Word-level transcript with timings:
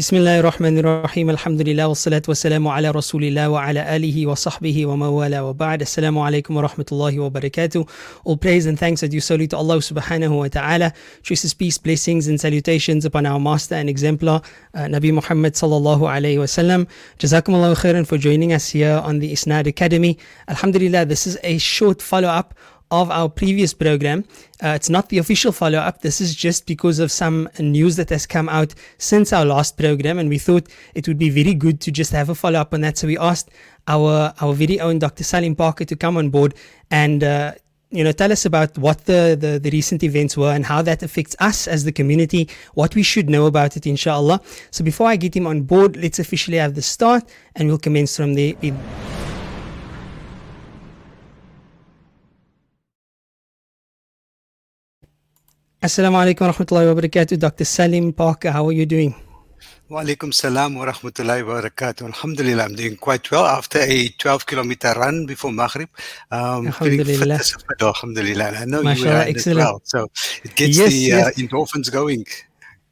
بسم 0.00 0.16
الله 0.16 0.40
الرحمن 0.40 0.78
الرحيم 0.78 1.30
الحمد 1.30 1.60
لله 1.60 1.88
والصلاة 1.88 2.22
والسلام 2.28 2.68
على 2.68 2.90
رسول 2.90 3.24
الله 3.24 3.48
وعلى 3.48 3.96
آله 3.96 4.26
وصحبه 4.26 4.86
ومن 4.86 5.06
والاه 5.06 5.44
وبعد 5.44 5.80
السلام 5.80 6.18
عليكم 6.18 6.56
ورحمة 6.56 6.86
الله 6.92 7.20
وبركاته 7.20 7.86
All 8.24 8.36
praise 8.36 8.64
and 8.64 8.78
thanks 8.78 9.02
are 9.02 9.08
due 9.08 9.20
solely 9.20 9.46
to 9.48 9.58
Allah 9.58 9.76
subhanahu 9.76 10.38
wa 10.38 10.48
ta'ala 10.48 10.94
Chooses 11.22 11.52
peace, 11.52 11.76
blessings 11.76 12.28
and 12.28 12.40
salutations 12.40 13.04
upon 13.04 13.26
our 13.26 13.38
master 13.38 13.74
and 13.74 13.90
exemplar 13.90 14.40
uh, 14.72 14.78
Nabi 14.88 15.12
Muhammad 15.12 15.52
sallallahu 15.52 16.08
alayhi 16.08 16.38
wa 16.38 16.48
sallam 16.48 16.88
Jazakum 17.18 17.52
Allah 17.52 17.76
khairan 17.76 18.06
for 18.06 18.16
joining 18.16 18.54
us 18.54 18.70
here 18.70 19.02
on 19.04 19.18
the 19.18 19.30
Isnad 19.34 19.66
Academy 19.66 20.16
Alhamdulillah 20.48 21.04
this 21.04 21.26
is 21.26 21.36
a 21.42 21.58
short 21.58 22.00
follow-up 22.00 22.54
of 22.90 23.10
our 23.10 23.28
previous 23.28 23.72
program. 23.72 24.24
Uh, 24.62 24.68
it's 24.68 24.90
not 24.90 25.08
the 25.08 25.18
official 25.18 25.52
follow 25.52 25.78
up. 25.78 26.02
This 26.02 26.20
is 26.20 26.34
just 26.34 26.66
because 26.66 26.98
of 26.98 27.10
some 27.10 27.48
news 27.58 27.96
that 27.96 28.10
has 28.10 28.26
come 28.26 28.48
out 28.48 28.74
since 28.98 29.32
our 29.32 29.44
last 29.44 29.76
program, 29.76 30.18
and 30.18 30.28
we 30.28 30.38
thought 30.38 30.68
it 30.94 31.06
would 31.08 31.18
be 31.18 31.30
very 31.30 31.54
good 31.54 31.80
to 31.82 31.90
just 31.90 32.12
have 32.12 32.28
a 32.28 32.34
follow 32.34 32.60
up 32.60 32.74
on 32.74 32.80
that. 32.82 32.98
So 32.98 33.06
we 33.06 33.18
asked 33.18 33.50
our 33.88 34.34
our 34.40 34.52
very 34.52 34.80
own 34.80 34.98
Dr. 34.98 35.24
Salim 35.24 35.54
Parker 35.56 35.84
to 35.84 35.96
come 35.96 36.16
on 36.16 36.30
board 36.30 36.54
and. 36.90 37.22
Uh, 37.22 37.52
you 37.92 38.04
know, 38.04 38.12
tell 38.12 38.30
us 38.30 38.44
about 38.44 38.78
what 38.78 39.06
the, 39.06 39.36
the, 39.38 39.58
the, 39.58 39.70
recent 39.70 40.04
events 40.04 40.36
were 40.36 40.52
and 40.52 40.64
how 40.64 40.80
that 40.80 41.02
affects 41.02 41.34
us 41.40 41.66
as 41.66 41.82
the 41.82 41.90
community, 41.90 42.48
what 42.74 42.94
we 42.94 43.02
should 43.02 43.28
know 43.28 43.46
about 43.46 43.76
it, 43.76 43.84
inshallah. 43.84 44.40
So 44.70 44.84
before 44.84 45.08
I 45.08 45.16
get 45.16 45.34
him 45.34 45.46
on 45.46 45.62
board, 45.62 45.96
let's 45.96 46.20
officially 46.20 46.58
have 46.58 46.76
the 46.76 46.82
start 46.82 47.28
and 47.56 47.66
we'll 47.66 47.78
commence 47.78 48.16
from 48.16 48.34
there. 48.34 48.54
Assalamu 55.82 56.16
alaikum 56.20 56.46
wa 56.46 56.52
rahmatullahi 56.52 56.86
wa 56.94 57.00
barakatuh. 57.00 57.38
Dr. 57.38 57.64
Salim 57.64 58.12
Parker, 58.12 58.50
how 58.50 58.66
are 58.68 58.72
you 58.72 58.84
doing? 58.84 59.14
Wa 59.88 60.02
alaikum 60.02 60.32
salam 60.32 60.74
wa 60.74 60.84
rahmatullahi 60.84 61.46
wa 61.46 61.60
barakatuh. 61.62 62.02
Alhamdulillah, 62.06 62.64
I'm 62.64 62.74
doing 62.74 62.96
quite 62.96 63.30
well 63.30 63.46
after 63.46 63.78
a 63.80 64.08
12 64.18 64.46
kilometer 64.46 64.92
run 64.96 65.24
before 65.26 65.52
Maghrib. 65.52 65.88
Um, 66.30 66.66
Alhamdulillah. 66.66 67.40
Alhamdulillah. 67.80 68.52
I 68.60 68.64
know 68.66 68.82
Mashallah, 68.82 69.10
you 69.10 69.16
are 69.16 69.28
excellent. 69.28 69.58
well, 69.58 69.80
so 69.84 70.10
it 70.44 70.54
gets 70.54 70.76
Yes, 70.76 70.90
the 70.92 70.96
yes. 70.98 71.26
Uh, 71.26 71.30
endorphins 71.40 71.90
going. 71.90 72.24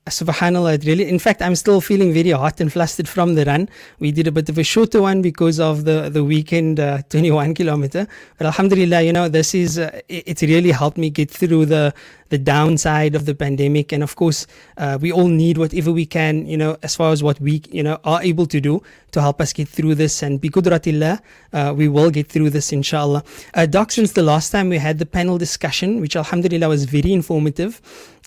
Subhanallah, 0.08 0.74
it 0.74 0.84
really. 0.84 1.08
In 1.08 1.18
fact, 1.18 1.40
I'm 1.42 1.54
still 1.54 1.80
feeling 1.80 2.12
very 2.12 2.30
hot 2.30 2.60
and 2.60 2.72
flustered 2.72 3.08
from 3.08 3.34
the 3.34 3.44
run. 3.44 3.68
We 3.98 4.12
did 4.12 4.26
a 4.26 4.32
bit 4.32 4.48
of 4.48 4.58
a 4.58 4.64
shorter 4.64 5.02
one 5.02 5.22
because 5.22 5.60
of 5.60 5.84
the 5.84 6.08
the 6.08 6.24
weekend, 6.24 6.80
uh, 6.80 7.02
21 7.08 7.54
kilometer. 7.54 8.06
But 8.36 8.46
Alhamdulillah, 8.46 9.02
you 9.02 9.12
know, 9.12 9.28
this 9.28 9.54
is 9.54 9.78
uh, 9.78 10.00
it, 10.08 10.24
it's 10.26 10.42
really 10.42 10.72
helped 10.72 10.98
me 10.98 11.10
get 11.10 11.30
through 11.30 11.66
the 11.66 11.94
the 12.30 12.38
downside 12.38 13.14
of 13.14 13.24
the 13.24 13.34
pandemic. 13.34 13.92
And 13.92 14.02
of 14.02 14.16
course, 14.16 14.46
uh, 14.76 14.98
we 15.00 15.12
all 15.12 15.28
need 15.28 15.58
whatever 15.58 15.92
we 15.92 16.06
can, 16.06 16.46
you 16.46 16.56
know, 16.56 16.76
as 16.82 16.94
far 16.94 17.12
as 17.12 17.22
what 17.22 17.40
we 17.40 17.62
you 17.70 17.82
know 17.82 17.98
are 18.04 18.22
able 18.22 18.46
to 18.46 18.60
do 18.60 18.82
to 19.12 19.20
help 19.20 19.40
us 19.40 19.52
get 19.52 19.68
through 19.68 19.94
this. 19.94 20.22
And 20.22 20.40
bi 20.40 20.48
qudratillah, 20.48 21.20
uh, 21.52 21.74
we 21.76 21.88
will 21.88 22.10
get 22.10 22.28
through 22.28 22.50
this, 22.50 22.72
inshallah. 22.72 23.24
Uh, 23.54 23.66
Doc, 23.66 23.92
since 23.92 24.12
the 24.12 24.22
last 24.22 24.50
time 24.50 24.68
we 24.68 24.78
had 24.78 24.98
the 24.98 25.06
panel 25.06 25.38
discussion, 25.38 26.00
which 26.00 26.16
Alhamdulillah 26.16 26.68
was 26.68 26.84
very 26.84 27.12
informative. 27.12 27.80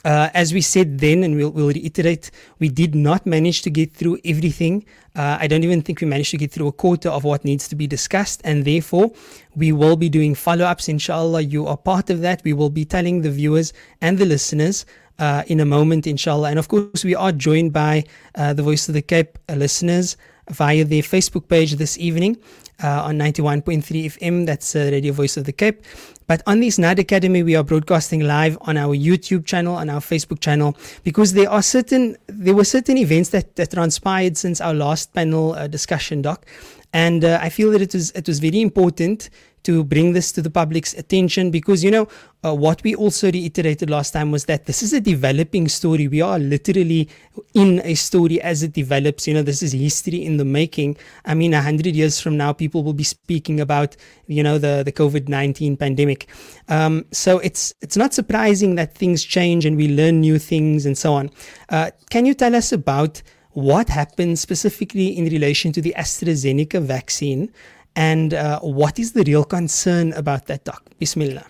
Uh, 0.04 0.30
as 0.34 0.54
we 0.54 0.62
said 0.62 1.00
then, 1.00 1.24
and 1.24 1.36
we'll, 1.36 1.52
we'll 1.52 1.68
reiterate, 1.68 2.32
we 2.60 2.70
did 2.70 2.96
not 2.96 3.26
manage 3.26 3.62
to 3.62 3.70
get 3.70 3.94
through 3.94 4.18
everything. 4.26 4.84
Uh, 5.16 5.38
I 5.40 5.48
don't 5.48 5.64
even 5.64 5.82
think 5.82 6.02
we 6.02 6.08
managed 6.08 6.32
to 6.32 6.38
get 6.38 6.52
through 6.52 6.68
a 6.68 6.72
quarter 6.72 7.10
of 7.10 7.24
what 7.24 7.46
needs 7.46 7.68
to 7.68 7.76
be 7.76 7.86
discussed, 7.86 8.42
and 8.44 8.66
therefore, 8.66 9.12
we 9.56 9.72
will 9.72 9.96
be 9.96 10.10
doing 10.10 10.34
follow 10.34 10.66
ups. 10.66 10.90
Inshallah, 10.90 11.42
you 11.42 11.68
are 11.68 11.78
part 11.78 12.10
of 12.10 12.22
that. 12.22 12.42
We 12.44 12.54
will 12.54 12.70
be 12.70 12.86
telling 12.86 13.22
the 13.22 13.32
viewers 13.32 13.74
and 14.02 14.18
the 14.18 14.26
listeners. 14.26 14.86
Uh, 15.20 15.44
in 15.46 15.60
a 15.60 15.66
moment, 15.66 16.08
inshallah. 16.08 16.50
And 16.50 16.58
of 16.58 16.68
course, 16.68 17.04
we 17.06 17.14
are 17.14 17.32
joined 17.32 17.74
by 17.74 18.06
uh, 18.34 18.54
the 18.54 18.64
Voice 18.64 18.88
of 18.88 18.96
the 18.96 19.04
Cape 19.04 19.38
uh, 19.50 19.54
listeners 19.54 20.18
via 20.50 20.84
their 20.84 21.04
Facebook 21.04 21.48
page 21.48 21.74
this 21.74 21.96
evening 22.00 22.38
uh, 22.84 23.04
on 23.04 23.20
91.3 23.20 23.84
FM. 23.84 24.46
That's 24.46 24.76
uh, 24.76 24.90
Radio 24.92 25.14
Voice 25.14 25.38
of 25.38 25.46
the 25.46 25.52
Cape. 25.52 25.84
But 26.32 26.44
on 26.48 26.62
this 26.62 26.78
Night 26.78 26.98
Academy, 26.98 27.44
we 27.44 27.58
are 27.58 27.64
broadcasting 27.64 28.22
live 28.22 28.58
on 28.62 28.78
our 28.78 28.96
YouTube 28.96 29.46
channel 29.46 29.80
and 29.80 29.92
our 29.92 30.00
Facebook 30.00 30.40
channel 30.40 30.78
because 31.04 31.34
there 31.34 31.50
are 31.50 31.62
certain 31.62 32.16
there 32.28 32.56
were 32.56 32.64
certain 32.64 32.98
events 32.98 33.32
that, 33.32 33.58
that 33.58 33.72
transpired 33.72 34.38
since 34.38 34.62
our 34.62 34.74
last 34.74 35.14
panel 35.14 35.52
uh, 35.52 35.68
discussion, 35.68 36.22
Doc, 36.22 36.46
and 36.94 37.26
uh, 37.26 37.38
I 37.42 37.50
feel 37.50 37.70
that 37.72 37.82
it 37.82 37.94
was 37.94 38.12
it 38.12 38.30
was 38.30 38.40
very 38.40 38.62
important 38.62 39.30
to 39.64 39.84
bring 39.84 40.14
this 40.14 40.32
to 40.32 40.42
the 40.42 40.50
public's 40.50 40.94
attention 40.94 41.52
because 41.52 41.84
you 41.84 41.92
know 41.92 42.08
uh, 42.44 42.54
what 42.54 42.82
we 42.84 42.96
also 42.96 43.32
reiterated 43.32 43.90
last 43.90 44.12
time 44.12 44.32
was 44.32 44.46
that 44.46 44.66
this 44.66 44.82
is 44.82 44.94
a 44.94 45.00
developing 45.00 45.68
story. 45.68 46.08
We 46.08 46.22
are 46.22 46.40
literally 46.40 47.08
in 47.54 47.82
a 47.84 47.94
story 47.94 48.42
as 48.42 48.64
it 48.64 48.74
develops. 48.74 49.28
You 49.28 49.36
know 49.36 49.44
this 49.44 49.62
is 49.62 49.74
history 49.74 50.26
in 50.26 50.38
the 50.38 50.46
making. 50.46 50.98
I 51.26 51.34
mean 51.34 51.54
a 51.54 51.62
hundred 51.62 51.96
years 51.96 52.20
from 52.20 52.38
now 52.38 52.54
people 52.54 52.84
will 52.84 52.94
be 52.94 53.04
speaking 53.04 53.60
about 53.60 53.96
you 54.28 54.44
know 54.44 54.58
the 54.58 54.84
the 54.84 54.92
covid-19 54.92 55.78
pandemic. 55.78 56.28
Um, 56.68 57.06
so 57.12 57.40
it's 57.40 57.74
it's 57.82 57.98
not 57.98 58.14
surprising 58.14 58.76
that 58.76 58.96
things 58.96 59.24
change 59.24 59.66
and 59.66 59.78
we 59.78 59.88
learn 59.88 60.22
new 60.22 60.40
things 60.40 60.86
and 60.86 60.98
so 60.98 61.14
on. 61.14 61.30
Uh, 61.70 61.92
can 62.10 62.26
you 62.26 62.34
tell 62.34 62.56
us 62.56 62.72
about 62.72 63.22
what 63.54 63.90
happened 63.90 64.40
specifically 64.40 65.18
in 65.18 65.26
relation 65.26 65.72
to 65.74 65.82
the 65.82 65.94
AstraZeneca 65.98 66.82
vaccine 66.82 67.52
and 67.96 68.34
uh, 68.34 68.60
what 68.60 69.00
is 69.00 69.14
the 69.14 69.24
real 69.24 69.44
concern 69.44 70.14
about 70.14 70.48
that, 70.48 70.64
Doc? 70.64 70.84
Bismillah. 71.00 71.46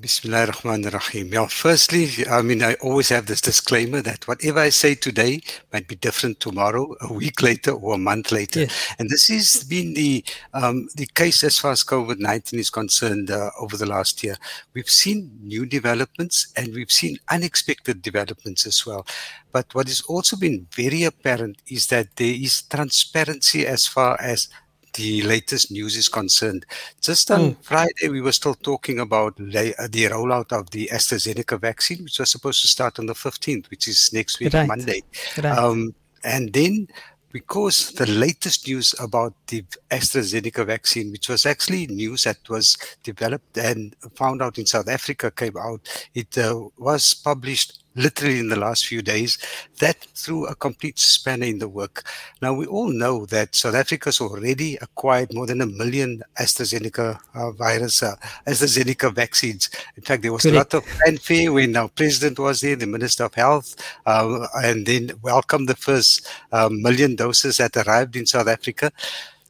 Bismillah 0.00 0.46
ar-Rahman 0.46 0.86
ar-Rahim. 0.86 1.32
Yeah, 1.32 1.46
firstly, 1.46 2.08
I 2.28 2.42
mean, 2.42 2.62
I 2.62 2.74
always 2.74 3.10
have 3.10 3.26
this 3.26 3.40
disclaimer 3.40 4.00
that 4.02 4.26
whatever 4.26 4.60
I 4.60 4.70
say 4.70 4.94
today 4.94 5.40
might 5.72 5.86
be 5.86 5.96
different 5.96 6.40
tomorrow, 6.40 6.94
a 7.02 7.12
week 7.12 7.42
later, 7.42 7.72
or 7.72 7.94
a 7.94 7.98
month 7.98 8.32
later. 8.32 8.60
Yes. 8.60 8.94
And 8.98 9.10
this 9.10 9.28
has 9.28 9.64
been 9.64 9.94
the 9.94 10.24
um, 10.54 10.88
the 10.94 11.06
case 11.06 11.44
as 11.44 11.58
far 11.58 11.72
as 11.72 11.84
COVID-19 11.84 12.58
is 12.58 12.70
concerned 12.70 13.30
uh, 13.30 13.50
over 13.60 13.76
the 13.76 13.86
last 13.86 14.24
year. 14.24 14.36
We've 14.74 14.90
seen 14.90 15.30
new 15.42 15.66
developments 15.66 16.52
and 16.56 16.74
we've 16.74 16.92
seen 16.92 17.18
unexpected 17.30 18.02
developments 18.02 18.66
as 18.66 18.86
well. 18.86 19.06
But 19.52 19.74
what 19.74 19.88
has 19.88 20.00
also 20.02 20.36
been 20.36 20.66
very 20.74 21.04
apparent 21.04 21.58
is 21.68 21.88
that 21.88 22.16
there 22.16 22.34
is 22.34 22.62
transparency 22.62 23.66
as 23.66 23.86
far 23.86 24.18
as 24.20 24.48
the 24.94 25.22
latest 25.22 25.70
news 25.70 25.96
is 25.96 26.08
concerned. 26.08 26.66
Just 27.00 27.30
on 27.30 27.40
Mm. 27.40 27.56
Friday, 27.64 28.08
we 28.08 28.20
were 28.20 28.32
still 28.32 28.54
talking 28.54 29.00
about 29.00 29.36
the 29.36 29.74
rollout 30.10 30.52
of 30.52 30.70
the 30.70 30.88
AstraZeneca 30.92 31.58
vaccine, 31.60 32.04
which 32.04 32.18
was 32.18 32.30
supposed 32.30 32.62
to 32.62 32.68
start 32.68 32.98
on 32.98 33.06
the 33.06 33.14
15th, 33.14 33.70
which 33.70 33.88
is 33.88 34.12
next 34.12 34.38
week, 34.40 34.52
Right. 34.52 34.68
Monday. 34.68 35.02
Right. 35.38 35.56
Um, 35.58 35.94
and 36.24 36.52
then, 36.52 36.88
because 37.32 37.92
the 37.92 38.04
latest 38.06 38.66
news 38.68 38.94
about 39.00 39.32
the 39.46 39.64
AstraZeneca 39.90 40.66
vaccine, 40.66 41.10
which 41.10 41.28
was 41.30 41.46
actually 41.46 41.86
news 41.86 42.24
that 42.24 42.36
was 42.50 42.76
developed 43.02 43.56
and 43.56 43.96
found 44.14 44.42
out 44.42 44.58
in 44.58 44.66
South 44.66 44.88
Africa, 44.88 45.30
came 45.30 45.56
out, 45.56 45.80
it 46.14 46.36
uh, 46.36 46.60
was 46.76 47.14
published 47.14 47.81
literally 47.94 48.38
in 48.38 48.48
the 48.48 48.58
last 48.58 48.86
few 48.86 49.02
days, 49.02 49.38
that 49.78 49.96
threw 50.14 50.46
a 50.46 50.54
complete 50.54 50.98
spanner 50.98 51.46
in 51.46 51.58
the 51.58 51.68
work. 51.68 52.04
Now, 52.40 52.52
we 52.54 52.66
all 52.66 52.88
know 52.88 53.26
that 53.26 53.54
South 53.54 53.74
Africa's 53.74 54.20
already 54.20 54.76
acquired 54.76 55.32
more 55.32 55.46
than 55.46 55.60
a 55.60 55.66
million 55.66 56.22
AstraZeneca 56.40 57.18
uh, 57.34 57.50
virus, 57.52 58.02
uh, 58.02 58.16
AstraZeneca 58.46 59.12
vaccines. 59.12 59.70
In 59.96 60.02
fact, 60.02 60.22
there 60.22 60.32
was 60.32 60.46
a 60.46 60.52
lot 60.52 60.72
of 60.74 60.84
fanfare 60.84 61.52
when 61.52 61.76
our 61.76 61.88
president 61.88 62.38
was 62.38 62.60
there, 62.60 62.76
the 62.76 62.86
Minister 62.86 63.24
of 63.24 63.34
Health, 63.34 63.74
um, 64.06 64.46
and 64.54 64.86
then 64.86 65.10
welcomed 65.22 65.68
the 65.68 65.76
first 65.76 66.26
um, 66.52 66.82
million 66.82 67.16
doses 67.16 67.58
that 67.58 67.76
arrived 67.76 68.16
in 68.16 68.26
South 68.26 68.48
Africa. 68.48 68.90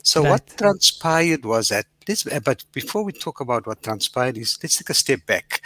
So, 0.03 0.23
what 0.23 0.47
transpired 0.59 1.45
was 1.45 1.69
that, 1.69 1.87
let's, 2.09 2.27
uh, 2.27 2.41
but 2.41 2.65
before 2.73 3.05
we 3.05 3.13
talk 3.13 3.41
about 3.41 3.67
what 3.67 3.83
transpired, 3.83 4.37
is 4.37 4.59
let's 4.63 4.79
take 4.79 4.91
a 4.91 4.95
step 4.95 5.25
back. 5.27 5.63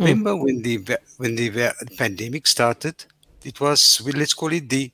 Mm. 0.00 0.06
Remember 0.06 0.36
when 0.36 0.62
the 0.62 0.78
when 1.18 1.36
the 1.36 1.72
pandemic 1.98 2.46
started, 2.46 3.04
it 3.44 3.60
was 3.60 4.00
let's 4.14 4.34
call 4.34 4.52
it 4.52 4.68
the 4.68 4.92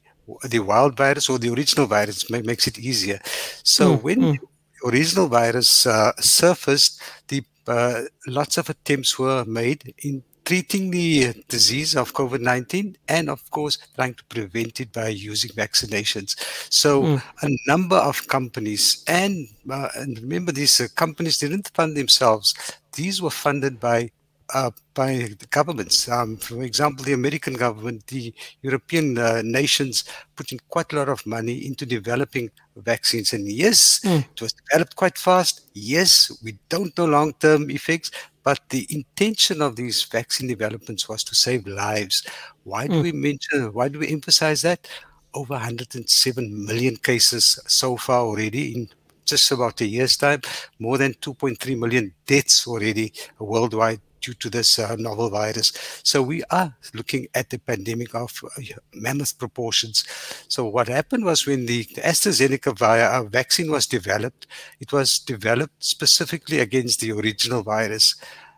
the 0.50 0.58
wild 0.58 0.96
virus 0.96 1.28
or 1.30 1.38
the 1.38 1.50
original 1.52 1.86
virus 1.86 2.28
makes 2.30 2.66
it 2.66 2.78
easier. 2.78 3.20
So 3.62 3.96
Mm, 3.96 4.02
when 4.02 4.20
mm. 4.20 4.32
the 4.32 4.88
original 4.88 5.28
virus 5.28 5.86
uh, 5.86 6.12
surfaced, 6.18 7.00
the 7.28 7.44
uh, 7.68 8.02
lots 8.26 8.58
of 8.58 8.68
attempts 8.70 9.18
were 9.18 9.44
made 9.44 9.94
in 10.02 10.22
treating 10.44 10.90
the 10.92 11.34
disease 11.48 11.96
of 11.96 12.12
COVID-19 12.14 12.96
and 13.08 13.28
of 13.28 13.48
course 13.50 13.78
trying 13.96 14.14
to 14.14 14.24
prevent 14.26 14.80
it 14.80 14.92
by 14.92 15.08
using 15.08 15.50
vaccinations. 15.52 16.36
So 16.70 17.02
Mm. 17.02 17.22
a 17.42 17.48
number 17.66 17.96
of 17.96 18.26
companies 18.28 19.02
and, 19.08 19.48
uh, 19.70 19.88
and 19.96 20.18
remember 20.20 20.52
these 20.52 20.80
uh, 20.80 20.86
companies 20.94 21.38
didn't 21.38 21.70
fund 21.74 21.96
themselves. 21.96 22.54
These 22.94 23.20
were 23.20 23.30
funded 23.30 23.80
by 23.80 24.10
uh, 24.54 24.70
by 24.94 25.14
the 25.38 25.46
governments. 25.50 26.08
Um, 26.08 26.36
for 26.36 26.62
example, 26.62 27.04
the 27.04 27.12
American 27.12 27.54
government, 27.54 28.06
the 28.06 28.34
European 28.62 29.18
uh, 29.18 29.42
nations 29.44 30.04
put 30.36 30.52
in 30.52 30.58
quite 30.68 30.92
a 30.92 30.96
lot 30.96 31.08
of 31.08 31.24
money 31.26 31.66
into 31.66 31.84
developing 31.86 32.50
vaccines. 32.76 33.32
And 33.32 33.46
yes, 33.50 34.00
Mm. 34.04 34.24
it 34.34 34.40
was 34.40 34.52
developed 34.70 34.96
quite 34.96 35.18
fast. 35.18 35.62
Yes, 35.74 36.30
we 36.42 36.58
don't 36.68 36.96
know 36.96 37.06
long 37.06 37.32
term 37.34 37.70
effects, 37.70 38.10
but 38.44 38.60
the 38.70 38.86
intention 38.90 39.60
of 39.62 39.76
these 39.76 40.04
vaccine 40.04 40.48
developments 40.48 41.08
was 41.08 41.24
to 41.24 41.34
save 41.34 41.66
lives. 41.66 42.24
Why 42.64 42.86
do 42.86 42.94
Mm. 42.94 43.02
we 43.02 43.12
mention, 43.12 43.72
why 43.72 43.88
do 43.88 43.98
we 43.98 44.08
emphasize 44.08 44.62
that? 44.62 44.86
over 45.34 45.52
107 45.52 46.64
million 46.64 46.96
cases 46.96 47.58
so 47.66 47.94
far 47.98 48.20
already 48.20 48.74
in 48.74 48.88
just 49.26 49.50
about 49.52 49.78
a 49.82 49.86
year's 49.86 50.16
time, 50.16 50.40
more 50.78 50.96
than 50.96 51.12
2.3 51.20 51.76
million 51.78 52.14
deaths 52.26 52.66
already 52.66 53.12
worldwide 53.38 54.00
due 54.26 54.34
to 54.34 54.50
this 54.50 54.78
uh, 54.78 54.96
novel 54.98 55.30
virus. 55.30 55.72
So 56.02 56.20
we 56.22 56.42
are 56.50 56.74
looking 56.94 57.28
at 57.34 57.50
the 57.50 57.58
pandemic 57.58 58.14
of 58.14 58.30
uh, 58.44 58.62
mammoth 58.92 59.38
proportions. 59.38 60.04
So 60.48 60.66
what 60.66 60.88
happened 60.88 61.24
was 61.24 61.46
when 61.46 61.66
the 61.66 61.84
AstraZeneca 62.12 62.70
uh, 62.82 63.22
vaccine 63.24 63.70
was 63.70 63.86
developed, 63.86 64.46
it 64.80 64.92
was 64.92 65.18
developed 65.18 65.78
specifically 65.84 66.58
against 66.58 67.00
the 67.00 67.12
original 67.12 67.62
virus. 67.62 68.16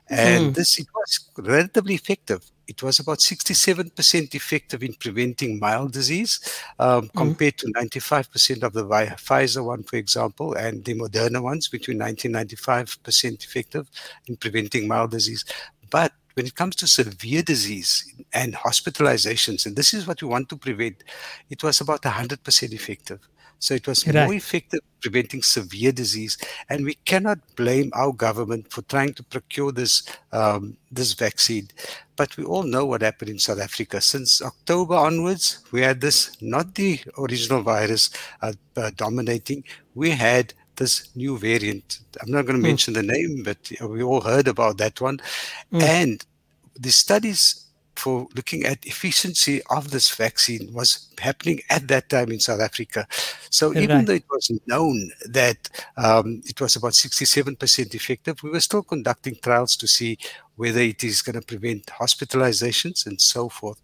And 0.09 0.43
mm. 0.47 0.55
this 0.55 0.79
it 0.79 0.89
was 0.95 1.29
relatively 1.37 1.95
effective 1.95 2.43
it 2.69 2.83
was 2.83 2.99
about 3.01 3.19
67% 3.19 4.35
effective 4.35 4.83
in 4.83 4.93
preventing 4.95 5.59
mild 5.59 5.93
disease 5.93 6.39
um, 6.79 7.07
mm-hmm. 7.09 7.19
compared 7.19 7.57
to 7.59 7.67
95% 7.73 8.63
of 8.63 8.75
the 8.75 8.85
Pfizer 8.85 9.65
one, 9.65 9.83
for 9.83 9.97
example, 9.97 10.53
and 10.55 10.85
the 10.85 10.95
Moderna 10.95 11.43
ones 11.43 11.69
between 11.69 11.99
90 11.99 12.29
and 12.29 12.37
95% 12.37 13.45
effective 13.45 13.91
in 14.27 14.37
preventing 14.37 14.87
mild 14.87 15.11
disease. 15.11 15.45
But 15.91 16.13
when 16.35 16.47
it 16.47 16.55
comes 16.55 16.77
to 16.77 16.87
severe 16.87 17.43
disease 17.43 18.15
and 18.35 18.55
hospitalizations, 18.55 19.65
and 19.65 19.75
this 19.75 19.95
is 19.95 20.07
what 20.07 20.23
we 20.23 20.29
want 20.29 20.51
to 20.51 20.57
prevent, 20.57 21.03
it 21.49 21.63
was 21.63 21.81
about 21.81 22.03
100% 22.03 22.73
effective. 22.73 23.21
So 23.61 23.75
it 23.75 23.87
was 23.89 24.07
right. 24.07 24.25
more 24.25 24.35
effective 24.35 24.81
preventing 25.01 25.43
severe 25.43 25.93
disease, 25.93 26.39
and 26.69 26.85
we 26.85 26.95
cannot 26.95 27.39
blame 27.57 27.91
our 27.95 28.13
government 28.13 28.71
for 28.71 28.83
trying 28.83 29.15
to 29.15 29.23
procure 29.23 29.73
this 29.73 30.03
um, 30.33 30.77
this 30.91 31.13
vaccine. 31.13 31.69
But 32.19 32.37
we 32.37 32.45
all 32.45 32.65
know 32.65 32.85
what 32.85 33.03
happened 33.03 33.31
in 33.31 33.39
South 33.39 33.61
Africa. 33.61 34.01
Since 34.01 34.43
October 34.43 34.97
onwards, 34.97 35.61
we 35.73 35.81
had 35.81 36.01
this 36.01 36.37
not 36.43 36.75
the 36.75 37.01
original 37.17 37.63
virus 37.63 38.11
uh, 38.43 38.53
uh, 38.77 38.91
dominating. 38.97 39.63
We 39.95 40.11
had 40.11 40.53
this 40.77 41.09
new 41.15 41.39
variant. 41.39 42.01
I'm 42.21 42.31
not 42.31 42.45
going 42.47 42.61
to 42.61 42.63
mm. 42.63 42.71
mention 42.71 42.95
the 42.95 43.03
name, 43.03 43.43
but 43.45 43.71
we 43.89 44.03
all 44.03 44.21
heard 44.21 44.49
about 44.49 44.79
that 44.79 45.01
one. 45.01 45.19
Mm. 45.73 45.83
And 45.83 46.27
the 46.75 46.91
studies 46.91 47.58
for 47.99 48.29
looking 48.35 48.65
at 48.65 48.87
efficiency 48.87 49.61
of 49.71 49.91
this 49.91 50.15
vaccine 50.15 50.73
was 50.73 51.09
happening 51.19 51.61
at 51.71 51.89
that 51.89 52.09
time 52.09 52.31
in 52.31 52.41
South 52.41 52.61
Africa. 52.61 53.07
So 53.51 53.77
even 53.77 54.05
though 54.05 54.15
it 54.15 54.25
was 54.31 54.51
known 54.67 55.11
that 55.29 55.69
um, 55.97 56.43
it 56.45 56.61
was 56.61 56.77
about 56.77 56.93
67% 56.93 57.95
effective, 57.95 58.43
we 58.43 58.51
were 58.51 58.61
still 58.61 58.83
conducting 58.83 59.37
trials 59.43 59.77
to 59.77 59.89
see 59.89 60.19
whether 60.57 60.81
it 60.81 61.03
is 61.05 61.23
going 61.23 61.41
to 61.41 61.47
prevent 61.47 61.87
hospitalizations 61.87 63.07
and 63.07 63.21
so 63.21 63.49
forth. 63.49 63.81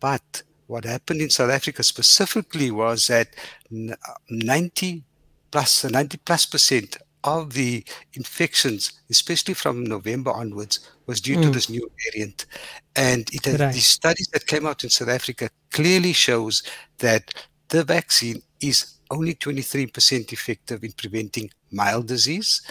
But 0.00 0.42
what 0.66 0.84
happened 0.84 1.22
in 1.22 1.30
South 1.30 1.50
Africa 1.50 1.82
specifically 1.82 2.70
was 2.70 3.06
that 3.06 3.28
90 3.70 5.04
plus 5.50 5.84
90 5.84 6.18
plus 6.18 6.46
percent 6.46 6.96
of 7.26 7.52
the 7.52 7.84
infections, 8.14 9.00
especially 9.10 9.54
from 9.54 9.84
November 9.84 10.30
onwards, 10.30 10.88
was 11.06 11.20
due 11.20 11.36
mm. 11.36 11.42
to 11.42 11.50
this 11.50 11.68
new 11.68 11.90
variant. 12.12 12.46
And 12.94 13.28
it 13.32 13.44
has, 13.44 13.74
the 13.74 13.80
studies 13.80 14.28
that 14.32 14.46
came 14.46 14.66
out 14.66 14.84
in 14.84 14.90
South 14.90 15.08
Africa 15.08 15.50
clearly 15.70 16.12
shows 16.12 16.62
that 16.98 17.34
the 17.68 17.84
vaccine 17.84 18.42
is 18.60 18.94
only 19.10 19.34
23% 19.34 20.32
effective 20.32 20.82
in 20.84 20.92
preventing 20.92 21.50
mild 21.70 22.06
disease. 22.06 22.62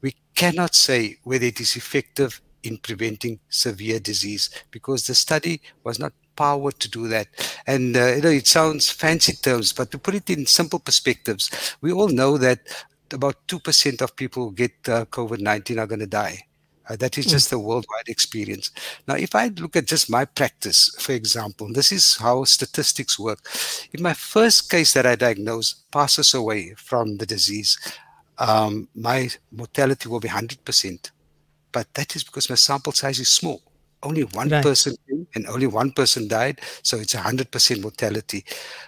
We 0.00 0.14
cannot 0.34 0.74
say 0.74 1.16
whether 1.24 1.44
it 1.44 1.60
is 1.60 1.76
effective 1.76 2.40
in 2.62 2.78
preventing 2.78 3.38
severe 3.48 4.00
disease 4.00 4.50
because 4.70 5.06
the 5.06 5.14
study 5.14 5.60
was 5.84 5.98
not 5.98 6.12
powered 6.36 6.78
to 6.80 6.90
do 6.90 7.08
that. 7.08 7.28
And 7.66 7.96
uh, 7.96 8.14
you 8.14 8.22
know, 8.22 8.30
it 8.30 8.46
sounds 8.46 8.90
fancy 8.90 9.32
terms, 9.32 9.72
but 9.72 9.90
to 9.90 9.98
put 9.98 10.14
it 10.14 10.28
in 10.30 10.46
simple 10.46 10.78
perspectives, 10.78 11.76
we 11.80 11.92
all 11.92 12.08
know 12.08 12.36
that 12.38 12.60
about 13.12 13.36
2% 13.48 14.00
of 14.02 14.16
people 14.16 14.48
who 14.48 14.54
get 14.54 14.72
uh, 14.88 15.04
COVID 15.06 15.40
19 15.40 15.78
are 15.78 15.86
going 15.86 16.00
to 16.00 16.06
die. 16.06 16.46
Uh, 16.88 16.96
that 16.96 17.18
is 17.18 17.26
just 17.26 17.48
mm. 17.48 17.50
the 17.50 17.58
worldwide 17.58 18.08
experience. 18.08 18.70
Now, 19.08 19.14
if 19.14 19.34
I 19.34 19.48
look 19.48 19.74
at 19.74 19.86
just 19.86 20.08
my 20.08 20.24
practice, 20.24 20.94
for 21.00 21.12
example, 21.12 21.72
this 21.72 21.90
is 21.90 22.16
how 22.16 22.44
statistics 22.44 23.18
work. 23.18 23.40
If 23.92 24.00
my 24.00 24.14
first 24.14 24.70
case 24.70 24.92
that 24.92 25.06
I 25.06 25.16
diagnose 25.16 25.74
passes 25.90 26.34
away 26.34 26.74
from 26.76 27.16
the 27.16 27.26
disease, 27.26 27.76
um, 28.38 28.88
my 28.94 29.30
mortality 29.50 30.08
will 30.08 30.20
be 30.20 30.28
100%. 30.28 31.10
But 31.72 31.92
that 31.94 32.14
is 32.14 32.22
because 32.22 32.48
my 32.48 32.56
sample 32.56 32.92
size 32.92 33.18
is 33.18 33.32
small. 33.32 33.62
Only 34.02 34.22
one 34.22 34.48
right. 34.48 34.62
person 34.62 34.94
and 35.34 35.46
only 35.48 35.66
one 35.66 35.90
person 35.90 36.28
died, 36.28 36.60
so 36.82 36.98
it's 36.98 37.14
100% 37.14 37.82
mortality. 37.82 38.44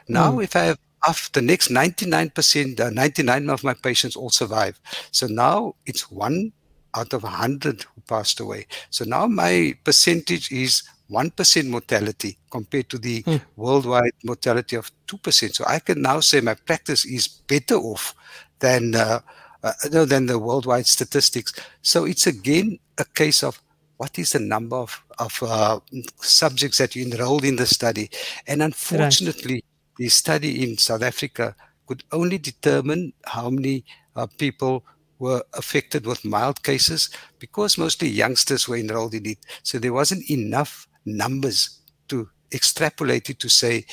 Now, 0.07 0.33
mm. 0.33 0.45
if 0.45 0.55
I 0.55 0.65
have 0.65 0.79
after 1.07 1.41
the 1.41 1.47
next 1.47 1.69
99%, 1.69 2.81
uh, 2.81 2.91
99 2.91 3.51
of 3.51 3.65
my 3.65 3.75
patients 3.75 4.17
all 4.17 4.31
survive. 4.31 4.81
So 5.11 5.27
now 5.27 5.75
it's 5.87 6.11
one 6.11 6.53
out 6.95 7.13
of 7.13 7.23
100 7.23 7.83
who 7.83 8.01
passed 8.03 8.41
away. 8.41 8.67
So 8.91 9.05
now 9.05 9.27
my 9.27 9.75
percentage 9.85 10.51
is 10.51 10.83
1% 11.11 11.69
mortality 11.69 12.39
compared 12.51 12.89
to 12.91 12.99
the 12.99 13.23
mm. 13.23 13.41
worldwide 13.57 14.13
mortality 14.25 14.77
of 14.77 14.91
2%. 15.07 15.55
So 15.55 15.65
I 15.67 15.79
can 15.79 16.03
now 16.03 16.21
say 16.21 16.41
my 16.41 16.55
practice 16.55 17.05
is 17.05 17.29
better 17.29 17.77
off 17.77 18.15
than, 18.59 18.95
uh, 18.95 19.21
uh, 19.63 19.73
than 20.05 20.27
the 20.27 20.39
worldwide 20.39 20.87
statistics. 20.87 21.53
So 21.83 22.05
it's 22.05 22.27
again 22.27 22.79
a 22.99 23.05
case 23.05 23.43
of 23.43 23.61
what 23.97 24.19
is 24.19 24.33
the 24.33 24.41
number 24.41 24.77
of, 24.77 25.03
of 25.19 25.43
uh, 25.43 25.81
subjects 26.21 26.79
that 26.79 26.95
you 26.95 27.05
enrolled 27.05 27.45
in 27.45 27.57
the 27.57 27.67
study. 27.67 28.11
And 28.47 28.63
unfortunately, 28.63 29.55
right 29.55 29.65
the 29.99 30.09
study 30.09 30.63
in 30.63 30.79
South 30.79 31.03
Africa 31.03 31.55
could 31.87 32.05
only 32.13 32.39
determine 32.39 33.13
how 33.25 33.51
many 33.51 33.85
uh, 34.17 34.27
people 34.39 34.85
were 35.19 35.43
affected 35.55 36.07
with 36.07 36.25
mild 36.25 36.63
cases 36.63 37.11
because 37.39 37.79
mostly 37.79 38.09
youngsters 38.09 38.69
were 38.69 38.77
enrolled 38.77 39.15
in 39.15 39.27
it. 39.27 39.39
So 39.63 39.79
there 39.79 39.93
wasn't 39.93 40.31
enough 40.31 40.87
numbers 41.05 41.81
to 42.09 42.29
extrapolate 42.53 43.29
it 43.31 43.41
to 43.41 43.49
say, 43.49 43.85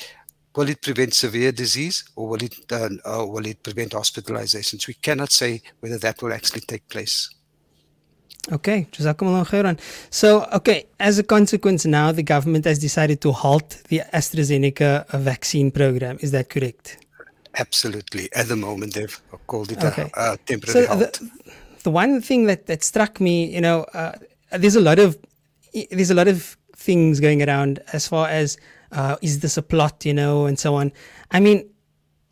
will 0.54 0.68
it 0.68 0.82
prevent 0.82 1.14
severe 1.14 1.52
disease 1.52 2.04
or 2.16 2.28
will 2.28 2.42
it, 2.42 2.54
uh, 2.70 2.88
or 3.04 3.30
will 3.30 3.46
it 3.46 3.62
prevent 3.62 3.92
hospitalizations? 3.92 4.86
We 4.86 4.94
cannot 4.94 5.32
say 5.32 5.62
whether 5.80 5.98
that 5.98 6.22
will 6.22 6.32
actually 6.32 6.62
take 6.62 6.88
place. 6.88 7.28
Okay, 8.52 8.86
Jazakumullah 8.92 9.44
khairan. 9.46 9.78
So, 10.10 10.46
okay, 10.52 10.86
as 11.00 11.18
a 11.18 11.24
consequence, 11.24 11.84
now 11.84 12.12
the 12.12 12.22
government 12.22 12.64
has 12.64 12.78
decided 12.78 13.20
to 13.22 13.32
halt 13.32 13.82
the 13.88 14.02
AstraZeneca 14.12 15.08
vaccine 15.18 15.72
program. 15.72 16.18
Is 16.20 16.30
that 16.30 16.48
correct? 16.48 17.04
Absolutely. 17.58 18.28
At 18.34 18.48
the 18.48 18.56
moment, 18.56 18.94
they've 18.94 19.20
called 19.46 19.72
it 19.72 19.82
okay. 19.82 20.10
a, 20.14 20.34
a, 20.34 20.36
temporary 20.46 20.86
so 20.86 20.86
halt. 20.86 21.00
The, 21.00 21.30
the, 21.84 21.90
one 21.90 22.20
thing 22.20 22.46
that, 22.46 22.66
that 22.66 22.84
struck 22.84 23.20
me, 23.20 23.52
you 23.52 23.60
know, 23.60 23.82
uh, 23.94 24.12
there's 24.52 24.76
a 24.76 24.80
lot 24.80 24.98
of 25.00 25.18
there's 25.90 26.10
a 26.10 26.14
lot 26.14 26.28
of 26.28 26.56
things 26.76 27.20
going 27.20 27.42
around 27.46 27.80
as 27.92 28.06
far 28.06 28.28
as 28.28 28.56
uh, 28.92 29.16
is 29.22 29.40
this 29.40 29.56
a 29.56 29.62
plot, 29.62 30.04
you 30.04 30.14
know, 30.14 30.46
and 30.46 30.58
so 30.58 30.74
on. 30.76 30.92
I 31.30 31.40
mean, 31.40 31.68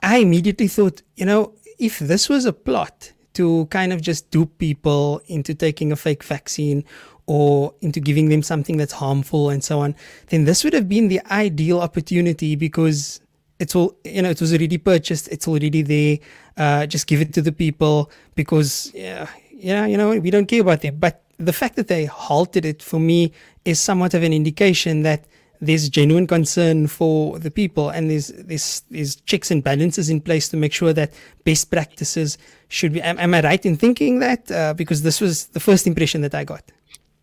I 0.02 0.18
immediately 0.18 0.68
thought, 0.68 1.02
you 1.16 1.26
know, 1.26 1.54
if 1.78 1.98
this 1.98 2.28
was 2.28 2.44
a 2.44 2.52
plot, 2.52 3.12
to 3.34 3.66
kind 3.66 3.92
of 3.92 4.00
just 4.00 4.30
dupe 4.30 4.56
people 4.58 5.20
into 5.26 5.54
taking 5.54 5.92
a 5.92 5.96
fake 5.96 6.24
vaccine 6.24 6.84
or 7.26 7.74
into 7.80 8.00
giving 8.00 8.28
them 8.28 8.42
something 8.42 8.76
that's 8.76 8.92
harmful 8.92 9.50
and 9.50 9.64
so 9.64 9.80
on, 9.80 9.94
then 10.28 10.44
this 10.44 10.62
would 10.64 10.72
have 10.72 10.88
been 10.88 11.08
the 11.08 11.20
ideal 11.30 11.80
opportunity 11.80 12.56
because 12.56 13.20
it's 13.60 13.74
all 13.74 13.96
you 14.04 14.20
know 14.20 14.30
it 14.30 14.40
was 14.40 14.52
already 14.52 14.78
purchased 14.78 15.28
it's 15.28 15.46
already 15.46 15.80
there 15.80 16.18
uh, 16.56 16.84
just 16.86 17.06
give 17.06 17.20
it 17.20 17.32
to 17.32 17.40
the 17.40 17.52
people 17.52 18.10
because 18.34 18.90
yeah 18.94 19.28
yeah 19.52 19.86
you 19.86 19.96
know 19.96 20.10
we 20.18 20.30
don't 20.30 20.46
care 20.46 20.60
about 20.60 20.80
them. 20.82 20.96
But 20.96 21.22
the 21.38 21.52
fact 21.52 21.76
that 21.76 21.88
they 21.88 22.04
halted 22.04 22.64
it 22.64 22.82
for 22.82 23.00
me 23.00 23.32
is 23.64 23.80
somewhat 23.80 24.14
of 24.14 24.22
an 24.22 24.32
indication 24.32 25.02
that 25.02 25.24
there's 25.64 25.88
genuine 25.88 26.26
concern 26.26 26.86
for 26.86 27.38
the 27.38 27.50
people 27.50 27.90
and 27.90 28.10
there's, 28.10 28.28
there's, 28.28 28.82
there's 28.90 29.16
checks 29.16 29.50
and 29.50 29.62
balances 29.62 30.08
in 30.10 30.20
place 30.20 30.48
to 30.50 30.56
make 30.56 30.72
sure 30.72 30.92
that 30.92 31.12
best 31.44 31.70
practices 31.70 32.38
should 32.68 32.92
be. 32.92 33.02
Am, 33.02 33.18
am 33.18 33.34
I 33.34 33.42
right 33.42 33.64
in 33.66 33.76
thinking 33.76 34.20
that? 34.20 34.50
Uh, 34.50 34.74
because 34.74 35.02
this 35.02 35.20
was 35.20 35.46
the 35.48 35.60
first 35.60 35.86
impression 35.86 36.20
that 36.22 36.34
I 36.34 36.44
got. 36.44 36.62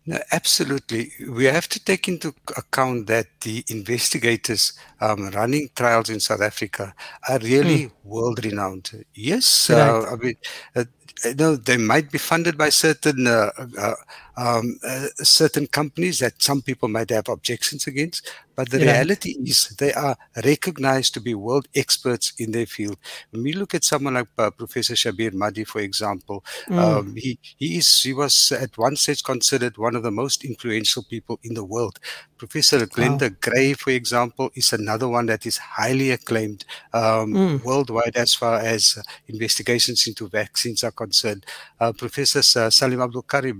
No, 0.04 0.18
absolutely. 0.32 1.12
We 1.28 1.44
have 1.44 1.68
to 1.68 1.84
take 1.84 2.08
into 2.08 2.34
account 2.56 3.06
that 3.06 3.26
the 3.42 3.64
investigators 3.68 4.72
um, 5.00 5.30
running 5.30 5.68
trials 5.76 6.10
in 6.10 6.18
South 6.18 6.40
Africa 6.40 6.92
are 7.28 7.38
really 7.38 7.84
mm. 7.84 7.92
world 8.02 8.44
renowned. 8.44 9.04
Yes, 9.14 9.70
uh, 9.70 9.74
right. 9.74 9.88
uh, 9.88 10.12
I 10.12 10.16
mean, 10.16 10.34
uh, 10.74 10.84
you 11.24 11.34
know, 11.34 11.56
they 11.56 11.76
might 11.76 12.10
be 12.10 12.18
funded 12.18 12.58
by 12.58 12.70
certain 12.70 13.28
uh, 13.28 13.50
uh, 13.78 13.94
um, 14.36 14.78
uh, 14.86 15.06
certain 15.22 15.66
companies 15.66 16.18
that 16.20 16.40
some 16.42 16.62
people 16.62 16.88
might 16.88 17.10
have 17.10 17.28
objections 17.28 17.86
against. 17.86 18.28
But 18.54 18.68
the 18.70 18.78
Yeah. 18.80 18.92
reality 18.92 19.34
is 19.44 19.68
they 19.78 19.94
are 19.94 20.14
recognized 20.44 21.14
to 21.14 21.20
be 21.20 21.34
world 21.34 21.68
experts 21.74 22.34
in 22.38 22.52
their 22.52 22.66
field. 22.66 22.98
When 23.30 23.42
we 23.42 23.54
look 23.54 23.74
at 23.74 23.82
someone 23.82 24.14
like 24.14 24.28
uh, 24.38 24.50
Professor 24.50 24.94
Shabir 24.94 25.32
Madhi, 25.32 25.66
for 25.66 25.80
example, 25.80 26.44
Mm. 26.68 26.78
um, 26.78 27.16
he, 27.16 27.38
he 27.56 27.78
is 27.78 28.02
he 28.02 28.12
was 28.12 28.52
at 28.52 28.76
one 28.76 28.96
stage 28.96 29.22
considered 29.24 29.78
one 29.78 29.96
of 29.96 30.02
the 30.02 30.10
most 30.10 30.44
influential 30.44 31.02
people 31.08 31.38
in 31.44 31.54
the 31.54 31.64
world. 31.64 31.98
Professor 32.36 32.84
Glenda 32.86 33.30
Gray, 33.40 33.72
for 33.72 33.90
example, 33.90 34.50
is 34.54 34.72
another 34.72 35.08
one 35.08 35.26
that 35.26 35.46
is 35.46 35.56
highly 35.58 36.10
acclaimed 36.10 36.64
um, 36.92 37.32
Mm. 37.32 37.64
worldwide 37.64 38.16
as 38.16 38.34
far 38.34 38.58
as 38.58 38.96
uh, 38.98 39.02
investigations 39.28 40.06
into 40.06 40.28
vaccines 40.28 40.84
are 40.84 40.90
concerned. 40.92 41.46
Uh, 41.80 41.92
Professor 41.92 42.42
Sa- 42.42 42.68
Salim 42.68 43.00
Abdool 43.00 43.22
Karim 43.26 43.58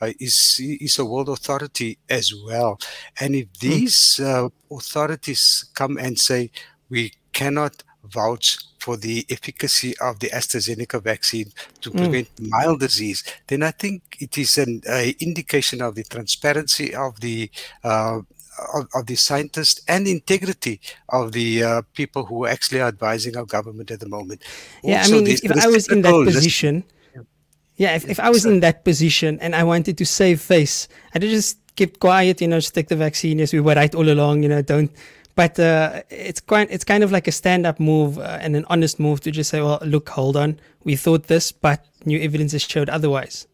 uh, 0.00 0.12
is 0.20 0.60
is 0.60 0.98
a 0.98 1.04
world 1.04 1.28
authority 1.28 1.98
as 2.08 2.32
well. 2.46 2.78
And 3.20 3.34
if 3.34 3.46
these 3.60 4.20
uh, 4.20 4.48
authorities 4.70 5.70
come 5.74 5.96
and 5.98 6.18
say 6.18 6.50
we 6.90 7.12
cannot 7.32 7.82
vouch 8.04 8.58
for 8.78 8.96
the 8.96 9.26
efficacy 9.28 9.92
of 9.98 10.18
the 10.20 10.28
AstraZeneca 10.30 11.02
vaccine 11.02 11.50
to 11.82 11.90
Mm. 11.90 11.96
prevent 11.98 12.28
mild 12.40 12.80
disease, 12.80 13.22
then 13.48 13.62
I 13.62 13.72
think 13.72 14.02
it 14.20 14.38
is 14.38 14.56
an 14.58 14.80
uh, 14.88 15.10
indication 15.20 15.82
of 15.82 15.94
the 15.94 16.04
transparency 16.04 16.94
of 16.94 17.20
the 17.20 17.50
uh, 17.84 18.20
of, 18.74 18.88
of 18.94 19.06
the 19.06 19.14
scientists 19.14 19.82
and 19.86 20.08
integrity 20.08 20.80
of 21.10 21.30
the 21.32 21.62
uh, 21.62 21.82
people 21.94 22.24
who 22.24 22.46
actually 22.46 22.80
are 22.80 22.88
advising 22.88 23.36
our 23.36 23.44
government 23.44 23.90
at 23.90 24.00
the 24.00 24.08
moment. 24.08 24.42
Yeah, 24.82 24.98
Also, 25.02 25.18
I 25.18 25.22
mean, 25.22 25.26
if, 25.28 25.44
I 25.64 25.66
was 25.68 25.86
in 25.88 26.02
that 26.02 26.10
reciprocal 26.10 26.24
list- 26.24 26.36
position, 26.38 26.84
yeah, 27.78 27.94
if, 27.94 28.08
if 28.08 28.20
I 28.20 28.28
was 28.28 28.44
in 28.44 28.60
that 28.60 28.84
position 28.84 29.38
and 29.40 29.54
I 29.54 29.62
wanted 29.62 29.96
to 29.98 30.04
save 30.04 30.40
face, 30.40 30.88
I'd 31.14 31.22
just 31.22 31.58
keep 31.76 32.00
quiet, 32.00 32.40
you 32.40 32.48
know, 32.48 32.58
just 32.58 32.74
take 32.74 32.88
the 32.88 32.96
vaccine 32.96 33.40
as 33.40 33.52
we 33.52 33.60
were 33.60 33.74
right 33.74 33.94
all 33.94 34.08
along, 34.08 34.42
you 34.42 34.48
know, 34.48 34.60
don't. 34.60 34.90
But 35.36 35.58
uh, 35.60 36.02
it's 36.10 36.40
quite, 36.40 36.68
it's 36.72 36.82
kind 36.82 37.04
of 37.04 37.12
like 37.12 37.28
a 37.28 37.32
stand-up 37.32 37.78
move 37.78 38.18
uh, 38.18 38.38
and 38.40 38.56
an 38.56 38.64
honest 38.68 38.98
move 38.98 39.20
to 39.20 39.30
just 39.30 39.50
say, 39.50 39.60
well, 39.60 39.78
look, 39.82 40.08
hold 40.08 40.36
on, 40.36 40.58
we 40.82 40.96
thought 40.96 41.28
this, 41.28 41.52
but 41.52 41.86
new 42.04 42.18
evidence 42.20 42.50
has 42.50 42.62
showed 42.62 42.88
otherwise. 42.88 43.46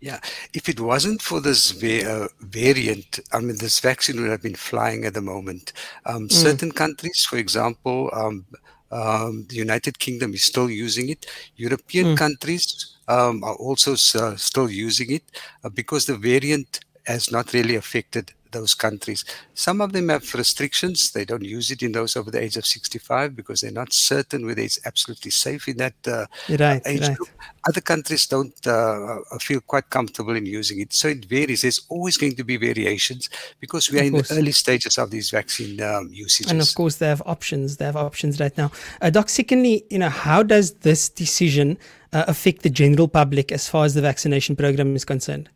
Yeah, 0.00 0.20
if 0.52 0.68
it 0.68 0.78
wasn't 0.78 1.22
for 1.22 1.40
this 1.40 1.82
uh, 1.82 2.28
variant, 2.40 3.20
I 3.32 3.40
mean, 3.40 3.56
this 3.56 3.80
vaccine 3.80 4.20
would 4.20 4.30
have 4.30 4.42
been 4.42 4.54
flying 4.54 5.06
at 5.06 5.14
the 5.14 5.22
moment. 5.22 5.72
Um, 6.04 6.28
Certain 6.28 6.70
countries, 6.70 7.24
for 7.24 7.38
example, 7.38 8.10
um, 8.12 8.44
um, 8.90 9.46
the 9.48 9.56
United 9.56 9.98
Kingdom 9.98 10.34
is 10.34 10.44
still 10.44 10.68
using 10.68 11.08
it. 11.08 11.24
European 11.56 12.14
countries 12.16 12.93
um, 13.08 13.42
are 13.44 13.54
also 13.56 13.92
uh, 13.92 14.36
still 14.36 14.70
using 14.70 15.10
it 15.12 15.24
uh, 15.62 15.68
because 15.68 16.06
the 16.06 16.16
variant 16.16 16.80
has 17.06 17.30
not 17.30 17.52
really 17.52 17.76
affected 17.76 18.32
those 18.54 18.72
countries. 18.74 19.24
Some 19.52 19.82
of 19.84 19.92
them 19.92 20.08
have 20.08 20.24
restrictions. 20.34 21.12
They 21.12 21.26
don't 21.26 21.44
use 21.44 21.70
it 21.70 21.82
in 21.82 21.92
those 21.92 22.16
over 22.16 22.30
the 22.30 22.40
age 22.40 22.56
of 22.56 22.64
65 22.64 23.36
because 23.36 23.60
they're 23.60 23.70
not 23.82 23.92
certain 23.92 24.46
whether 24.46 24.62
it's 24.62 24.80
absolutely 24.86 25.30
safe 25.30 25.68
in 25.68 25.76
that 25.84 25.94
uh, 26.06 26.24
Right, 26.48 26.80
age 26.86 27.02
right. 27.02 27.16
group. 27.16 27.28
Other 27.68 27.80
countries 27.82 28.26
don't 28.26 28.66
uh, 28.66 29.18
feel 29.40 29.60
quite 29.60 29.88
comfortable 29.90 30.34
in 30.36 30.46
using 30.46 30.80
it. 30.80 30.92
So 30.94 31.08
it 31.08 31.26
varies. 31.26 31.60
There's 31.62 31.82
always 31.88 32.16
going 32.16 32.36
to 32.36 32.44
be 32.44 32.56
variations 32.56 33.28
because 33.60 33.90
we 33.90 33.98
are 33.98 34.02
Of 34.02 34.06
in 34.06 34.12
course. 34.14 34.28
the 34.28 34.38
early 34.38 34.52
stages 34.52 34.98
of 34.98 35.10
these 35.10 35.30
vaccine 35.30 35.80
um, 35.82 36.08
usages. 36.12 36.50
And 36.50 36.60
of 36.60 36.74
course, 36.74 36.96
they 36.96 37.08
have 37.08 37.22
options. 37.26 37.76
They 37.78 37.84
have 37.84 37.96
options 37.96 38.40
right 38.40 38.56
now. 38.56 38.70
Uh, 39.02 39.10
Doc, 39.10 39.28
secondly, 39.28 39.84
you 39.90 39.98
know, 39.98 40.10
how 40.10 40.42
does 40.42 40.74
this 40.88 41.08
decision 41.08 41.78
uh, 42.12 42.24
affect 42.28 42.62
the 42.62 42.70
general 42.70 43.08
public 43.08 43.50
as 43.52 43.68
far 43.68 43.84
as 43.84 43.94
the 43.94 44.02
vaccination 44.02 44.56
program 44.56 44.94
is 44.96 45.04
concerned? 45.04 45.48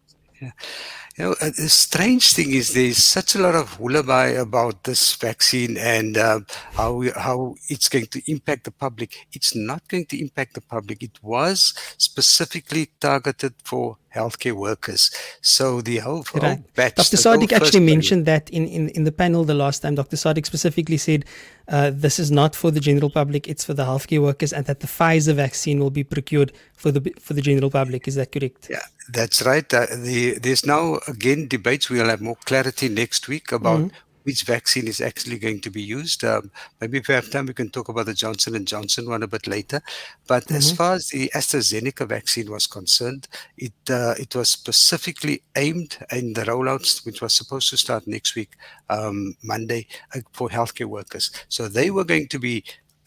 You 1.19 1.25
know, 1.25 1.35
uh, 1.41 1.51
the 1.51 1.69
strange 1.69 2.35
thing 2.35 2.53
is 2.53 2.75
there's 2.75 3.03
such 3.03 3.35
a 3.35 3.41
lot 3.41 3.57
of 3.57 3.73
hullabaloo 3.73 4.41
about 4.41 4.85
this 4.85 5.17
vaccine 5.17 5.77
and 5.77 6.17
um, 6.17 6.47
how 6.75 6.93
we, 6.93 7.11
how 7.11 7.57
it's 7.69 7.89
going 7.89 8.07
to 8.07 8.23
impact 8.31 8.63
the 8.63 8.71
public. 8.71 9.27
It's 9.33 9.53
not 9.53 9.89
going 9.89 10.07
to 10.07 10.21
impact 10.21 10.55
the 10.55 10.61
public. 10.61 11.03
It 11.03 11.19
was 11.21 11.75
specifically 11.99 12.91
targeted 13.01 13.55
for 13.65 13.97
healthcare 14.15 14.53
workers. 14.53 15.11
So 15.41 15.81
the 15.81 15.99
whole, 15.99 16.25
whole 16.25 16.41
Right. 16.43 16.75
batch, 16.75 16.97
Dr. 16.97 17.17
Sadiq 17.17 17.53
actually 17.53 17.81
mentioned 17.81 18.27
that 18.27 18.49
in, 18.51 18.67
in, 18.67 18.89
in 18.91 19.05
the 19.05 19.13
panel 19.13 19.45
the 19.45 19.55
last 19.55 19.81
time. 19.83 19.95
Dr. 19.95 20.17
Sadiq 20.17 20.47
specifically 20.47 20.97
said 20.97 21.25
uh, 21.69 21.91
this 21.93 22.19
is 22.19 22.31
not 22.31 22.57
for 22.57 22.71
the 22.71 22.81
general 22.81 23.11
public, 23.11 23.47
it's 23.47 23.65
for 23.65 23.75
the 23.75 23.85
healthcare 23.85 24.23
workers, 24.23 24.53
and 24.53 24.67
that 24.67 24.81
the 24.81 24.87
Pfizer 24.87 25.35
vaccine 25.35 25.79
will 25.79 25.91
be 25.91 26.05
procured 26.05 26.53
for 26.75 26.91
the 26.91 27.13
for 27.21 27.35
the 27.35 27.43
general 27.43 27.71
public. 27.71 28.09
Is 28.09 28.15
that 28.15 28.33
correct? 28.33 28.69
Yeah, 28.71 28.81
that's 29.13 29.43
right. 29.43 29.73
Uh, 29.73 29.87
the, 29.91 30.39
there's 30.39 30.65
now 30.65 30.99
again 31.07 31.47
debates. 31.49 31.91
We'll 31.91 32.09
have 32.09 32.21
more 32.23 32.37
clarity 32.47 32.89
next 32.89 33.29
week 33.29 33.53
about 33.53 33.79
Mm-hmm. 33.79 34.08
Which 34.29 34.43
vaccine 34.57 34.87
is 34.93 35.01
actually 35.01 35.39
going 35.39 35.61
to 35.63 35.71
be 35.71 35.81
used. 35.81 36.23
Um, 36.23 36.51
maybe 36.81 36.99
if 36.99 37.09
we 37.09 37.15
have 37.15 37.31
time, 37.31 37.47
we 37.47 37.55
can 37.55 37.71
talk 37.71 37.89
about 37.89 38.07
the 38.07 38.13
Johnson 38.25 38.55
and 38.57 38.69
Johnson 38.69 39.09
one 39.09 39.23
a 39.23 39.27
bit 39.37 39.47
later. 39.47 39.81
But 40.27 40.45
Mm-hmm. 40.45 40.61
as 40.61 40.73
far 40.79 40.93
as 40.99 41.09
the 41.09 41.31
AstraZeneca 41.35 42.07
vaccine 42.17 42.51
was 42.51 42.67
concerned, 42.67 43.25
it 43.57 43.73
uh, 43.89 44.15
it 44.25 44.35
was 44.35 44.49
specifically 44.61 45.37
aimed 45.57 45.93
in 46.19 46.35
the 46.35 46.45
rollouts, 46.51 47.07
which 47.07 47.21
was 47.23 47.33
supposed 47.33 47.71
to 47.71 47.77
start 47.77 48.07
next 48.07 48.37
week, 48.37 48.53
um, 48.97 49.35
Monday, 49.43 49.83
uh, 50.15 50.21
for 50.37 50.49
healthcare 50.51 50.91
workers. 50.99 51.31
So 51.49 51.69
they 51.69 51.91
were 51.91 52.05
going 52.13 52.29
to 52.29 52.39
be 52.39 52.65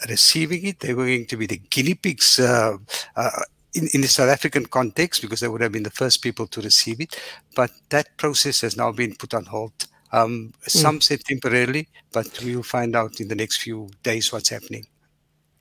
receiving 0.10 0.66
it. 0.66 0.80
They 0.80 0.94
were 0.98 1.06
going 1.06 1.28
to 1.28 1.38
be 1.38 1.48
the 1.48 1.62
guinea 1.75 1.96
pigs. 2.06 2.40
Uh, 2.40 2.78
uh, 3.16 3.44
in, 3.74 3.88
in 3.94 4.01
the 4.01 4.08
South 4.08 4.32
African 4.38 4.66
context, 4.66 5.22
because 5.22 5.40
they 5.40 5.48
would 5.51 5.62
have 5.62 5.72
been 5.72 5.90
the 5.90 6.00
first 6.01 6.18
people 6.22 6.46
to 6.48 6.62
receive 6.62 7.00
it, 7.00 7.12
but 7.56 7.72
that 7.90 8.08
process 8.18 8.62
has 8.62 8.75
now 8.75 8.92
been 8.92 9.16
put 9.16 9.34
on 9.34 9.46
hold. 9.46 9.72
Um, 10.13 10.53
some 10.68 11.00
said 11.01 11.22
temporarily, 11.24 11.88
but 12.12 12.27
we 12.44 12.56
will 12.56 12.63
find 12.63 12.96
out 12.96 13.20
in 13.22 13.27
the 13.27 13.36
next 13.36 13.58
few 13.58 13.89
days 14.03 14.32
what's 14.34 14.50
happening. 14.50 14.86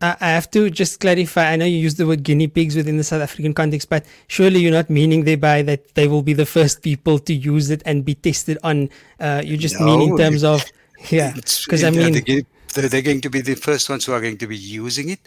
I 0.03 0.17
have 0.31 0.51
to 0.53 0.71
just 0.71 0.99
clarify. 0.99 1.53
I 1.53 1.57
know 1.57 1.67
you 1.67 1.77
used 1.77 1.99
the 1.99 2.07
word 2.07 2.23
guinea 2.23 2.49
pigs 2.49 2.75
within 2.75 2.97
the 2.97 3.05
South 3.05 3.21
African 3.21 3.53
context, 3.53 3.91
but 3.91 4.07
surely 4.29 4.61
you're 4.61 4.73
not 4.73 4.89
meaning 4.89 5.25
thereby 5.25 5.61
that 5.63 5.95
they 5.95 6.09
will 6.09 6.23
be 6.23 6.33
the 6.33 6.47
first 6.47 6.81
people 6.83 7.19
to 7.19 7.35
use 7.35 7.69
it 7.69 7.83
and 7.85 8.03
be 8.03 8.15
tested 8.15 8.57
on. 8.65 8.89
Uh, 9.21 9.43
you 9.45 9.59
just 9.59 9.79
mean 9.79 10.01
in 10.01 10.09
No, 10.11 10.17
terms 10.17 10.43
of, 10.43 10.65
yeah, 11.11 11.35
because 11.35 11.85
I 11.85 11.91
mean, 11.91 12.13
they 12.15 12.23
get- 12.23 12.47
they're, 12.75 13.03
going 13.03 13.21
to 13.23 13.31
be 13.31 13.41
the 13.41 13.55
first 13.55 13.89
ones 13.91 14.05
who 14.05 14.13
are 14.13 14.21
going 14.21 14.39
to 14.39 14.47
be 14.47 14.57
using 14.57 15.11
it. 15.11 15.21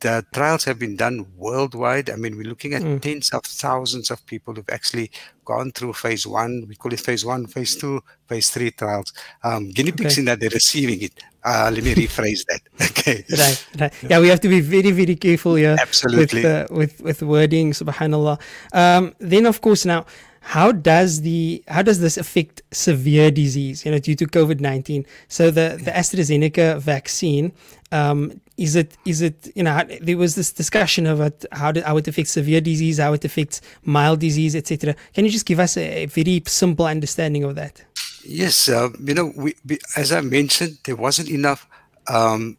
The 0.00 0.24
trials 0.32 0.64
have 0.64 0.78
been 0.78 0.96
done 0.96 1.26
worldwide. 1.36 2.10
I 2.10 2.16
mean, 2.16 2.36
we're 2.36 2.48
looking 2.48 2.74
at 2.74 2.82
Mm. 2.82 3.00
tens 3.02 3.30
of 3.30 3.44
thousands 3.44 4.10
of 4.10 4.24
people 4.26 4.54
who've 4.54 4.68
actually 4.70 5.10
gone 5.44 5.72
through 5.72 5.92
phase 5.94 6.26
one. 6.26 6.64
We 6.68 6.74
call 6.76 6.92
it 6.92 7.00
phase 7.00 7.24
one, 7.24 7.46
phase 7.46 7.76
two, 7.76 8.02
phase 8.28 8.50
three 8.50 8.70
trials. 8.70 9.12
Um, 9.44 9.70
guinea 9.70 9.92
pigs 9.92 10.14
Okay. 10.14 10.20
in 10.20 10.24
that 10.26 10.40
they're 10.40 10.50
receiving 10.50 11.02
it. 11.02 11.12
Uh, 11.44 11.70
let 11.72 11.84
me 11.84 11.94
rephrase 12.06 12.44
that. 12.48 12.60
Okay. 12.90 13.24
right, 13.30 13.66
right. 13.80 13.92
Yeah, 14.10 14.18
we 14.20 14.28
have 14.28 14.40
to 14.40 14.48
be 14.48 14.60
very, 14.60 14.90
very 14.90 15.16
careful 15.16 15.54
here 15.54 15.76
Absolutely. 15.80 16.42
with 16.42 16.44
uh, 16.44 16.66
with 16.70 17.00
with 17.02 17.22
wording. 17.22 17.72
Subhanallah. 17.72 18.40
Um, 18.72 19.14
then, 19.20 19.46
of 19.46 19.60
course, 19.60 19.84
now. 19.84 20.06
How 20.54 20.70
does 20.70 21.22
the 21.22 21.60
how 21.66 21.82
does 21.82 21.98
this 21.98 22.16
affect 22.16 22.62
severe 22.70 23.32
disease? 23.32 23.84
You 23.84 23.90
know, 23.90 23.98
due 23.98 24.14
to 24.14 24.26
COVID 24.26 24.60
nineteen. 24.60 25.04
So 25.26 25.50
the 25.50 25.80
the 25.82 25.90
AstraZeneca 25.90 26.78
vaccine 26.78 27.52
um, 27.90 28.40
is 28.56 28.76
it 28.76 28.96
is 29.04 29.22
it 29.22 29.50
you 29.56 29.64
know 29.64 29.82
there 30.00 30.16
was 30.16 30.36
this 30.36 30.52
discussion 30.52 31.04
about 31.08 31.44
how 31.50 31.72
do, 31.72 31.82
how 31.82 31.96
it 31.96 32.06
affects 32.06 32.30
severe 32.30 32.60
disease, 32.60 32.98
how 32.98 33.12
it 33.12 33.24
affects 33.24 33.60
mild 33.82 34.20
disease, 34.20 34.54
etc. 34.54 34.94
Can 35.14 35.24
you 35.24 35.32
just 35.32 35.46
give 35.46 35.58
us 35.58 35.76
a, 35.76 36.04
a 36.04 36.06
very 36.06 36.40
simple 36.46 36.86
understanding 36.86 37.42
of 37.42 37.56
that? 37.56 37.84
Yes, 38.24 38.68
uh, 38.68 38.90
you 39.02 39.14
know, 39.14 39.32
we, 39.36 39.56
we, 39.66 39.78
as 39.96 40.12
I 40.12 40.20
mentioned, 40.20 40.78
there 40.84 40.96
wasn't 40.96 41.28
enough 41.28 41.66
um, 42.06 42.56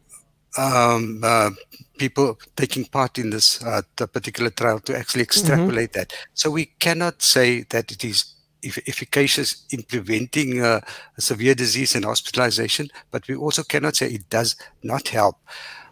um, 0.57 1.21
uh, 1.23 1.51
people 1.97 2.37
taking 2.55 2.85
part 2.85 3.17
in 3.17 3.29
this 3.29 3.63
uh, 3.63 3.81
the 3.95 4.07
particular 4.07 4.51
trial 4.51 4.79
to 4.81 4.97
actually 4.97 5.23
extrapolate 5.23 5.93
that. 5.93 6.13
So 6.33 6.49
we 6.51 6.65
cannot 6.79 7.21
say 7.21 7.65
that 7.69 7.91
it 7.91 8.03
is 8.03 8.35
eff- 8.63 8.87
efficacious 8.87 9.65
in 9.71 9.83
preventing 9.83 10.61
uh, 10.61 10.81
severe 11.19 11.55
disease 11.55 11.95
and 11.95 12.05
hospitalization, 12.05 12.89
but 13.11 13.27
we 13.27 13.35
also 13.35 13.63
cannot 13.63 13.95
say 13.95 14.07
it 14.07 14.29
does 14.29 14.55
not 14.83 15.07
help. 15.09 15.37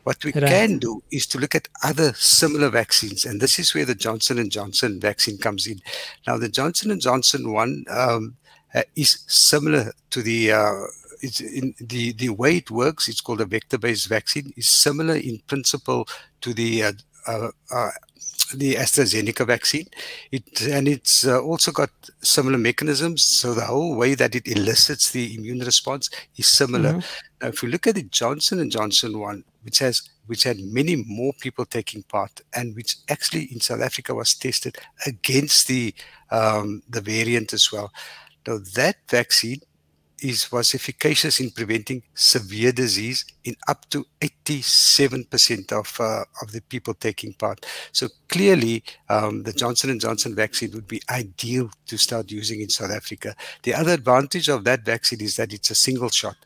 What 0.03 0.23
we 0.23 0.31
Right. 0.33 0.47
can 0.47 0.77
do 0.77 1.01
is 1.09 1.25
to 1.27 1.39
look 1.39 1.55
at 1.55 1.67
other 1.83 2.13
similar 2.13 2.69
vaccines, 2.69 3.25
and 3.25 3.41
this 3.41 3.57
is 3.57 3.73
where 3.73 3.85
the 3.85 3.95
Johnson 3.95 4.37
and 4.37 4.51
Johnson 4.51 4.99
vaccine 4.99 5.37
comes 5.39 5.65
in. 5.65 5.81
Now, 6.27 6.37
the 6.37 6.49
Johnson 6.49 6.91
and 6.91 7.01
Johnson 7.01 7.51
one 7.51 7.85
um, 7.89 8.35
uh, 8.75 8.83
is 8.95 9.23
similar 9.27 9.93
to 10.11 10.21
the 10.21 10.51
uh, 10.51 10.73
it's 11.25 11.41
in 11.41 11.73
the 11.79 12.13
the 12.13 12.29
way 12.29 12.57
it 12.57 12.69
works. 12.71 13.07
It's 13.09 13.23
called 13.25 13.41
a 13.41 13.51
vector-based 13.55 14.07
vaccine. 14.07 14.53
is 14.55 14.69
similar 14.69 15.15
in 15.15 15.35
principle 15.47 16.01
to 16.41 16.53
the 16.53 16.71
uh, 16.83 16.93
uh, 17.27 17.49
uh, 17.71 17.91
the 18.53 18.75
AstraZeneca 18.75 19.45
vaccine. 19.45 19.87
It 20.31 20.61
and 20.61 20.87
it's 20.87 21.25
uh, 21.25 21.41
also 21.41 21.71
got 21.71 21.89
similar 22.21 22.57
mechanisms. 22.57 23.23
So 23.23 23.53
the 23.53 23.65
whole 23.65 23.95
way 23.95 24.15
that 24.15 24.35
it 24.35 24.47
elicits 24.47 25.11
the 25.11 25.35
immune 25.35 25.59
response 25.59 26.09
is 26.37 26.47
similar. 26.47 26.91
Mm-hmm. 26.91 27.41
Now, 27.41 27.47
if 27.49 27.63
you 27.63 27.69
look 27.69 27.87
at 27.87 27.95
the 27.95 28.03
Johnson 28.03 28.59
and 28.59 28.71
Johnson 28.71 29.19
one, 29.19 29.43
which 29.63 29.79
has 29.79 30.09
which 30.27 30.43
had 30.43 30.59
many 30.59 30.95
more 31.07 31.33
people 31.39 31.65
taking 31.65 32.03
part, 32.03 32.41
and 32.53 32.75
which 32.75 32.97
actually 33.09 33.43
in 33.53 33.59
South 33.59 33.81
Africa 33.81 34.13
was 34.13 34.33
tested 34.33 34.77
against 35.05 35.67
the 35.67 35.93
um, 36.31 36.81
the 36.89 37.01
variant 37.01 37.53
as 37.53 37.71
well. 37.71 37.91
Now 38.47 38.59
that 38.75 38.97
vaccine 39.09 39.61
is 40.29 40.51
was 40.51 40.73
efficacious 40.73 41.39
in 41.39 41.51
preventing 41.51 42.01
severe 42.13 42.71
disease 42.71 43.25
in 43.43 43.55
up 43.67 43.87
to 43.89 44.05
87% 44.21 45.71
of 45.71 45.99
uh, 45.99 46.25
of 46.41 46.51
the 46.51 46.61
people 46.61 46.93
taking 46.93 47.33
part. 47.33 47.65
So 47.91 48.07
clearly, 48.27 48.83
um, 49.09 49.43
the 49.43 49.53
Johnson 49.53 49.89
and 49.91 50.01
Johnson 50.01 50.35
vaccine 50.35 50.71
would 50.71 50.87
be 50.87 51.01
ideal 51.09 51.69
to 51.87 51.97
start 51.97 52.31
using 52.31 52.61
in 52.61 52.69
South 52.69 52.91
Africa. 52.91 53.35
The 53.63 53.73
other 53.73 53.93
advantage 53.93 54.49
of 54.49 54.63
that 54.63 54.83
vaccine 54.83 55.21
is 55.21 55.35
that 55.35 55.53
it's 55.53 55.69
a 55.69 55.75
single 55.75 56.09
shot. 56.09 56.37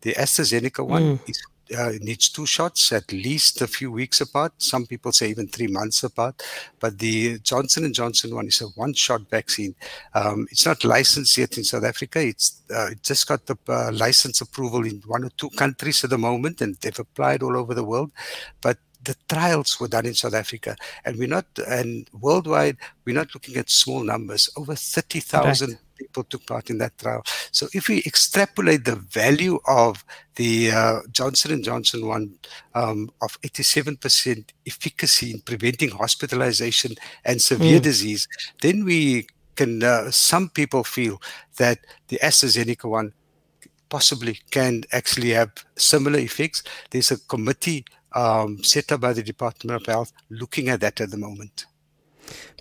The 0.00 0.14
AstraZeneca 0.14 0.86
one 0.86 1.18
mm. 1.18 1.28
is 1.28 1.42
uh, 1.76 1.92
needs 2.00 2.28
two 2.28 2.46
shots 2.46 2.92
at 2.92 3.10
least 3.12 3.60
a 3.60 3.66
few 3.66 3.90
weeks 3.90 4.20
apart. 4.20 4.52
Some 4.58 4.86
people 4.86 5.12
say 5.12 5.28
even 5.28 5.48
three 5.48 5.66
months 5.66 6.02
apart. 6.02 6.42
But 6.80 6.98
the 6.98 7.38
Johnson 7.40 7.84
and 7.84 7.94
Johnson 7.94 8.34
one 8.34 8.46
is 8.46 8.60
a 8.60 8.66
one-shot 8.66 9.22
vaccine. 9.30 9.74
Um, 10.14 10.46
it's 10.50 10.66
not 10.66 10.84
licensed 10.84 11.36
yet 11.36 11.56
in 11.58 11.64
South 11.64 11.84
Africa. 11.84 12.20
It's 12.20 12.62
uh, 12.74 12.88
it 12.92 13.02
just 13.02 13.26
got 13.26 13.46
the 13.46 13.56
uh, 13.68 13.90
license 13.92 14.40
approval 14.40 14.84
in 14.84 15.02
one 15.06 15.24
or 15.24 15.30
two 15.30 15.50
countries 15.50 16.04
at 16.04 16.10
the 16.10 16.18
moment, 16.18 16.60
and 16.60 16.76
they've 16.76 16.98
applied 16.98 17.42
all 17.42 17.56
over 17.56 17.74
the 17.74 17.84
world. 17.84 18.12
But 18.60 18.78
the 19.04 19.16
trials 19.28 19.78
were 19.78 19.88
done 19.88 20.06
in 20.06 20.14
South 20.14 20.34
Africa, 20.34 20.76
and 21.04 21.16
we're 21.16 21.28
not, 21.28 21.46
and 21.68 22.08
worldwide, 22.20 22.76
we're 23.04 23.16
not 23.16 23.32
looking 23.34 23.56
at 23.56 23.70
small 23.70 24.02
numbers. 24.02 24.50
Over 24.56 24.74
thirty 24.74 25.20
thousand 25.20 25.70
right. 25.70 25.78
people 25.96 26.24
took 26.24 26.46
part 26.46 26.70
in 26.70 26.78
that 26.78 26.98
trial. 26.98 27.22
So, 27.52 27.68
if 27.72 27.88
we 27.88 27.98
extrapolate 28.04 28.84
the 28.84 28.96
value 28.96 29.58
of 29.66 30.04
the 30.34 30.72
uh, 30.72 31.00
Johnson 31.12 31.52
and 31.52 31.64
Johnson 31.64 32.06
one 32.06 32.34
um, 32.74 33.10
of 33.22 33.38
eighty-seven 33.44 33.98
percent 33.98 34.52
efficacy 34.66 35.30
in 35.30 35.40
preventing 35.40 35.90
hospitalization 35.90 36.92
and 37.24 37.40
severe 37.40 37.78
mm. 37.78 37.82
disease, 37.82 38.26
then 38.62 38.84
we 38.84 39.26
can. 39.54 39.82
Uh, 39.82 40.10
some 40.10 40.50
people 40.50 40.84
feel 40.84 41.20
that 41.56 41.78
the 42.08 42.18
AstraZeneca 42.22 42.88
one 42.88 43.12
possibly 43.88 44.38
can 44.50 44.82
actually 44.92 45.30
have 45.30 45.50
similar 45.76 46.18
effects. 46.18 46.62
There's 46.90 47.10
a 47.10 47.18
committee 47.20 47.86
um, 48.12 48.62
set 48.62 48.92
up 48.92 49.00
by 49.00 49.12
the 49.12 49.22
Department 49.22 49.80
of 49.80 49.86
Health 49.86 50.12
looking 50.30 50.68
at 50.68 50.80
that 50.80 51.00
at 51.00 51.10
the 51.10 51.18
moment. 51.18 51.66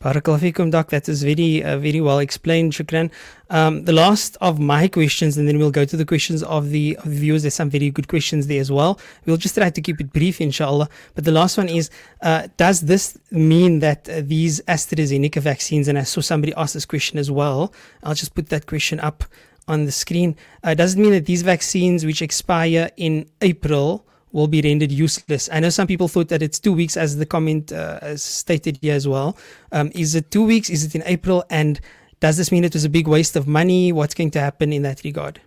Barakallahu 0.01 0.71
Doc. 0.71 0.89
That 0.89 1.09
is 1.09 1.23
very, 1.23 1.63
uh, 1.63 1.77
very 1.77 2.01
well 2.01 2.19
explained, 2.19 2.73
Shukran. 2.73 3.11
Um, 3.49 3.85
the 3.85 3.93
last 3.93 4.37
of 4.41 4.59
my 4.59 4.87
questions, 4.87 5.37
and 5.37 5.47
then 5.47 5.57
we'll 5.57 5.71
go 5.71 5.85
to 5.85 5.97
the 5.97 6.05
questions 6.05 6.43
of 6.43 6.69
the, 6.69 6.95
of 6.97 7.05
the 7.09 7.17
viewers. 7.17 7.41
There's 7.41 7.55
some 7.55 7.69
very 7.69 7.89
good 7.89 8.07
questions 8.07 8.47
there 8.47 8.61
as 8.61 8.71
well. 8.71 8.99
We'll 9.25 9.37
just 9.37 9.55
try 9.55 9.69
to 9.69 9.81
keep 9.81 9.99
it 9.99 10.13
brief, 10.13 10.39
inshallah. 10.39 10.89
But 11.15 11.25
the 11.25 11.31
last 11.31 11.57
one 11.57 11.67
is 11.67 11.89
uh, 12.21 12.47
Does 12.57 12.81
this 12.81 13.17
mean 13.31 13.79
that 13.79 14.07
uh, 14.07 14.21
these 14.23 14.61
AstraZeneca 14.61 15.41
vaccines, 15.41 15.87
and 15.87 15.97
I 15.97 16.03
saw 16.03 16.21
somebody 16.21 16.53
ask 16.55 16.73
this 16.73 16.85
question 16.85 17.17
as 17.17 17.31
well, 17.31 17.73
I'll 18.03 18.13
just 18.13 18.35
put 18.35 18.49
that 18.49 18.67
question 18.67 18.99
up 18.99 19.23
on 19.67 19.85
the 19.85 19.91
screen. 19.91 20.35
Uh, 20.63 20.73
does 20.75 20.95
it 20.95 20.99
mean 20.99 21.11
that 21.11 21.25
these 21.25 21.41
vaccines, 21.41 22.05
which 22.05 22.21
expire 22.21 22.91
in 22.97 23.29
April, 23.41 24.05
will 24.37 24.47
be 24.47 24.61
rendered 24.61 24.91
useless. 24.91 25.49
I 25.51 25.59
know 25.59 25.69
some 25.69 25.87
people 25.87 26.07
thought 26.07 26.29
that 26.29 26.43
it's 26.43 26.59
two 26.59 26.71
weeks, 26.71 26.95
as 26.95 27.17
the 27.17 27.25
comment 27.25 27.71
uh, 27.71 28.15
stated 28.15 28.77
here 28.83 28.93
as 28.93 29.07
well. 29.07 29.35
Um, 29.71 29.91
is 29.95 30.13
it 30.13 30.29
two 30.29 30.45
weeks? 30.45 30.69
Is 30.69 30.85
it 30.85 30.93
in 30.93 31.01
April? 31.07 31.43
And 31.49 31.81
does 32.19 32.37
this 32.37 32.51
mean 32.51 32.63
it 32.63 32.73
was 32.73 32.85
a 32.85 32.89
big 32.89 33.07
waste 33.07 33.35
of 33.35 33.47
money? 33.47 33.91
What's 33.91 34.13
going 34.13 34.29
to 34.31 34.39
happen 34.39 34.71
in 34.71 34.83
that 34.83 35.03
regard? 35.03 35.41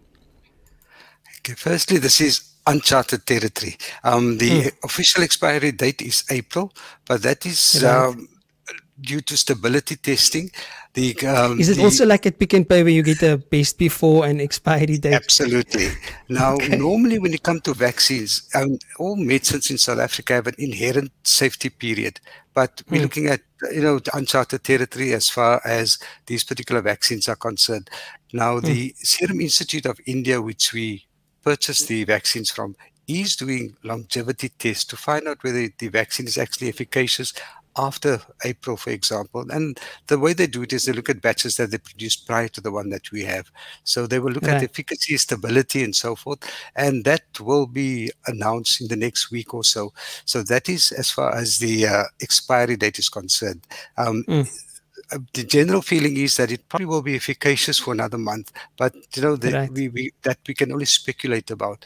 Okay, 1.38 1.54
firstly, 1.54 1.98
this 1.98 2.20
is 2.20 2.50
uncharted 2.66 3.24
territory. 3.26 3.76
Um, 4.02 4.38
the 4.38 4.62
hmm. 4.62 4.68
official 4.82 5.22
expiry 5.22 5.70
date 5.70 6.02
is 6.02 6.24
April, 6.28 6.72
but 7.06 7.22
that 7.22 7.46
is 7.46 7.80
right. 7.84 8.08
um, 8.08 8.28
due 9.00 9.20
to 9.20 9.36
stability 9.36 9.96
testing. 9.96 10.50
The, 10.92 11.16
um, 11.26 11.60
is 11.60 11.68
it 11.68 11.76
the, 11.76 11.84
also 11.84 12.04
like 12.04 12.26
at 12.26 12.38
Pick 12.38 12.52
n 12.52 12.64
Pay 12.64 12.82
where 12.82 12.92
you 12.92 13.04
get 13.04 13.22
a 13.22 13.36
best 13.36 13.78
before 13.78 14.26
and 14.26 14.40
expiry 14.40 14.98
date? 14.98 15.14
Absolutely. 15.14 15.88
Now, 16.28 16.54
okay. 16.54 16.76
normally 16.76 17.18
when 17.18 17.32
you 17.32 17.40
come 17.40 17.60
to 17.62 17.74
vaccines, 17.74 18.48
um, 18.54 18.78
all 19.00 19.16
medicines 19.16 19.68
in 19.68 19.78
South 19.78 19.98
Africa 19.98 20.34
have 20.34 20.46
an 20.46 20.54
inherent 20.58 21.10
safety 21.24 21.70
period, 21.70 22.20
but 22.54 22.82
we're 22.88 22.98
mm. 22.98 23.02
looking 23.02 23.26
at 23.26 23.40
you 23.72 23.82
know 23.82 23.98
uncharted 24.14 24.62
territory 24.62 25.12
as 25.12 25.28
far 25.28 25.60
as 25.64 25.98
these 26.26 26.44
particular 26.44 26.80
vaccines 26.80 27.28
are 27.28 27.34
concerned. 27.36 27.90
Now, 28.32 28.58
mm. 28.58 28.62
the 28.62 28.94
Serum 28.96 29.40
Institute 29.40 29.86
of 29.86 29.98
India, 30.06 30.40
which 30.40 30.72
we 30.72 31.06
purchased 31.42 31.88
the 31.88 32.04
vaccines 32.04 32.50
from, 32.50 32.76
is 33.08 33.34
doing 33.34 33.76
longevity 33.82 34.50
tests 34.50 34.84
to 34.84 34.96
find 34.96 35.26
out 35.26 35.42
whether 35.42 35.68
the 35.78 35.88
vaccine 35.88 36.26
is 36.26 36.38
actually 36.38 36.68
efficacious 36.68 37.32
after 37.80 38.20
April, 38.44 38.76
for 38.76 38.90
example. 38.90 39.46
And 39.50 39.80
the 40.06 40.18
way 40.18 40.34
they 40.34 40.46
do 40.46 40.62
it 40.62 40.72
is 40.72 40.84
they 40.84 40.92
look 40.92 41.08
at 41.08 41.22
batches 41.22 41.56
that 41.56 41.70
they 41.70 41.78
produced 41.78 42.26
prior 42.26 42.48
to 42.48 42.60
the 42.60 42.70
one 42.70 42.90
that 42.90 43.10
we 43.10 43.24
have. 43.24 43.50
So 43.84 44.06
they 44.06 44.18
will 44.18 44.32
look 44.32 44.48
at 44.48 44.62
efficacy, 44.62 45.16
stability, 45.16 45.82
and 45.82 45.96
so 45.96 46.14
forth. 46.14 46.40
And 46.76 47.04
that 47.04 47.40
will 47.40 47.66
be 47.66 48.10
announced 48.26 48.80
in 48.80 48.88
the 48.88 48.96
next 48.96 49.30
week 49.30 49.54
or 49.54 49.64
so. 49.64 49.92
So 50.26 50.42
that 50.42 50.68
is 50.68 50.92
as 50.92 51.10
far 51.10 51.34
as 51.34 51.58
the 51.58 51.86
uh, 51.86 52.04
expiry 52.20 52.76
date 52.76 52.98
is 52.98 53.08
concerned. 53.08 53.66
Um, 53.96 54.24
mm. 54.28 54.48
Uh, 55.12 55.18
the 55.34 55.44
general 55.44 55.82
feeling 55.82 56.16
is 56.16 56.36
that 56.36 56.52
it 56.52 56.68
probably 56.68 56.86
will 56.86 57.02
be 57.02 57.16
efficacious 57.16 57.78
for 57.78 57.92
another 57.92 58.18
month, 58.18 58.52
but 58.76 58.94
you 59.14 59.22
know 59.22 59.36
the, 59.36 59.52
right. 59.52 59.72
we, 59.72 59.88
we, 59.88 60.12
that 60.22 60.38
we 60.46 60.54
can 60.54 60.72
only 60.72 60.84
speculate 60.84 61.50
about. 61.50 61.84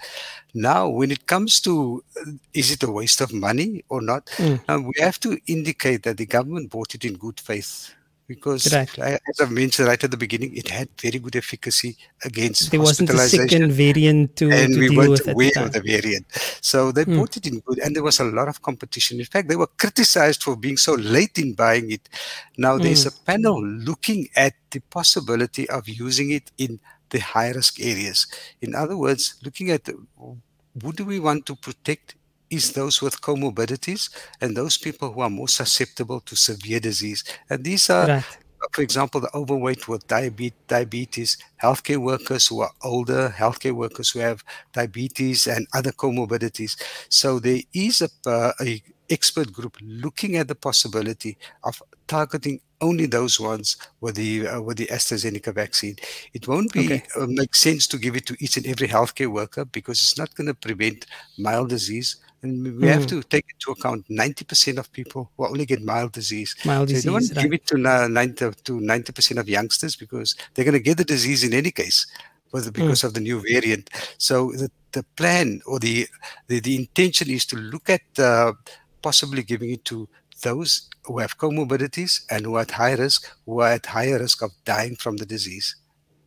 Now, 0.52 0.88
when 0.88 1.10
it 1.10 1.26
comes 1.26 1.60
to 1.62 2.04
uh, 2.20 2.32
is 2.52 2.70
it 2.70 2.82
a 2.82 2.90
waste 2.90 3.20
of 3.20 3.32
money 3.32 3.84
or 3.88 4.00
not, 4.02 4.26
mm. 4.37 4.60
uh, 4.68 4.80
we 4.80 4.94
have 5.00 5.18
to 5.20 5.38
indicate 5.46 6.02
that 6.02 6.18
the 6.18 6.26
government 6.26 6.70
bought 6.70 6.94
it 6.94 7.04
in 7.04 7.14
good 7.14 7.40
faith 7.40 7.94
because 8.26 8.72
right. 8.72 8.98
as 8.98 9.40
I've 9.40 9.50
mentioned 9.50 9.88
right 9.88 10.02
at 10.02 10.10
the 10.10 10.16
beginning, 10.16 10.56
it 10.56 10.68
had 10.68 10.88
very 11.00 11.18
good 11.18 11.37
efficacy 11.37 11.96
against 12.24 12.70
there 12.70 12.80
wasn't 12.80 13.10
a 13.10 13.18
second 13.18 13.72
variant 13.72 14.37
to, 14.37 14.50
and 14.50 14.74
to 14.74 14.80
we 14.80 14.96
weren't 14.96 15.10
with 15.10 15.28
aware 15.28 15.52
of 15.56 15.72
the 15.72 15.80
variant. 15.80 16.26
So 16.60 16.92
they 16.92 17.04
mm. 17.04 17.16
bought 17.16 17.37
it 17.37 17.46
in 17.46 17.60
good, 17.60 17.78
and 17.80 17.94
there 17.94 18.02
was 18.02 18.20
a 18.20 18.24
lot 18.24 18.48
of 18.48 18.62
competition. 18.62 19.20
In 19.20 19.26
fact, 19.26 19.48
they 19.48 19.56
were 19.56 19.66
criticized 19.66 20.42
for 20.42 20.56
being 20.56 20.76
so 20.76 20.94
late 20.94 21.38
in 21.38 21.54
buying 21.54 21.90
it. 21.90 22.08
Now 22.56 22.78
there's 22.78 23.04
mm. 23.04 23.14
a 23.14 23.24
panel 23.24 23.62
looking 23.62 24.28
at 24.37 24.54
the 24.70 24.80
possibility 24.80 25.68
of 25.68 25.88
using 25.88 26.30
it 26.30 26.50
in 26.58 26.80
the 27.10 27.20
high 27.20 27.50
risk 27.50 27.80
areas. 27.80 28.26
In 28.60 28.74
other 28.74 28.96
words, 28.96 29.37
looking 29.44 29.70
at 29.70 29.87
who 29.87 30.92
do 30.92 31.04
we 31.04 31.20
want 31.20 31.46
to 31.46 31.54
protect 31.54 32.16
is 32.54 32.72
those 32.72 33.02
with 33.02 33.20
comorbidities 33.20 34.10
and 34.40 34.56
those 34.56 34.76
people 34.78 35.12
who 35.12 35.20
are 35.20 35.30
more 35.30 35.48
susceptible 35.48 36.20
to 36.20 36.36
severe 36.36 36.80
disease. 36.80 37.24
And 37.50 37.64
these 37.64 37.90
are, 37.90 38.06
right. 38.06 38.24
for 38.72 38.82
example, 38.82 39.20
the 39.20 39.34
overweight 39.34 39.88
with 39.88 40.06
diabetes, 40.06 41.38
healthcare 41.62 41.98
workers 41.98 42.46
who 42.48 42.60
are 42.60 42.72
older, 42.82 43.34
healthcare 43.36 43.72
workers 43.72 44.10
who 44.10 44.20
have 44.20 44.44
diabetes 44.72 45.46
and 45.46 45.66
other 45.74 45.92
comorbidities. 45.92 46.80
So 47.08 47.38
there 47.38 47.60
is 47.72 48.02
a, 48.02 48.10
uh, 48.28 48.52
a 48.60 48.82
expert 49.10 49.52
group 49.52 49.76
looking 49.82 50.36
at 50.36 50.48
the 50.48 50.54
possibility 50.54 51.36
of 51.62 51.82
targeting 52.06 52.60
only 52.80 53.06
those 53.06 53.40
ones 53.40 53.76
with 54.00 54.14
the 54.16 54.46
uh, 54.46 54.60
with 54.60 54.76
the 54.76 54.86
AstraZeneca 54.86 55.54
vaccine. 55.54 55.96
It 56.32 56.46
won't 56.48 56.72
be 56.72 56.86
okay. 56.86 57.02
uh, 57.16 57.26
make 57.28 57.54
sense 57.54 57.86
to 57.88 57.98
give 57.98 58.16
it 58.16 58.26
to 58.26 58.36
each 58.40 58.56
and 58.56 58.66
every 58.66 58.88
healthcare 58.88 59.32
worker 59.32 59.64
because 59.64 59.98
it's 60.00 60.18
not 60.18 60.34
going 60.34 60.48
to 60.48 60.54
prevent 60.54 61.06
mild 61.38 61.70
disease. 61.70 62.16
And 62.44 62.62
we 62.62 62.70
mm. 62.70 62.92
have 62.92 63.04
hmm. 63.04 63.20
to 63.20 63.22
take 63.22 63.46
into 63.54 63.72
account 63.72 64.07
90% 64.09 64.78
of 64.78 64.92
people 64.92 65.30
will 65.37 65.48
only 65.48 65.64
get 65.64 65.83
mild 65.83 66.12
disease. 66.12 66.54
Mild 66.64 66.90
so 66.90 66.94
disease. 66.94 67.04
You 67.04 67.11
don't 67.11 67.37
right. 67.37 67.42
give 67.42 67.52
it 67.54 67.66
to, 67.68 67.76
uh, 67.76 68.09
90, 68.09 68.50
to 68.64 68.72
90% 68.80 69.38
of 69.38 69.48
youngsters 69.48 69.96
because 69.96 70.37
they're 70.52 70.64
going 70.64 70.74
to 70.74 70.80
get 70.80 70.98
the 70.98 71.04
disease 71.04 71.42
in 71.42 71.54
any 71.54 71.70
case 71.70 72.07
hmm. 72.52 72.70
because 72.70 73.00
mm. 73.00 73.04
of 73.04 73.14
the 73.14 73.20
new 73.20 73.42
variant. 73.50 73.88
So 74.18 74.52
the, 74.52 74.70
the 74.92 75.04
plan 75.16 75.62
or 75.66 75.78
the, 75.78 76.07
the, 76.48 76.61
the 76.61 76.76
intention 76.76 77.30
is 77.30 77.46
to 77.46 77.57
look 77.57 77.88
at 77.88 78.02
uh, 78.18 78.52
possibly 79.00 79.42
giving 79.42 79.70
it 79.70 79.85
to 79.87 80.07
those 80.42 80.90
who 81.04 81.18
have 81.20 81.38
comorbidities 81.38 82.26
and 82.30 82.44
who 82.44 82.57
are 82.57 82.62
at 82.62 82.72
high 82.72 82.94
risk, 82.94 83.30
who 83.46 83.61
are 83.61 83.72
at 83.72 83.87
higher 83.87 84.18
risk 84.18 84.42
of 84.42 84.50
dying 84.66 84.96
from 84.96 85.16
the 85.16 85.26
disease. 85.26 85.76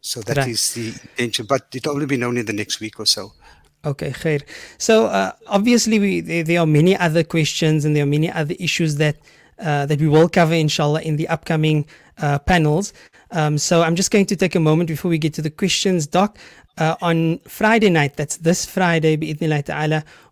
So 0.01 0.21
that 0.21 0.37
right. 0.37 0.47
is 0.47 0.73
the 0.73 0.93
intention, 1.11 1.45
but 1.47 1.67
it'll 1.73 1.93
only 1.93 2.05
be 2.05 2.17
known 2.17 2.37
in 2.37 2.45
the 2.45 2.53
next 2.53 2.79
week 2.79 2.99
or 2.99 3.05
so. 3.05 3.33
Okay, 3.87 4.11
khair. 4.11 4.41
So 4.77 5.05
uh, 5.05 5.31
obviously, 5.47 5.97
we, 5.99 6.19
there, 6.19 6.43
there, 6.43 6.59
are 6.59 6.65
many 6.65 6.97
other 6.97 7.23
questions 7.23 7.85
and 7.85 7.95
there 7.95 8.03
are 8.03 8.13
many 8.17 8.29
other 8.29 8.55
issues 8.59 8.97
that 8.97 9.15
uh, 9.59 9.85
that 9.85 9.99
we 9.99 10.07
will 10.07 10.29
cover, 10.29 10.53
inshallah, 10.53 11.01
in 11.01 11.15
the 11.15 11.27
upcoming 11.29 11.85
uh, 12.19 12.37
panels. 12.39 12.93
Um, 13.31 13.57
so 13.57 13.81
I'm 13.81 13.95
just 13.95 14.11
going 14.11 14.25
to 14.27 14.35
take 14.35 14.55
a 14.55 14.59
moment 14.59 14.87
before 14.87 15.09
we 15.09 15.17
get 15.17 15.33
to 15.35 15.41
the 15.41 15.49
questions, 15.49 16.05
Doc. 16.05 16.37
Uh, 16.77 16.95
on 17.01 17.39
Friday 17.47 17.89
night, 17.89 18.15
that's 18.17 18.37
this 18.37 18.65
Friday, 18.65 19.17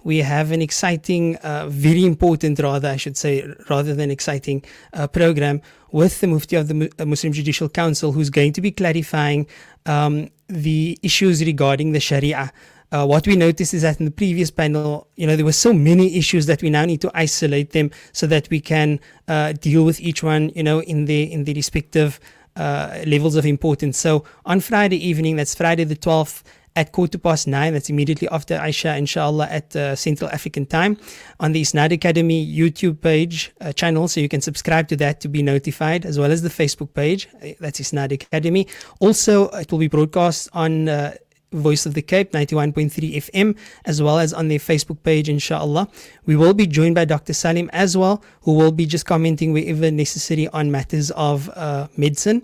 we 0.04 0.18
have 0.20 0.52
an 0.52 0.62
exciting, 0.62 1.38
uh, 1.38 1.66
very 1.68 2.06
important, 2.06 2.60
rather, 2.60 2.90
I 2.90 2.98
should 2.98 3.18
say, 3.18 3.52
rather 3.68 3.96
than 3.96 4.12
exciting 4.12 4.64
uh, 4.94 5.08
program 5.08 5.62
with 5.92 6.22
the 6.22 6.28
Mufti 6.28 6.56
of 6.56 6.68
the 6.68 7.06
Muslim 7.06 7.34
Judicial 7.34 7.68
Council, 7.68 8.12
who's 8.12 8.30
going 8.30 8.54
to 8.54 8.62
be 8.62 8.70
clarifying 8.70 9.48
um, 9.88 10.30
the 10.48 11.00
issues 11.02 11.44
regarding 11.44 11.94
the 11.94 12.00
Sharia. 12.00 12.52
Uh, 12.92 13.06
what 13.06 13.28
we 13.28 13.36
noticed 13.36 13.74
is 13.74 13.82
that 13.82 14.00
in 14.00 14.06
the 14.06 14.12
previous 14.12 14.52
panel, 14.52 15.08
you 15.16 15.26
know, 15.28 15.36
there 15.36 15.46
were 15.46 15.52
so 15.52 15.74
many 15.74 16.18
issues 16.18 16.46
that 16.46 16.62
we 16.62 16.70
now 16.70 16.86
need 16.86 17.02
to 17.02 17.12
isolate 17.14 17.72
them 17.72 17.92
so 18.14 18.28
that 18.28 18.50
we 18.50 18.60
can 18.60 19.00
uh, 19.28 19.54
deal 19.54 19.84
with 19.84 20.00
each 20.00 20.24
one, 20.24 20.50
you 20.56 20.64
know, 20.64 20.82
in 20.82 21.06
the 21.06 21.32
in 21.32 21.44
the 21.44 21.54
respective 21.54 22.20
uh, 22.56 23.04
levels 23.06 23.36
of 23.36 23.46
importance. 23.46 23.98
So 23.98 24.24
on 24.46 24.60
Friday 24.60 24.98
evening, 24.98 25.36
that's 25.36 25.56
Friday 25.56 25.84
the 25.84 25.96
12th 25.96 26.44
at 26.76 26.92
quarter 26.92 27.18
past 27.18 27.48
nine, 27.48 27.74
that's 27.74 27.90
immediately 27.90 28.28
after 28.30 28.58
Aisha, 28.58 28.98
inshallah, 28.98 29.48
at 29.50 29.76
uh, 29.76 29.96
Central 29.96 30.30
African 30.30 30.66
time 30.66 30.98
on 31.40 31.54
the 31.54 31.62
Isnad 31.62 31.94
Academy 31.94 32.46
YouTube 32.46 33.00
page 33.02 33.54
uh, 33.62 33.72
channel. 33.72 34.08
So 34.08 34.20
you 34.20 34.28
can 34.28 34.42
subscribe 34.42 34.90
to 34.90 34.98
that 34.98 35.22
to 35.22 35.30
be 35.30 35.42
notified, 35.42 36.06
as 36.06 36.20
well 36.20 36.32
as 36.32 36.42
the 36.42 36.50
Facebook 36.50 36.94
page. 36.94 37.30
Uh, 37.42 37.50
that's 37.60 37.80
Isnad 37.80 38.12
Academy. 38.12 38.68
Also, 39.00 39.48
it 39.50 39.72
will 39.72 39.80
be 39.80 39.88
broadcast 39.88 40.50
on 40.52 40.90
uh, 40.90 41.16
Voice 41.52 41.86
of 41.86 41.94
the 41.94 42.02
Cape 42.02 42.32
91.3 42.32 43.16
FM, 43.16 43.58
as 43.86 44.02
well 44.02 44.20
as 44.20 44.34
on 44.34 44.48
their 44.48 44.60
Facebook 44.60 45.02
page, 45.04 45.30
inshallah. 45.30 45.88
We 46.26 46.36
will 46.36 46.54
be 46.54 46.68
joined 46.68 46.96
by 46.96 47.06
Dr. 47.06 47.34
Salim 47.34 47.70
as 47.72 47.96
well, 47.96 48.24
who 48.42 48.54
will 48.54 48.72
be 48.72 48.86
just 48.86 49.06
commenting 49.06 49.54
wherever 49.54 49.90
necessary 49.92 50.48
on 50.50 50.72
matters 50.72 51.12
of 51.12 51.50
uh, 51.56 51.88
medicine. 51.98 52.42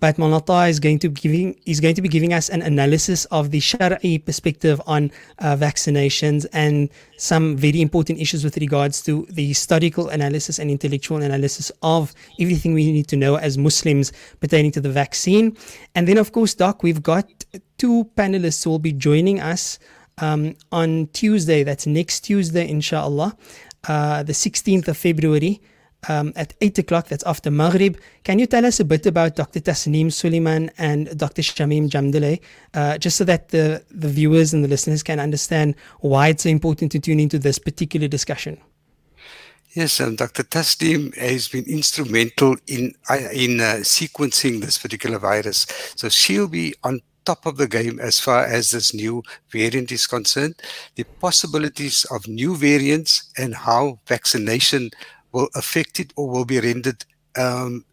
But 0.00 0.16
Monata 0.16 0.68
is 0.68 0.80
going 0.80 0.98
to 1.00 1.10
be 1.10 1.20
giving 1.20 1.56
is 1.66 1.78
going 1.78 1.94
to 1.94 2.00
be 2.00 2.08
giving 2.08 2.32
us 2.32 2.48
an 2.48 2.62
analysis 2.62 3.26
of 3.26 3.50
the 3.50 3.60
Shari 3.60 4.16
perspective 4.24 4.80
on 4.86 5.10
uh, 5.38 5.54
vaccinations 5.56 6.46
and 6.54 6.88
some 7.18 7.54
very 7.54 7.82
important 7.82 8.18
issues 8.18 8.42
with 8.42 8.56
regards 8.56 9.02
to 9.02 9.26
the 9.28 9.46
historical 9.46 10.08
analysis 10.08 10.58
and 10.58 10.70
intellectual 10.70 11.20
analysis 11.20 11.70
of 11.82 12.14
everything 12.40 12.72
we 12.72 12.90
need 12.90 13.08
to 13.08 13.16
know 13.16 13.36
as 13.36 13.58
Muslims 13.58 14.10
pertaining 14.40 14.72
to 14.72 14.80
the 14.80 14.88
vaccine. 14.88 15.54
And 15.94 16.08
then, 16.08 16.16
of 16.16 16.32
course, 16.32 16.54
Doc, 16.54 16.82
we've 16.82 17.02
got 17.02 17.39
two 17.78 18.04
panelists 18.16 18.66
will 18.66 18.78
be 18.78 18.92
joining 18.92 19.40
us 19.40 19.78
um, 20.18 20.56
on 20.72 21.08
Tuesday. 21.12 21.62
That's 21.62 21.86
next 21.86 22.20
Tuesday, 22.20 22.68
inshallah, 22.68 23.36
uh, 23.88 24.22
the 24.22 24.32
16th 24.32 24.88
of 24.88 24.96
February 24.96 25.60
um, 26.08 26.32
at 26.36 26.54
8 26.60 26.78
o'clock. 26.78 27.08
That's 27.08 27.24
after 27.24 27.50
Maghrib. 27.50 27.96
Can 28.24 28.38
you 28.38 28.46
tell 28.46 28.64
us 28.64 28.80
a 28.80 28.84
bit 28.84 29.06
about 29.06 29.36
Dr. 29.36 29.60
Tasneem 29.60 30.12
Suleiman 30.12 30.70
and 30.78 31.16
Dr. 31.18 31.42
Shamim 31.42 31.88
Jamdele, 31.88 32.40
uh, 32.74 32.98
just 32.98 33.16
so 33.16 33.24
that 33.24 33.48
the, 33.48 33.82
the 33.90 34.08
viewers 34.08 34.52
and 34.52 34.64
the 34.64 34.68
listeners 34.68 35.02
can 35.02 35.20
understand 35.20 35.74
why 36.00 36.28
it's 36.28 36.44
so 36.44 36.48
important 36.48 36.92
to 36.92 36.98
tune 36.98 37.20
into 37.20 37.38
this 37.38 37.58
particular 37.58 38.08
discussion? 38.08 38.58
Yes, 39.74 40.00
um, 40.00 40.16
Dr. 40.16 40.42
Tasneem 40.42 41.16
has 41.16 41.46
been 41.46 41.64
instrumental 41.66 42.56
in 42.66 42.92
uh, 43.08 43.28
in 43.32 43.60
uh, 43.60 43.76
sequencing 43.82 44.60
this 44.60 44.78
particular 44.78 45.16
virus. 45.20 45.64
So 45.94 46.08
she'll 46.08 46.48
be 46.48 46.74
on 46.82 47.00
top 47.24 47.46
of 47.46 47.56
the 47.56 47.68
game 47.68 48.00
as 48.00 48.18
far 48.20 48.44
as 48.44 48.70
this 48.70 48.94
new 48.94 49.22
variant 49.50 49.92
is 49.92 50.06
concerned. 50.06 50.54
The 50.96 51.04
possibilities 51.04 52.04
of 52.10 52.26
new 52.28 52.56
variants 52.56 53.30
and 53.36 53.54
how 53.54 54.00
vaccination 54.06 54.90
will 55.32 55.48
affect 55.54 56.00
it 56.00 56.12
or 56.16 56.28
will 56.28 56.44
be 56.44 56.60
rendered, 56.60 57.04
um, 57.36 57.84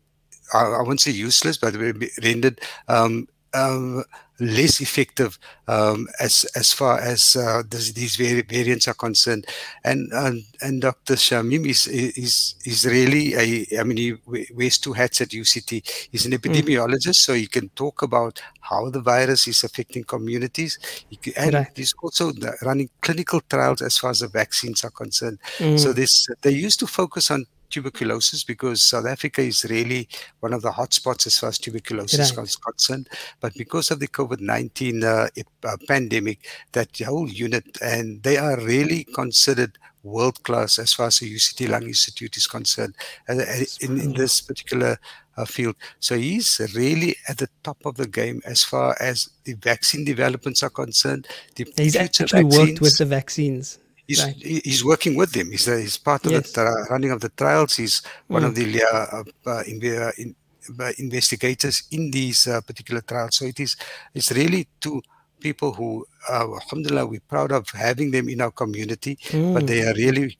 I, 0.53 0.59
I, 0.59 0.81
won't 0.81 1.01
say 1.01 1.11
useless, 1.11 1.57
but 1.57 1.75
will 1.75 1.93
be 1.93 2.09
rendered 2.23 2.59
um, 2.87 3.27
um, 3.53 4.03
less 4.39 4.81
effective 4.81 5.37
um, 5.67 6.07
as 6.19 6.45
as 6.55 6.71
far 6.71 6.99
as 6.99 7.35
uh, 7.35 7.63
this, 7.69 7.91
these 7.91 8.15
vari- 8.15 8.41
variants 8.41 8.87
are 8.87 8.93
concerned. 8.93 9.45
And 9.83 10.11
and, 10.13 10.43
and 10.61 10.81
Dr. 10.81 11.15
Shamim 11.15 11.65
is 11.67 11.87
is 11.87 12.55
is 12.65 12.85
really 12.85 13.33
a 13.35 13.79
I 13.79 13.83
mean 13.83 13.97
he 13.97 14.15
wears 14.53 14.77
two 14.77 14.93
hats 14.93 15.21
at 15.21 15.29
UCT. 15.29 16.09
He's 16.11 16.25
an 16.25 16.31
mm. 16.31 16.37
epidemiologist, 16.37 17.19
mm. 17.19 17.25
so 17.25 17.33
he 17.33 17.47
can 17.47 17.69
talk 17.69 18.01
about 18.01 18.41
how 18.61 18.89
the 18.89 19.01
virus 19.01 19.47
is 19.47 19.63
affecting 19.63 20.03
communities. 20.03 20.77
Can, 21.21 21.33
and 21.37 21.53
right. 21.53 21.67
he's 21.75 21.93
also 22.01 22.31
running 22.61 22.89
clinical 23.01 23.41
trials 23.49 23.81
as 23.81 23.97
far 23.97 24.11
as 24.11 24.19
the 24.19 24.27
vaccines 24.27 24.83
are 24.83 24.91
concerned. 24.91 25.39
Mm. 25.57 25.79
So 25.79 25.93
this 25.93 26.27
they 26.41 26.51
used 26.51 26.79
to 26.79 26.87
focus 26.87 27.31
on 27.31 27.45
tuberculosis 27.69 28.43
because 28.43 28.83
South 28.83 29.05
Africa 29.05 29.41
is 29.41 29.65
really 29.69 30.07
one 30.39 30.53
of 30.53 30.61
the 30.61 30.71
hotspots 30.71 31.27
as 31.27 31.37
far 31.37 31.49
as 31.49 31.57
tuberculosis 31.57 32.35
right. 32.35 32.47
is 32.47 32.55
concerned. 32.55 33.09
But 33.39 33.53
because 33.55 33.91
of 33.91 33.99
the 33.99 34.07
COVID 34.07 34.39
19 34.39 35.03
uh, 35.03 35.27
uh, 35.63 35.77
pandemic, 35.87 36.47
that 36.73 36.97
whole 36.99 37.29
unit, 37.29 37.77
and 37.81 38.21
they 38.23 38.37
are 38.37 38.57
really 38.57 39.03
considered 39.03 39.77
world 40.03 40.41
class 40.43 40.79
as 40.79 40.93
far 40.93 41.07
as 41.07 41.19
the 41.19 41.33
UCT 41.33 41.69
Lung 41.69 41.83
Institute 41.83 42.37
is 42.37 42.47
concerned 42.47 42.95
uh, 43.27 43.35
uh 43.35 43.63
in, 43.81 43.99
in 43.99 44.13
this 44.13 44.39
particular 44.39 44.97
uh, 45.35 45.45
field. 45.45 45.75
So 45.99 46.17
he's 46.17 46.61
really 46.73 47.15
at 47.27 47.37
the 47.37 47.49
top 47.63 47.85
of 47.85 47.95
the 47.95 48.07
game 48.07 48.41
as 48.45 48.63
far 48.63 48.95
as 48.99 49.29
the 49.43 49.53
vaccine 49.53 50.05
developments 50.05 50.63
are 50.63 50.69
concerned. 50.69 51.27
he's 51.55 51.95
actually 51.95 52.43
vaccines, 52.43 52.57
worked 52.57 52.81
with 52.81 52.97
the 52.97 53.05
vaccines 53.05 53.79
he's 54.07 54.23
right. 54.23 54.35
he's 54.35 54.83
working 54.83 55.15
with 55.15 55.31
them. 55.31 55.51
He's, 55.51 55.67
uh, 55.67 55.77
he's 55.77 55.97
part 55.97 56.25
of 56.25 56.31
yes. 56.31 56.51
the 56.51 56.61
uh, 56.61 56.85
running 56.89 57.11
of 57.11 57.19
the 57.21 57.29
trials. 57.29 57.75
He's 57.75 58.01
one 58.27 58.43
mm. 58.43 58.47
of 58.47 58.55
the 58.55 58.83
uh, 58.83 59.23
uh 59.49 59.63
in, 59.67 59.77
uh, 59.85 60.11
in, 60.17 60.35
uh, 60.79 60.91
investigators 60.97 61.83
in 61.91 62.11
these 62.11 62.45
particular 62.65 63.01
trials. 63.01 63.37
So 63.37 63.45
it 63.45 63.59
is 63.59 63.75
it's 64.13 64.31
really 64.31 64.67
two 64.79 65.01
people 65.39 65.73
who, 65.73 66.05
alhamdulillah, 66.29 67.05
we're 67.05 67.19
proud 67.27 67.51
of 67.51 67.69
having 67.69 68.11
them 68.11 68.29
in 68.29 68.41
our 68.41 68.51
community. 68.51 69.17
Mm. 69.27 69.53
But 69.53 69.67
they 69.67 69.87
are 69.87 69.93
really 69.93 70.37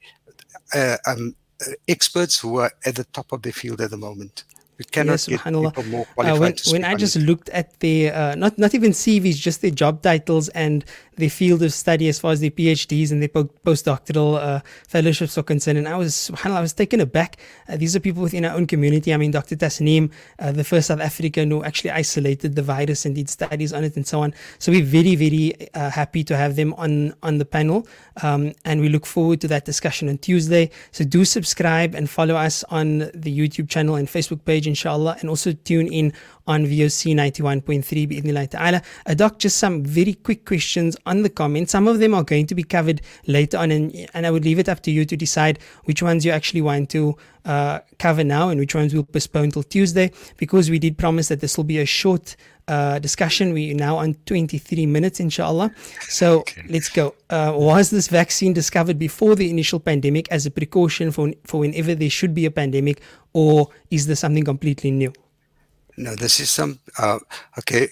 um, 1.06 1.36
experts 1.88 2.40
who 2.40 2.58
are 2.58 2.72
at 2.86 2.96
the 2.96 3.04
top 3.06 3.32
of 3.32 3.42
the 3.42 3.52
field 3.52 3.82
at 3.82 3.92
the 3.92 3.98
moment. 3.98 4.46
We 4.78 4.86
cannot 4.86 5.26
get 5.28 5.44
people 5.44 5.84
more 5.86 6.06
qualified 6.14 6.38
uh, 6.38 6.40
when, 6.40 6.56
when 6.72 6.86
I 6.86 6.94
just 6.94 7.16
looked 7.16 7.50
at 7.50 7.80
their 7.80 8.14
uh, 8.14 8.36
not 8.36 8.60
not 8.60 8.76
even 8.76 8.92
CVs, 8.92 9.36
just 9.36 9.62
their 9.62 9.72
job 9.72 10.04
titles 10.04 10.50
and 10.50 10.86
their 11.18 11.30
field 11.30 11.62
of 11.64 11.74
study 11.74 12.08
as 12.08 12.20
far 12.20 12.32
as 12.32 12.40
their 12.40 12.52
PhDs 12.52 13.12
and 13.12 13.22
their 13.22 13.30
postdoctoral 13.30 14.38
uh, 14.38 14.62
fellowships 14.88 15.38
are 15.38 15.44
concerned, 15.44 15.78
and 15.78 15.88
I 15.88 15.98
was 15.98 16.32
I 16.44 16.62
was 16.62 16.74
taken 16.74 17.02
aback. 17.02 17.38
Uh, 17.68 17.78
these 17.78 17.96
are 17.96 18.00
people 18.00 18.24
within 18.24 18.46
our 18.46 18.56
own 18.56 18.68
community. 18.68 19.14
I 19.14 19.18
mean, 19.18 19.32
Dr. 19.32 19.56
Tasneem, 19.56 20.12
uh, 20.40 20.52
the 20.52 20.64
first 20.64 20.88
South 20.88 21.02
African 21.02 21.52
who 21.52 21.64
actually 21.64 21.92
isolated 21.92 22.56
the 22.56 22.62
virus 22.62 23.06
and 23.06 23.16
did 23.16 23.30
studies 23.30 23.74
on 23.74 23.84
it 23.84 23.96
and 23.96 24.08
so 24.08 24.22
on. 24.22 24.34
So 24.60 24.72
we're 24.72 24.86
very 24.86 25.16
very 25.16 25.54
uh, 25.74 25.90
happy 25.90 26.24
to 26.24 26.38
have 26.38 26.56
them 26.56 26.74
on 26.76 27.14
on 27.24 27.40
the 27.40 27.46
panel, 27.46 27.88
um, 28.22 28.54
and 28.64 28.80
we 28.82 28.90
look 28.90 29.06
forward 29.06 29.42
to 29.42 29.48
that 29.50 29.66
discussion 29.66 30.10
on 30.10 30.20
Tuesday. 30.20 30.70
So 30.92 31.04
do 31.04 31.26
subscribe 31.26 31.96
and 31.96 32.10
follow 32.10 32.36
us 32.36 32.64
on 32.70 33.00
the 33.14 33.34
YouTube 33.34 33.70
channel 33.70 33.96
and 33.96 34.08
Facebook 34.08 34.46
page 34.46 34.68
inshallah, 34.68 35.18
and 35.20 35.30
also 35.30 35.54
tune 35.54 35.88
in 35.88 36.14
on 36.48 36.66
VOC 36.66 37.14
91.3 37.14 38.08
bi'idhnillah 38.08 38.50
ta'ala. 38.50 38.82
Uh, 39.06 39.14
Doc, 39.14 39.38
just 39.38 39.58
some 39.58 39.84
very 39.84 40.14
quick 40.14 40.46
questions 40.46 40.96
on 41.08 41.24
the 41.24 41.30
comments. 41.30 41.72
Some 41.72 41.88
of 41.88 42.00
them 42.00 42.14
are 42.14 42.24
going 42.24 42.48
to 42.48 42.56
be 42.56 42.64
covered 42.64 43.02
later 43.26 43.58
on, 43.58 43.72
and, 43.72 44.08
and 44.14 44.28
I 44.28 44.32
would 44.32 44.46
leave 44.46 44.60
it 44.60 44.70
up 44.70 44.82
to 44.82 44.92
you 44.92 45.06
to 45.06 45.18
decide 45.18 45.60
which 45.86 46.02
ones 46.02 46.26
you 46.26 46.32
actually 46.32 46.62
want 46.62 46.90
to 46.92 47.18
uh, 47.46 47.80
cover 47.98 48.24
now 48.24 48.50
and 48.50 48.60
which 48.60 48.76
ones 48.76 48.94
we'll 48.94 49.04
postpone 49.04 49.52
till 49.52 49.64
Tuesday, 49.64 50.12
because 50.38 50.70
we 50.70 50.80
did 50.80 50.98
promise 50.98 51.30
that 51.30 51.40
this 51.40 51.58
will 51.58 51.64
be 51.64 51.80
a 51.80 51.86
short 51.86 52.36
uh, 52.68 53.00
discussion. 53.00 53.54
We're 53.54 53.76
now 53.76 53.98
on 53.98 54.16
23 54.26 54.86
minutes, 54.86 55.20
inshallah. 55.20 55.72
So 56.02 56.40
okay. 56.40 56.64
let's 56.70 56.90
go. 56.90 57.16
Uh, 57.30 57.54
was 57.56 57.90
this 57.90 58.08
vaccine 58.10 58.54
discovered 58.54 59.00
before 59.00 59.36
the 59.36 59.50
initial 59.50 59.80
pandemic 59.80 60.28
as 60.32 60.46
a 60.46 60.52
precaution 60.52 61.12
for, 61.12 61.32
for 61.46 61.62
whenever 61.62 61.96
there 61.96 62.10
should 62.10 62.34
be 62.34 62.46
a 62.46 62.52
pandemic, 62.52 63.02
or 63.34 63.70
is 63.90 64.08
this 64.08 64.20
something 64.20 64.44
completely 64.44 64.92
new? 64.92 65.14
No, 65.96 66.16
this 66.16 66.40
is 66.40 66.52
some, 66.52 66.80
uh, 67.00 67.18
okay. 67.58 67.88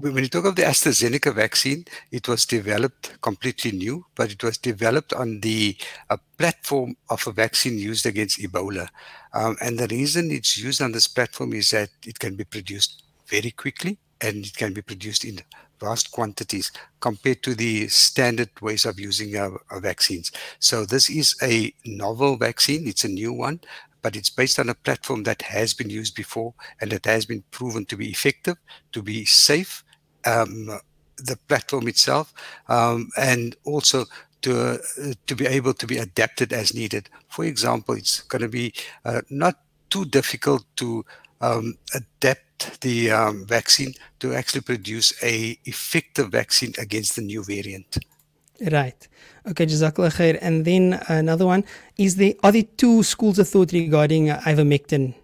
When 0.00 0.16
you 0.16 0.28
talk 0.30 0.46
of 0.46 0.56
the 0.56 0.62
AstraZeneca 0.62 1.34
vaccine, 1.34 1.84
it 2.10 2.26
was 2.26 2.46
developed 2.46 3.20
completely 3.20 3.72
new, 3.72 4.06
but 4.14 4.32
it 4.32 4.42
was 4.42 4.56
developed 4.56 5.12
on 5.12 5.40
the 5.40 5.76
uh, 6.08 6.16
platform 6.38 6.96
of 7.10 7.26
a 7.26 7.32
vaccine 7.32 7.76
used 7.76 8.06
against 8.06 8.40
Ebola. 8.40 8.88
Um, 9.34 9.58
and 9.60 9.78
the 9.78 9.88
reason 9.88 10.30
it's 10.30 10.56
used 10.56 10.80
on 10.80 10.92
this 10.92 11.06
platform 11.06 11.52
is 11.52 11.70
that 11.72 11.90
it 12.06 12.18
can 12.18 12.34
be 12.34 12.44
produced 12.44 13.02
very 13.26 13.50
quickly 13.50 13.98
and 14.22 14.46
it 14.46 14.56
can 14.56 14.72
be 14.72 14.80
produced 14.80 15.26
in 15.26 15.40
vast 15.78 16.10
quantities 16.12 16.72
compared 17.00 17.42
to 17.42 17.54
the 17.54 17.86
standard 17.88 18.48
ways 18.62 18.86
of 18.86 18.98
using 18.98 19.36
our, 19.36 19.60
vaccines. 19.80 20.32
So 20.60 20.86
this 20.86 21.10
is 21.10 21.36
a 21.42 21.74
novel 21.84 22.38
vaccine. 22.38 22.88
It's 22.88 23.04
a 23.04 23.08
new 23.08 23.34
one, 23.34 23.60
but 24.00 24.16
it's 24.16 24.30
based 24.30 24.58
on 24.58 24.70
a 24.70 24.74
platform 24.74 25.24
that 25.24 25.42
has 25.42 25.74
been 25.74 25.90
used 25.90 26.14
before 26.14 26.54
and 26.80 26.90
that 26.90 27.04
has 27.04 27.26
been 27.26 27.44
proven 27.50 27.84
to 27.86 27.98
be 27.98 28.08
effective, 28.08 28.56
to 28.92 29.02
be 29.02 29.26
safe. 29.26 29.84
Um, 30.24 30.80
the 31.24 31.36
platform 31.48 31.88
itself, 31.88 32.32
um, 32.68 33.10
and 33.16 33.56
also 33.64 34.06
to 34.42 34.72
uh, 34.72 34.78
to 35.26 35.34
be 35.34 35.46
able 35.46 35.74
to 35.74 35.86
be 35.86 35.98
adapted 35.98 36.52
as 36.52 36.74
needed. 36.74 37.08
For 37.28 37.44
example, 37.44 37.94
it's 37.94 38.22
going 38.22 38.42
to 38.42 38.48
be 38.48 38.72
uh, 39.04 39.20
not 39.30 39.56
too 39.90 40.04
difficult 40.04 40.64
to 40.76 41.04
um, 41.40 41.74
adapt 41.94 42.80
the 42.80 43.10
um, 43.10 43.46
vaccine 43.46 43.94
to 44.20 44.34
actually 44.34 44.62
produce 44.62 45.12
a 45.22 45.58
effective 45.64 46.30
vaccine 46.30 46.72
against 46.78 47.16
the 47.16 47.22
new 47.22 47.42
variant. 47.42 47.98
Right. 48.60 49.08
Okay, 49.48 49.64
Jazakallah 49.64 50.12
khair. 50.12 50.38
And 50.42 50.64
then 50.64 51.00
another 51.08 51.46
one 51.46 51.64
is 51.96 52.16
there 52.16 52.34
are 52.42 52.52
there 52.52 52.68
two 52.76 53.02
schools 53.02 53.38
of 53.38 53.48
thought 53.48 53.72
regarding 53.72 54.28
ivermectin? 54.28 55.14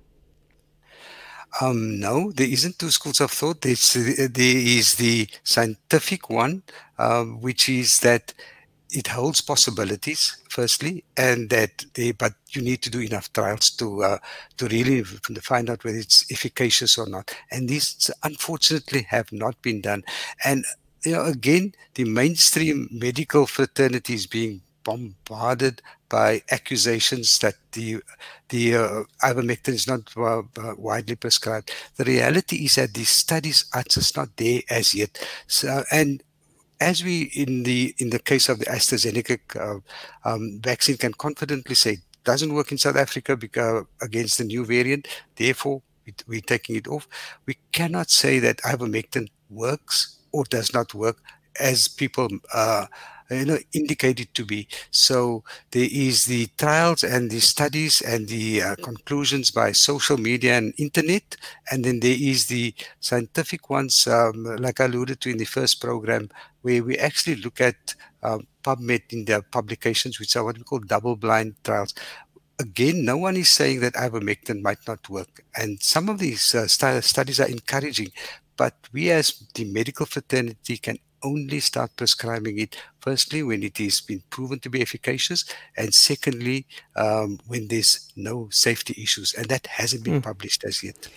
Um, 1.60 1.98
no, 2.00 2.32
there 2.32 2.46
isn't 2.48 2.78
two 2.78 2.90
schools 2.90 3.20
of 3.20 3.30
thought. 3.30 3.62
There's, 3.62 3.94
there 3.94 4.56
is 4.56 4.94
the 4.96 5.28
scientific 5.42 6.28
one, 6.28 6.62
um, 6.98 7.40
which 7.40 7.68
is 7.68 8.00
that 8.00 8.34
it 8.90 9.08
holds 9.08 9.40
possibilities, 9.40 10.36
firstly, 10.48 11.04
and 11.16 11.50
that 11.50 11.84
they, 11.94 12.12
but 12.12 12.34
you 12.50 12.62
need 12.62 12.82
to 12.82 12.90
do 12.90 13.00
enough 13.00 13.32
trials 13.32 13.70
to 13.70 14.02
uh, 14.04 14.18
to 14.58 14.68
really 14.68 15.02
find 15.02 15.68
out 15.70 15.84
whether 15.84 15.98
it's 15.98 16.30
efficacious 16.30 16.96
or 16.98 17.08
not. 17.08 17.34
And 17.50 17.68
these, 17.68 18.10
unfortunately, 18.22 19.02
have 19.10 19.32
not 19.32 19.60
been 19.62 19.80
done. 19.80 20.04
And 20.44 20.64
you 21.04 21.12
know, 21.12 21.24
again, 21.24 21.72
the 21.94 22.04
mainstream 22.04 22.88
medical 22.92 23.46
fraternity 23.46 24.14
is 24.14 24.26
being 24.26 24.62
bombarded 24.86 25.82
by 26.08 26.40
accusations 26.52 27.38
that 27.40 27.56
the 27.72 28.00
the 28.50 28.76
uh, 28.76 29.02
ivermectin 29.22 29.74
is 29.74 29.86
not 29.88 30.02
uh, 30.16 30.38
uh, 30.38 30.74
widely 30.78 31.16
prescribed. 31.16 31.72
The 31.96 32.04
reality 32.04 32.64
is 32.66 32.76
that 32.76 32.94
these 32.94 33.10
studies 33.10 33.66
are 33.74 33.82
just 33.82 34.16
not 34.16 34.28
there 34.36 34.60
as 34.70 34.94
yet. 34.94 35.12
So, 35.48 35.82
and 35.90 36.22
as 36.80 37.02
we 37.02 37.22
in 37.34 37.64
the 37.64 37.94
in 37.98 38.10
the 38.10 38.20
case 38.20 38.48
of 38.48 38.60
the 38.60 38.66
AstraZeneca 38.66 39.38
uh, 39.58 39.80
um, 40.28 40.60
vaccine 40.62 40.96
can 40.96 41.14
confidently 41.14 41.74
say 41.74 41.98
doesn't 42.22 42.54
work 42.54 42.70
in 42.70 42.78
South 42.78 42.96
Africa 42.96 43.36
because 43.36 43.84
against 44.00 44.38
the 44.38 44.44
new 44.44 44.64
variant, 44.64 45.08
therefore 45.36 45.82
we're 46.28 46.40
taking 46.40 46.76
it 46.76 46.86
off. 46.86 47.08
We 47.46 47.58
cannot 47.72 48.10
say 48.10 48.38
that 48.38 48.58
ivermectin 48.58 49.28
works 49.50 50.20
or 50.32 50.44
does 50.44 50.72
not 50.72 50.94
work 50.94 51.18
as 51.58 51.88
people 51.88 52.28
uh, 52.52 52.86
you 53.30 53.44
know 53.44 53.58
indicated 53.72 54.32
to 54.34 54.44
be 54.44 54.68
so 54.90 55.42
there 55.70 55.88
is 55.90 56.24
the 56.26 56.46
trials 56.58 57.02
and 57.02 57.30
the 57.30 57.40
studies 57.40 58.00
and 58.02 58.28
the 58.28 58.62
uh, 58.62 58.76
conclusions 58.76 59.50
by 59.50 59.72
social 59.72 60.16
media 60.16 60.56
and 60.56 60.74
internet 60.78 61.36
and 61.70 61.84
then 61.84 62.00
there 62.00 62.16
is 62.18 62.46
the 62.46 62.74
scientific 63.00 63.68
ones 63.70 64.06
um, 64.06 64.44
like 64.56 64.80
i 64.80 64.84
alluded 64.84 65.20
to 65.20 65.30
in 65.30 65.38
the 65.38 65.44
first 65.44 65.80
program 65.80 66.28
where 66.62 66.82
we 66.82 66.96
actually 66.98 67.36
look 67.36 67.60
at 67.60 67.94
um, 68.22 68.46
pubmed 68.62 69.02
in 69.10 69.24
their 69.24 69.42
publications 69.42 70.18
which 70.18 70.36
are 70.36 70.44
what 70.44 70.58
we 70.58 70.64
call 70.64 70.78
double 70.80 71.16
blind 71.16 71.54
trials 71.64 71.94
again, 72.58 73.04
no 73.04 73.16
one 73.16 73.36
is 73.36 73.48
saying 73.48 73.80
that 73.80 73.94
ivermectin 73.94 74.62
might 74.62 74.86
not 74.86 75.08
work. 75.08 75.44
And 75.56 75.82
some 75.82 76.08
of 76.08 76.18
these 76.18 76.54
uh, 76.54 76.66
st- 76.66 77.04
studies 77.04 77.40
are 77.40 77.48
encouraging, 77.48 78.08
but 78.56 78.74
we 78.92 79.10
as 79.10 79.44
the 79.54 79.64
medical 79.64 80.06
fraternity 80.06 80.78
can 80.78 80.98
only 81.22 81.60
start 81.60 81.90
prescribing 81.96 82.58
it 82.58 82.76
firstly 83.00 83.42
when 83.42 83.62
it 83.62 83.78
has 83.78 84.00
been 84.00 84.22
proven 84.30 84.58
to 84.60 84.70
be 84.70 84.82
efficacious 84.82 85.44
and 85.76 85.94
secondly 85.94 86.66
um, 86.96 87.38
when 87.46 87.68
there's 87.68 88.12
no 88.16 88.48
safety 88.50 89.00
issues 89.02 89.34
and 89.34 89.46
that 89.48 89.66
hasn't 89.66 90.04
been 90.04 90.20
mm. 90.20 90.24
published 90.24 90.64
as 90.64 90.82
yet 90.82 91.08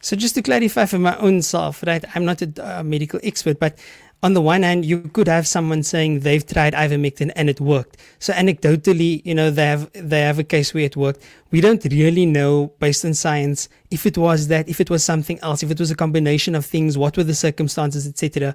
so 0.00 0.14
just 0.14 0.34
to 0.34 0.42
clarify 0.42 0.84
for 0.86 0.98
my 0.98 1.16
own 1.18 1.42
self 1.42 1.82
right 1.86 2.04
i'm 2.14 2.24
not 2.24 2.40
a 2.42 2.78
uh, 2.78 2.82
medical 2.82 3.20
expert 3.22 3.58
but 3.58 3.78
on 4.22 4.32
the 4.32 4.40
one 4.40 4.62
hand, 4.62 4.84
you 4.84 5.00
could 5.00 5.28
have 5.28 5.46
someone 5.46 5.82
saying 5.82 6.20
they've 6.20 6.44
tried 6.44 6.72
ivermectin 6.72 7.30
and 7.36 7.50
it 7.50 7.60
worked. 7.60 7.98
So 8.18 8.32
anecdotally, 8.32 9.20
you 9.24 9.34
know, 9.34 9.50
they 9.50 9.66
have 9.66 9.90
they 9.92 10.22
have 10.22 10.38
a 10.38 10.44
case 10.44 10.72
where 10.72 10.84
it 10.84 10.96
worked. 10.96 11.22
We 11.50 11.60
don't 11.60 11.84
really 11.84 12.24
know 12.24 12.72
based 12.80 13.04
on 13.04 13.14
science 13.14 13.68
if 13.90 14.06
it 14.06 14.16
was 14.16 14.48
that, 14.48 14.68
if 14.68 14.80
it 14.80 14.88
was 14.88 15.04
something 15.04 15.38
else, 15.40 15.62
if 15.62 15.70
it 15.70 15.78
was 15.78 15.90
a 15.90 15.94
combination 15.94 16.54
of 16.54 16.64
things, 16.64 16.96
what 16.96 17.16
were 17.16 17.24
the 17.24 17.34
circumstances, 17.34 18.06
etc. 18.06 18.54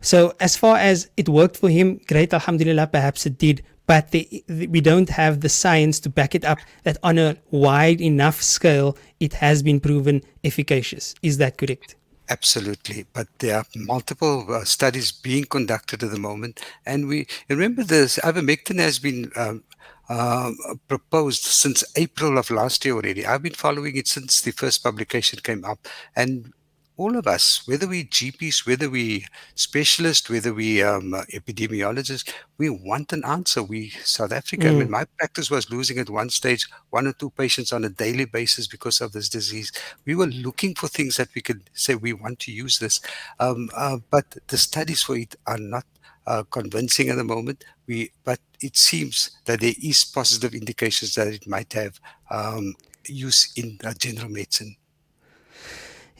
So 0.00 0.34
as 0.40 0.56
far 0.56 0.76
as 0.76 1.10
it 1.16 1.28
worked 1.28 1.56
for 1.56 1.68
him, 1.68 2.00
great, 2.08 2.32
alhamdulillah, 2.32 2.88
perhaps 2.88 3.26
it 3.26 3.38
did. 3.38 3.62
But 3.86 4.12
the, 4.12 4.44
the, 4.46 4.68
we 4.68 4.80
don't 4.80 5.08
have 5.08 5.40
the 5.40 5.48
science 5.48 5.98
to 6.00 6.08
back 6.08 6.34
it 6.34 6.44
up 6.44 6.58
that 6.84 6.96
on 7.02 7.18
a 7.18 7.36
wide 7.50 8.00
enough 8.00 8.40
scale, 8.40 8.96
it 9.18 9.34
has 9.34 9.62
been 9.62 9.80
proven 9.80 10.22
efficacious. 10.44 11.14
Is 11.22 11.38
that 11.38 11.58
correct? 11.58 11.96
Absolutely, 12.28 13.06
but 13.12 13.26
there 13.40 13.56
are 13.56 13.64
multiple 13.74 14.46
uh, 14.48 14.62
studies 14.62 15.10
being 15.10 15.42
conducted 15.42 16.04
at 16.04 16.12
the 16.12 16.18
moment, 16.18 16.60
and 16.86 17.08
we 17.08 17.26
remember 17.48 17.82
this 17.82 18.20
ivermectin 18.22 18.78
has 18.78 19.00
been 19.00 19.32
um, 19.34 19.64
uh, 20.08 20.52
proposed 20.86 21.42
since 21.42 21.82
April 21.96 22.38
of 22.38 22.48
last 22.50 22.84
year 22.84 22.94
already. 22.94 23.26
I've 23.26 23.42
been 23.42 23.54
following 23.54 23.96
it 23.96 24.06
since 24.06 24.40
the 24.40 24.52
first 24.52 24.84
publication 24.84 25.40
came 25.42 25.64
up, 25.64 25.88
and 26.14 26.52
all 27.00 27.16
of 27.16 27.26
us, 27.26 27.66
whether 27.66 27.88
we 27.88 28.04
GPs, 28.04 28.66
whether 28.66 28.90
we 28.90 29.24
specialists, 29.54 30.28
whether 30.28 30.52
we 30.52 30.82
um, 30.82 31.12
epidemiologists, 31.32 32.30
we 32.58 32.68
want 32.68 33.14
an 33.14 33.24
answer. 33.24 33.62
We 33.62 33.88
South 34.04 34.32
Africa. 34.32 34.66
Mm. 34.66 34.70
I 34.70 34.74
mean, 34.74 34.90
my 34.90 35.06
practice 35.16 35.50
was 35.50 35.70
losing 35.70 35.98
at 35.98 36.10
one 36.10 36.28
stage 36.28 36.68
one 36.90 37.06
or 37.06 37.14
two 37.14 37.30
patients 37.30 37.72
on 37.72 37.84
a 37.84 37.88
daily 37.88 38.26
basis 38.26 38.66
because 38.66 39.00
of 39.00 39.12
this 39.12 39.30
disease. 39.30 39.72
We 40.04 40.14
were 40.14 40.26
looking 40.26 40.74
for 40.74 40.88
things 40.88 41.16
that 41.16 41.28
we 41.34 41.40
could 41.40 41.70
say 41.72 41.94
we 41.94 42.12
want 42.12 42.38
to 42.40 42.52
use 42.52 42.78
this, 42.78 43.00
um, 43.38 43.70
uh, 43.74 43.96
but 44.10 44.26
the 44.48 44.58
studies 44.58 45.02
for 45.02 45.16
it 45.16 45.34
are 45.46 45.58
not 45.58 45.86
uh, 46.26 46.42
convincing 46.50 47.08
at 47.08 47.16
the 47.16 47.24
moment. 47.24 47.64
We, 47.86 48.12
but 48.24 48.40
it 48.60 48.76
seems 48.76 49.38
that 49.46 49.60
there 49.60 49.74
is 49.82 50.04
positive 50.04 50.52
indications 50.52 51.14
that 51.14 51.28
it 51.28 51.46
might 51.46 51.72
have 51.72 51.98
um, 52.30 52.74
use 53.06 53.54
in 53.56 53.78
uh, 53.84 53.94
general 53.94 54.28
medicine. 54.28 54.76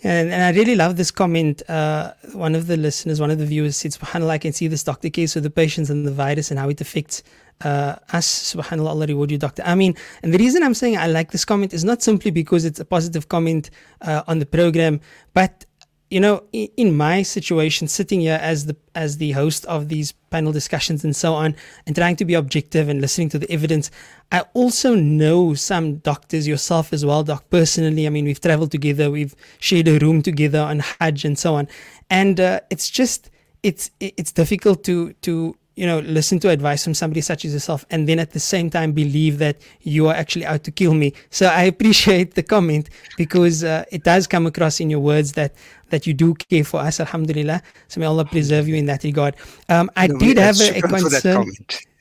And, 0.02 0.30
and 0.30 0.42
I 0.42 0.52
really 0.58 0.76
love 0.76 0.96
this 0.96 1.10
comment. 1.10 1.62
Uh, 1.68 2.12
one 2.32 2.54
of 2.54 2.66
the 2.66 2.76
listeners, 2.76 3.20
one 3.20 3.30
of 3.30 3.38
the 3.38 3.46
viewers 3.46 3.76
said, 3.76 3.92
SubhanAllah, 3.92 4.30
I 4.30 4.38
can 4.38 4.52
see 4.52 4.66
this 4.66 4.82
doctor 4.82 5.10
case 5.10 5.34
with 5.34 5.44
the 5.44 5.50
patients 5.50 5.90
and 5.90 6.06
the 6.06 6.12
virus 6.12 6.50
and 6.50 6.58
how 6.58 6.68
it 6.68 6.80
affects 6.80 7.22
uh, 7.62 7.96
us. 8.12 8.54
SubhanAllah, 8.54 8.88
Allah 8.88 9.06
reward 9.06 9.30
you, 9.30 9.38
Dr. 9.38 9.62
Amin. 9.62 9.94
And 10.22 10.32
the 10.32 10.38
reason 10.38 10.62
I'm 10.62 10.74
saying 10.74 10.96
I 10.96 11.06
like 11.06 11.32
this 11.32 11.44
comment 11.44 11.74
is 11.74 11.84
not 11.84 12.02
simply 12.02 12.30
because 12.30 12.64
it's 12.64 12.80
a 12.80 12.84
positive 12.84 13.28
comment 13.28 13.70
uh, 14.00 14.22
on 14.26 14.38
the 14.38 14.46
program, 14.46 15.00
but 15.34 15.66
you 16.10 16.18
know, 16.18 16.42
in, 16.52 16.96
my 16.96 17.22
situation, 17.22 17.86
sitting 17.86 18.20
here 18.20 18.38
as 18.42 18.66
the 18.66 18.76
as 18.96 19.18
the 19.18 19.30
host 19.30 19.64
of 19.66 19.88
these 19.88 20.10
panel 20.30 20.50
discussions 20.50 21.04
and 21.04 21.14
so 21.14 21.34
on, 21.34 21.54
and 21.86 21.94
trying 21.94 22.16
to 22.16 22.24
be 22.24 22.34
objective 22.34 22.88
and 22.88 23.00
listening 23.00 23.28
to 23.28 23.38
the 23.38 23.50
evidence, 23.50 23.92
I 24.32 24.40
also 24.52 24.96
know 24.96 25.54
some 25.54 25.98
doctors, 25.98 26.48
yourself 26.48 26.92
as 26.92 27.06
well, 27.06 27.22
doc. 27.22 27.44
Personally, 27.48 28.08
I 28.08 28.10
mean, 28.10 28.24
we've 28.24 28.40
traveled 28.40 28.72
together, 28.72 29.08
we've 29.08 29.36
shared 29.60 29.86
a 29.86 29.98
room 30.00 30.20
together 30.20 30.58
on 30.58 30.80
Hajj 30.80 31.24
and 31.24 31.38
so 31.38 31.54
on, 31.54 31.68
and 32.10 32.40
uh, 32.40 32.60
it's 32.70 32.90
just 32.90 33.30
it's 33.62 33.92
it's 34.00 34.32
difficult 34.32 34.82
to 34.84 35.12
to 35.22 35.54
you 35.80 35.86
know, 35.86 36.00
listen 36.00 36.38
to 36.38 36.50
advice 36.50 36.84
from 36.84 36.92
somebody 36.92 37.22
such 37.22 37.42
as 37.46 37.54
yourself 37.54 37.86
and 37.88 38.06
then 38.06 38.18
at 38.18 38.32
the 38.32 38.38
same 38.38 38.68
time 38.68 38.92
believe 38.92 39.38
that 39.38 39.56
you 39.80 40.08
are 40.08 40.14
actually 40.14 40.44
out 40.44 40.62
to 40.62 40.70
kill 40.70 40.92
me. 40.92 41.14
So 41.30 41.46
I 41.46 41.62
appreciate 41.62 42.34
the 42.34 42.42
comment 42.42 42.90
because 43.16 43.64
uh, 43.64 43.84
it 43.90 44.04
does 44.04 44.26
come 44.26 44.46
across 44.46 44.80
in 44.80 44.90
your 44.90 45.00
words 45.00 45.32
that 45.32 45.54
that 45.90 46.06
you 46.06 46.14
do 46.14 46.34
care 46.34 46.64
for 46.64 46.80
us, 46.80 47.00
alhamdulillah. 47.00 47.62
So 47.88 48.00
may 48.00 48.06
Allah 48.06 48.24
preserve 48.24 48.68
you 48.68 48.74
in 48.74 48.86
that 48.86 49.04
regard. 49.04 49.36
Um, 49.68 49.90
I 49.96 50.06
no, 50.06 50.18
did 50.18 50.38
have 50.38 50.60
a, 50.60 50.78
a 50.78 50.82
concern. 50.82 51.50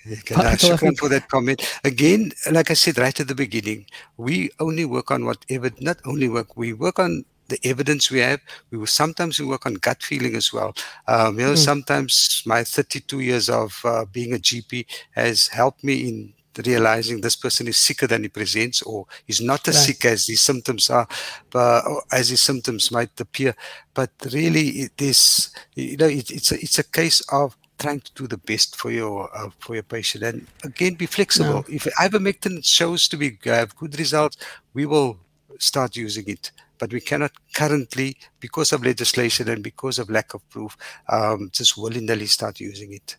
Okay, 0.08 0.96
for 0.96 1.10
that 1.10 1.28
comment. 1.28 1.62
Again, 1.84 2.32
like 2.52 2.72
I 2.72 2.74
said 2.74 2.98
right 2.98 3.18
at 3.20 3.28
the 3.28 3.36
beginning, 3.36 3.86
we 4.18 4.50
only 4.60 4.86
work 4.86 5.12
on 5.12 5.26
whatever, 5.26 5.70
not 5.80 5.98
only 6.06 6.30
work, 6.30 6.58
we 6.58 6.74
work 6.74 7.00
on 7.00 7.26
the 7.50 7.60
evidence 7.64 8.10
we 8.10 8.20
have. 8.20 8.40
We 8.72 8.78
will 8.78 8.88
sometimes 8.88 9.40
we 9.40 9.46
work 9.46 9.66
on 9.66 9.76
gut 9.76 10.02
feeling 10.02 10.36
as 10.36 10.54
well. 10.54 10.74
Um, 11.08 11.40
you 11.40 11.46
know, 11.46 11.54
mm. 11.54 11.58
sometimes 11.58 12.44
my 12.46 12.64
32 12.64 13.20
years 13.20 13.50
of 13.50 13.80
uh, 13.84 14.06
being 14.06 14.34
a 14.34 14.38
GP 14.38 14.86
has 15.12 15.48
helped 15.48 15.84
me 15.84 16.08
in 16.08 16.34
realizing 16.66 17.22
this 17.22 17.36
person 17.36 17.68
is 17.68 17.78
sicker 17.78 18.08
than 18.08 18.24
he 18.24 18.30
presents 18.30 18.82
or 18.82 19.06
is 19.28 19.42
not 19.42 19.68
as 19.68 19.76
right. 19.76 19.86
sick 19.86 20.06
as 20.06 20.28
his 20.28 20.42
symptoms 20.42 20.90
are 20.90 21.08
but 21.50 21.84
as 22.12 22.30
his 22.30 22.42
symptoms 22.42 22.92
might 22.92 23.20
appear 23.20 23.56
but 23.94 24.12
really 24.34 24.70
it 24.70 25.02
is 25.02 25.52
you 25.76 25.98
know 25.98 26.08
it, 26.08 26.30
it's 26.32 26.52
a, 26.52 26.56
it's 26.56 26.80
a 26.80 26.84
case 26.84 27.22
of 27.32 27.56
trying 27.78 28.02
to 28.02 28.14
do 28.14 28.28
the 28.28 28.38
best 28.38 28.76
for 28.76 28.92
your 28.92 29.30
uh, 29.38 29.50
for 29.60 29.76
your 29.76 29.84
patient 29.84 30.24
and 30.24 30.48
again 30.64 30.96
be 30.96 31.06
flexible 31.06 31.54
no. 31.54 31.66
if 31.70 31.86
ivermectin 32.00 32.64
shows 32.66 33.08
to 33.08 33.16
be 33.16 33.38
have 33.46 33.76
good 33.76 33.98
results 33.98 34.38
we 34.74 34.86
will 34.86 35.18
start 35.60 35.96
using 35.96 36.28
it 36.28 36.52
but 36.80 36.94
we 36.94 37.02
cannot 37.02 37.32
currently, 37.54 38.18
because 38.40 38.72
of 38.72 38.84
legislation 38.84 39.50
and 39.50 39.62
because 39.62 40.00
of 40.00 40.10
lack 40.10 40.34
of 40.34 40.50
proof, 40.50 40.76
um, 41.10 41.50
just 41.52 41.78
willy 41.78 42.00
nilly 42.00 42.26
start 42.26 42.60
using 42.60 42.94
it. 42.94 43.18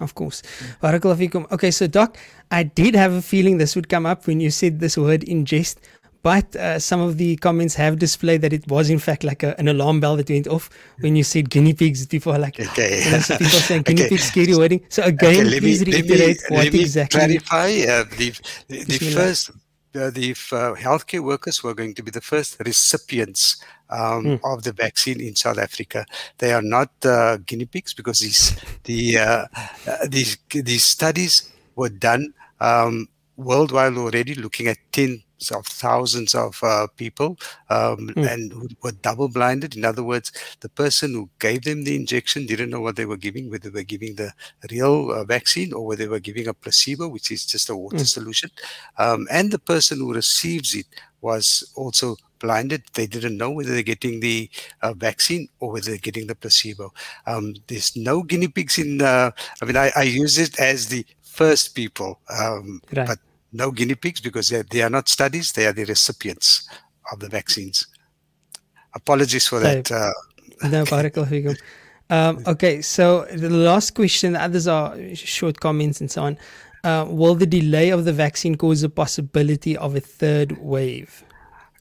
Of 0.00 0.14
course. 0.14 0.42
Barakallahu 0.82 1.52
Okay, 1.52 1.70
so 1.70 1.86
Doc, 1.86 2.18
I 2.50 2.64
did 2.64 2.94
have 2.94 3.12
a 3.12 3.22
feeling 3.22 3.58
this 3.58 3.76
would 3.76 3.88
come 3.88 4.06
up 4.06 4.26
when 4.26 4.40
you 4.40 4.50
said 4.50 4.80
this 4.80 4.98
word 4.98 5.22
in 5.22 5.44
jest, 5.44 5.78
but 6.24 6.56
uh, 6.56 6.78
some 6.78 7.00
of 7.00 7.18
the 7.18 7.36
comments 7.36 7.74
have 7.74 7.98
displayed 7.98 8.40
that 8.40 8.52
it 8.52 8.66
was 8.66 8.90
in 8.90 8.98
fact 8.98 9.22
like 9.22 9.42
a, 9.42 9.54
an 9.60 9.68
alarm 9.68 10.00
bell 10.00 10.16
that 10.16 10.28
went 10.30 10.48
off 10.48 10.68
when 11.00 11.14
you 11.14 11.22
said 11.22 11.48
guinea 11.48 11.74
pigs. 11.74 12.04
People 12.06 12.32
are 12.32 12.38
like, 12.38 12.58
okay. 12.68 13.04
you 13.04 13.10
know, 13.12 13.18
so 13.18 13.36
people 13.36 13.60
saying 13.60 13.82
guinea 13.82 14.02
okay. 14.02 14.08
pigs, 14.08 14.24
scary 14.24 14.56
wording. 14.56 14.80
So 14.88 15.02
again, 15.02 15.46
okay, 15.46 15.60
please 15.60 15.86
me, 15.86 15.92
reiterate 15.92 16.38
me, 16.50 16.56
what 16.56 16.72
me 16.72 16.80
exactly. 16.80 17.20
Clarify 17.20 17.68
uh, 17.86 18.04
the, 18.16 18.34
the, 18.68 18.84
the 18.84 18.98
first 18.98 19.50
uh, 19.94 20.10
the 20.10 20.32
uh, 20.50 20.74
healthcare 20.74 21.22
workers 21.22 21.62
were 21.62 21.74
going 21.74 21.94
to 21.94 22.02
be 22.02 22.10
the 22.10 22.20
first 22.20 22.56
recipients 22.64 23.62
um, 23.94 24.24
mm. 24.24 24.40
of 24.44 24.62
the 24.64 24.72
vaccine 24.72 25.20
in 25.20 25.36
South 25.36 25.58
Africa. 25.58 26.04
They 26.38 26.52
are 26.52 26.62
not 26.62 26.90
uh, 27.04 27.38
guinea 27.38 27.66
pigs 27.66 27.94
because 27.94 28.18
these 28.18 28.56
the 28.84 29.18
uh, 29.18 29.46
uh, 29.86 30.06
these 30.08 30.36
these 30.50 30.84
studies 30.84 31.50
were 31.76 31.88
done 31.88 32.34
um, 32.60 33.08
worldwide 33.36 33.96
already, 33.96 34.34
looking 34.34 34.66
at 34.66 34.78
ten 34.92 35.22
of 35.50 35.66
thousands 35.66 36.34
of 36.34 36.58
uh, 36.62 36.86
people 36.96 37.36
um, 37.68 38.08
mm. 38.16 38.32
and 38.32 38.52
who 38.52 38.66
were 38.82 38.92
double 38.92 39.28
blinded. 39.28 39.76
In 39.76 39.84
other 39.84 40.02
words, 40.02 40.32
the 40.60 40.70
person 40.70 41.12
who 41.12 41.28
gave 41.38 41.64
them 41.64 41.84
the 41.84 41.96
injection 41.96 42.46
didn't 42.46 42.70
know 42.70 42.80
what 42.80 42.96
they 42.96 43.04
were 43.04 43.18
giving, 43.18 43.50
whether 43.50 43.68
they 43.68 43.80
were 43.80 43.84
giving 43.84 44.14
the 44.14 44.32
real 44.70 45.10
uh, 45.10 45.24
vaccine 45.24 45.74
or 45.74 45.84
whether 45.84 46.04
they 46.04 46.08
were 46.08 46.20
giving 46.20 46.48
a 46.48 46.54
placebo, 46.54 47.08
which 47.08 47.30
is 47.30 47.44
just 47.44 47.68
a 47.68 47.76
water 47.76 47.96
mm. 47.96 48.06
solution. 48.06 48.50
Um, 48.96 49.26
and 49.30 49.50
the 49.50 49.58
person 49.58 49.98
who 49.98 50.14
receives 50.14 50.74
it 50.74 50.86
was 51.20 51.70
also 51.76 52.16
blinded. 52.44 52.82
They 52.92 53.06
didn't 53.06 53.38
know 53.38 53.50
whether 53.50 53.72
they're 53.72 53.92
getting 53.94 54.20
the 54.20 54.50
uh, 54.82 54.92
vaccine 54.92 55.48
or 55.60 55.72
whether 55.72 55.90
they're 55.90 56.08
getting 56.08 56.26
the 56.26 56.34
placebo. 56.34 56.92
Um, 57.26 57.54
there's 57.68 57.96
no 57.96 58.22
guinea 58.22 58.48
pigs 58.48 58.78
in, 58.78 59.00
uh, 59.00 59.30
I 59.60 59.64
mean, 59.64 59.76
I, 59.76 59.90
I, 59.96 60.02
use 60.02 60.36
it 60.38 60.60
as 60.60 60.88
the 60.88 61.04
first 61.22 61.74
people, 61.74 62.20
um, 62.28 62.82
right. 62.94 63.06
but 63.06 63.18
no 63.52 63.70
guinea 63.70 63.94
pigs 63.94 64.20
because 64.20 64.50
they, 64.50 64.62
they 64.70 64.82
are 64.82 64.90
not 64.90 65.08
studies, 65.08 65.52
they 65.52 65.66
are 65.66 65.72
the 65.72 65.86
recipients 65.86 66.68
of 67.12 67.20
the 67.20 67.28
vaccines. 67.28 67.86
Apologies 68.94 69.48
for 69.48 69.58
that. 69.60 69.90
Uh, 69.90 70.12
no, 70.68 70.84
barakallahu 70.84 71.56
um, 72.10 72.42
okay, 72.46 72.82
so 72.82 73.24
the 73.32 73.48
last 73.48 73.94
question, 73.94 74.36
others 74.36 74.68
are 74.68 74.94
short 75.14 75.60
comments 75.60 76.00
and 76.00 76.10
so 76.10 76.22
on. 76.22 76.38
Uh, 76.84 77.06
will 77.08 77.34
the 77.34 77.46
delay 77.46 77.88
of 77.88 78.04
the 78.04 78.12
vaccine 78.12 78.54
cause 78.54 78.82
a 78.82 78.90
possibility 78.90 79.74
of 79.78 79.96
a 79.96 80.00
third 80.00 80.58
wave? 80.60 81.24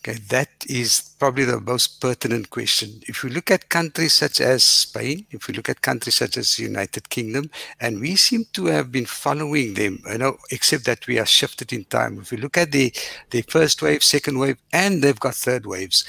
Okay, 0.06 0.20
that 0.28 0.50
is 0.68 1.16
probably 1.18 1.46
the 1.46 1.62
most 1.62 2.02
pertinent 2.02 2.50
question. 2.50 3.00
If 3.08 3.24
we 3.24 3.30
look 3.30 3.50
at 3.50 3.70
countries 3.70 4.14
such 4.14 4.42
as 4.42 4.62
Spain, 4.62 5.26
if 5.32 5.48
we 5.48 5.54
look 5.54 5.70
at 5.70 5.80
countries 5.80 6.16
such 6.16 6.36
as 6.36 6.58
the 6.58 6.64
United 6.64 7.08
Kingdom, 7.08 7.50
and 7.80 8.02
we 8.02 8.18
seem 8.18 8.44
to 8.52 8.66
have 8.66 8.92
been 8.92 9.06
following 9.06 9.76
them, 9.76 10.04
you 10.12 10.18
know, 10.18 10.36
except 10.52 10.84
that 10.88 11.08
we 11.08 11.20
are 11.20 11.26
shifted 11.26 11.72
in 11.72 11.86
time. 11.86 12.20
If 12.20 12.32
we 12.32 12.38
look 12.38 12.58
at 12.58 12.74
the, 12.74 12.94
the 13.30 13.44
first 13.44 13.82
wave, 13.82 14.04
second 14.04 14.40
wave, 14.40 14.58
and 14.74 15.02
they've 15.02 15.18
got 15.18 15.36
third 15.36 15.66
waves, 15.66 16.04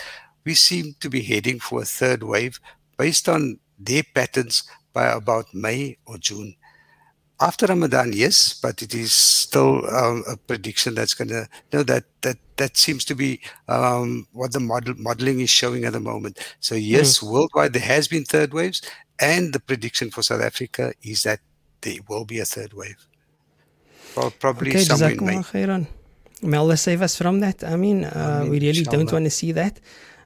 we 0.44 0.54
seem 0.54 0.96
to 0.98 1.08
be 1.08 1.22
heading 1.22 1.60
for 1.60 1.82
a 1.82 1.84
third 1.84 2.24
wave 2.24 2.58
based 2.98 3.28
on 3.28 3.60
their 3.78 4.02
patterns 4.12 4.64
by 4.92 5.06
about 5.06 5.54
May 5.54 5.98
or 6.04 6.18
June 6.18 6.56
after 7.44 7.66
Ramadan, 7.66 8.12
yes, 8.12 8.54
but 8.54 8.82
it 8.82 8.94
is 8.94 9.12
still 9.12 9.84
um, 9.94 10.24
a 10.26 10.36
prediction 10.36 10.94
that's 10.94 11.14
going 11.14 11.28
to 11.28 11.42
you 11.70 11.78
know 11.78 11.82
that 11.84 12.04
that 12.22 12.38
that 12.56 12.76
seems 12.76 13.04
to 13.04 13.14
be 13.14 13.40
um, 13.68 14.26
what 14.32 14.52
the 14.52 14.60
model 14.60 14.94
modeling 14.96 15.40
is 15.40 15.50
showing 15.50 15.84
at 15.84 15.92
the 15.92 16.00
moment. 16.00 16.38
So 16.60 16.74
yes, 16.74 17.18
mm. 17.18 17.30
worldwide 17.30 17.72
there 17.74 17.88
has 17.94 18.08
been 18.08 18.24
third 18.24 18.54
waves, 18.54 18.82
and 19.18 19.52
the 19.52 19.60
prediction 19.60 20.10
for 20.10 20.22
South 20.22 20.42
Africa 20.42 20.94
is 21.02 21.22
that 21.22 21.40
there 21.82 22.00
will 22.08 22.24
be 22.24 22.38
a 22.40 22.44
third 22.44 22.72
wave. 22.72 23.00
Well, 24.16 24.30
probably 24.30 24.70
okay, 24.70 24.84
somewhere 24.84 25.10
in 25.10 25.24
May. 25.24 25.36
Khairan. 25.36 25.86
May 26.42 26.56
Allah 26.56 26.76
save 26.76 27.02
us 27.02 27.16
from 27.16 27.40
that. 27.40 27.64
I 27.64 27.76
mean, 27.76 28.04
uh, 28.04 28.10
I 28.10 28.42
mean 28.42 28.50
we 28.50 28.60
really 28.60 28.78
inshallah. 28.78 28.98
don't 28.98 29.12
want 29.12 29.24
to 29.24 29.30
see 29.30 29.52
that. 29.52 29.80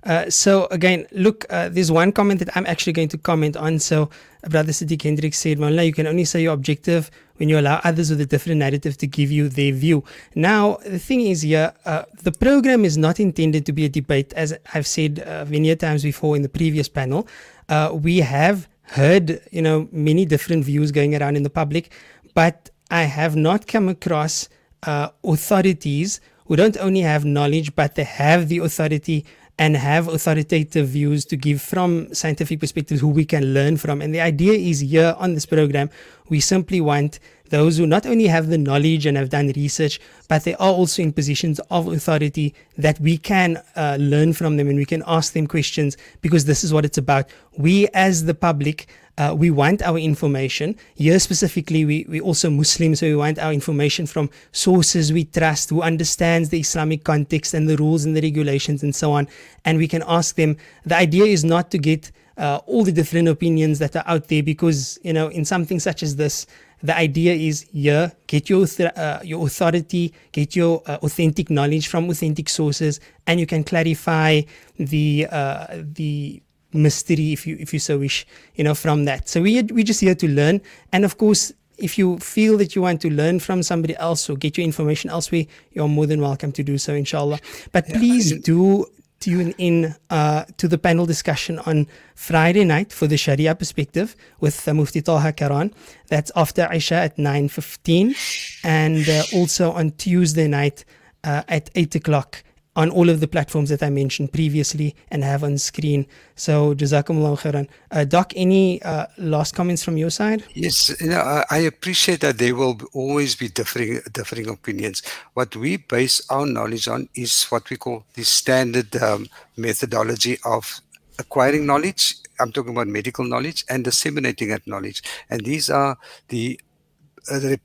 Uh, 0.04 0.30
so 0.30 0.66
again, 0.70 1.06
look, 1.12 1.44
uh, 1.50 1.68
there's 1.68 1.90
one 1.90 2.12
comment 2.12 2.38
that 2.40 2.56
I'm 2.56 2.66
actually 2.66 2.92
going 2.92 3.08
to 3.08 3.18
comment 3.18 3.56
on. 3.56 3.78
So 3.78 4.10
Brother 4.48 4.72
Siddiq 4.72 5.02
Hendrik 5.02 5.34
said, 5.34 5.58
Mawla, 5.58 5.84
you 5.84 5.92
can 5.92 6.06
only 6.06 6.24
say 6.24 6.42
your 6.42 6.54
objective 6.54 7.10
when 7.36 7.48
you 7.48 7.58
allow 7.58 7.80
others 7.84 8.10
with 8.10 8.20
a 8.20 8.26
different 8.26 8.58
narrative 8.58 8.96
to 8.98 9.06
give 9.06 9.30
you 9.30 9.48
their 9.48 9.72
view. 9.72 10.04
Now, 10.34 10.78
the 10.84 10.98
thing 10.98 11.20
is 11.22 11.42
here, 11.42 11.72
uh, 11.84 12.02
the 12.22 12.32
program 12.32 12.84
is 12.84 12.96
not 12.96 13.20
intended 13.20 13.66
to 13.66 13.72
be 13.72 13.84
a 13.84 13.88
debate. 13.88 14.32
As 14.34 14.56
I've 14.74 14.86
said 14.86 15.22
uh, 15.24 15.44
many 15.48 15.74
times 15.76 16.02
before 16.02 16.36
in 16.36 16.42
the 16.42 16.48
previous 16.48 16.88
panel, 16.88 17.28
uh, 17.68 17.90
we 17.92 18.18
have 18.18 18.68
heard, 18.82 19.40
you 19.52 19.62
know, 19.62 19.88
many 19.92 20.24
different 20.24 20.64
views 20.64 20.90
going 20.90 21.14
around 21.14 21.36
in 21.36 21.42
the 21.42 21.50
public, 21.50 21.92
but 22.34 22.70
I 22.90 23.02
have 23.02 23.36
not 23.36 23.66
come 23.66 23.88
across 23.88 24.48
authorities 24.82 26.20
who 26.46 26.56
don't 26.56 26.76
only 26.78 27.00
have 27.00 27.24
knowledge, 27.24 27.74
but 27.74 27.94
they 27.94 28.04
have 28.04 28.48
the 28.48 28.58
authority 28.58 29.26
and 29.58 29.76
have 29.76 30.06
authoritative 30.08 30.88
views 30.88 31.24
to 31.24 31.36
give 31.36 31.60
from 31.60 32.12
scientific 32.14 32.60
perspectives 32.60 33.00
who 33.00 33.08
we 33.08 33.24
can 33.24 33.52
learn 33.52 33.76
from. 33.76 34.00
And 34.00 34.14
the 34.14 34.20
idea 34.20 34.52
is 34.52 34.80
here 34.80 35.16
on 35.18 35.34
this 35.34 35.46
program, 35.46 35.90
we 36.28 36.40
simply 36.40 36.80
want 36.80 37.18
those 37.50 37.78
who 37.78 37.86
not 37.86 38.06
only 38.06 38.26
have 38.26 38.48
the 38.48 38.58
knowledge 38.58 39.06
and 39.06 39.16
have 39.16 39.30
done 39.30 39.48
research, 39.56 40.00
but 40.28 40.44
they 40.44 40.54
are 40.54 40.72
also 40.72 41.02
in 41.02 41.12
positions 41.12 41.60
of 41.70 41.88
authority 41.88 42.54
that 42.76 43.00
we 43.00 43.18
can 43.18 43.62
uh, 43.76 43.96
learn 44.00 44.32
from 44.32 44.56
them 44.56 44.68
and 44.68 44.76
we 44.76 44.84
can 44.84 45.02
ask 45.06 45.32
them 45.32 45.46
questions 45.46 45.96
because 46.20 46.44
this 46.44 46.64
is 46.64 46.72
what 46.72 46.84
it's 46.84 46.98
about. 46.98 47.28
We, 47.56 47.88
as 47.88 48.24
the 48.24 48.34
public, 48.34 48.88
uh, 49.18 49.34
we 49.36 49.50
want 49.50 49.82
our 49.82 49.98
information. 49.98 50.76
Here 50.94 51.18
specifically, 51.18 51.84
we, 51.84 52.06
we 52.08 52.20
also 52.20 52.50
Muslims, 52.50 53.00
so 53.00 53.06
we 53.06 53.16
want 53.16 53.38
our 53.38 53.52
information 53.52 54.06
from 54.06 54.30
sources 54.52 55.12
we 55.12 55.24
trust, 55.24 55.70
who 55.70 55.82
understands 55.82 56.50
the 56.50 56.60
Islamic 56.60 57.02
context 57.02 57.52
and 57.52 57.68
the 57.68 57.76
rules 57.76 58.04
and 58.04 58.16
the 58.16 58.22
regulations 58.22 58.82
and 58.84 58.94
so 58.94 59.12
on. 59.12 59.26
And 59.64 59.76
we 59.78 59.88
can 59.88 60.04
ask 60.06 60.36
them. 60.36 60.56
The 60.84 60.96
idea 60.96 61.24
is 61.24 61.44
not 61.44 61.72
to 61.72 61.78
get 61.78 62.12
uh, 62.36 62.60
all 62.66 62.84
the 62.84 62.92
different 62.92 63.26
opinions 63.26 63.80
that 63.80 63.96
are 63.96 64.04
out 64.06 64.28
there 64.28 64.42
because, 64.42 64.98
you 65.02 65.12
know, 65.12 65.26
in 65.28 65.44
something 65.44 65.80
such 65.80 66.04
as 66.04 66.14
this, 66.14 66.46
the 66.82 66.96
idea 66.96 67.34
is 67.34 67.66
here, 67.72 68.12
get 68.26 68.48
your, 68.48 68.66
uh, 68.96 69.20
your 69.24 69.46
authority, 69.46 70.12
get 70.32 70.54
your 70.54 70.82
uh, 70.86 70.98
authentic 71.02 71.50
knowledge 71.50 71.88
from 71.88 72.08
authentic 72.08 72.48
sources, 72.48 73.00
and 73.26 73.40
you 73.40 73.46
can 73.46 73.64
clarify 73.64 74.42
the, 74.78 75.26
uh, 75.30 75.66
the, 75.82 76.42
mystery 76.74 77.32
if 77.32 77.46
you 77.46 77.56
if 77.58 77.72
you 77.72 77.78
so 77.78 77.96
wish 77.96 78.26
you 78.54 78.62
know 78.62 78.74
from 78.74 79.06
that. 79.06 79.26
So 79.26 79.40
we 79.40 79.62
we 79.62 79.82
just 79.82 80.00
here 80.00 80.14
to 80.14 80.28
learn. 80.28 80.60
And 80.92 81.04
of 81.06 81.16
course 81.16 81.50
if 81.78 81.96
you 81.96 82.18
feel 82.18 82.58
that 82.58 82.74
you 82.74 82.82
want 82.82 83.00
to 83.00 83.08
learn 83.08 83.40
from 83.40 83.62
somebody 83.62 83.96
else 83.96 84.28
or 84.28 84.36
get 84.36 84.58
your 84.58 84.64
information 84.64 85.10
elsewhere 85.10 85.46
you're 85.72 85.88
more 85.88 86.06
than 86.06 86.20
welcome 86.20 86.52
to 86.52 86.62
do 86.62 86.76
so 86.76 86.92
inshallah. 86.92 87.38
But 87.72 87.88
yeah, 87.88 87.98
please 87.98 88.38
do 88.40 88.86
tune 89.20 89.54
in 89.58 89.94
uh, 90.10 90.44
to 90.56 90.68
the 90.68 90.78
panel 90.78 91.06
discussion 91.06 91.58
on 91.60 91.86
Friday 92.14 92.64
night 92.64 92.92
for 92.92 93.06
the 93.06 93.16
Sharia 93.16 93.54
perspective 93.54 94.14
with 94.40 94.66
uh, 94.66 94.74
Mufti 94.74 95.02
Taha 95.02 95.32
Karaan. 95.32 95.72
That's 96.08 96.30
after 96.36 96.72
Isha 96.72 96.94
at 96.94 97.16
9.15 97.16 98.64
and 98.64 99.08
uh, 99.08 99.22
also 99.34 99.72
on 99.72 99.92
Tuesday 99.92 100.48
night 100.48 100.84
uh, 101.24 101.42
at 101.48 101.70
8 101.74 101.96
o'clock 101.96 102.42
on 102.78 102.90
all 102.90 103.08
of 103.10 103.18
the 103.18 103.26
platforms 103.26 103.70
that 103.70 103.82
I 103.82 103.90
mentioned 103.90 104.32
previously 104.32 104.94
and 105.10 105.24
have 105.24 105.42
on 105.42 105.58
screen. 105.58 106.06
So, 106.36 106.76
Jazakumullah 106.76 107.36
khairan. 107.42 107.68
Uh, 107.90 108.04
Doc, 108.04 108.32
any 108.36 108.80
uh, 108.82 109.06
last 109.18 109.56
comments 109.56 109.82
from 109.82 109.96
your 109.96 110.10
side? 110.10 110.44
Yes, 110.54 110.94
you 111.00 111.08
know, 111.08 111.42
I 111.50 111.58
appreciate 111.58 112.20
that 112.20 112.38
there 112.38 112.54
will 112.54 112.78
always 112.92 113.34
be 113.34 113.48
differing, 113.48 114.00
differing 114.12 114.48
opinions. 114.48 115.02
What 115.34 115.56
we 115.56 115.78
base 115.78 116.22
our 116.30 116.46
knowledge 116.46 116.86
on 116.86 117.08
is 117.16 117.46
what 117.46 117.68
we 117.68 117.76
call 117.76 118.04
the 118.14 118.22
standard 118.22 118.94
um, 119.02 119.26
methodology 119.56 120.38
of 120.44 120.80
acquiring 121.18 121.66
knowledge. 121.66 122.14
I'm 122.38 122.52
talking 122.52 122.70
about 122.70 122.86
medical 122.86 123.24
knowledge 123.24 123.64
and 123.68 123.82
disseminating 123.82 124.50
that 124.50 124.68
knowledge. 124.68 125.02
And 125.28 125.44
these 125.44 125.68
are 125.68 125.98
the 126.28 126.60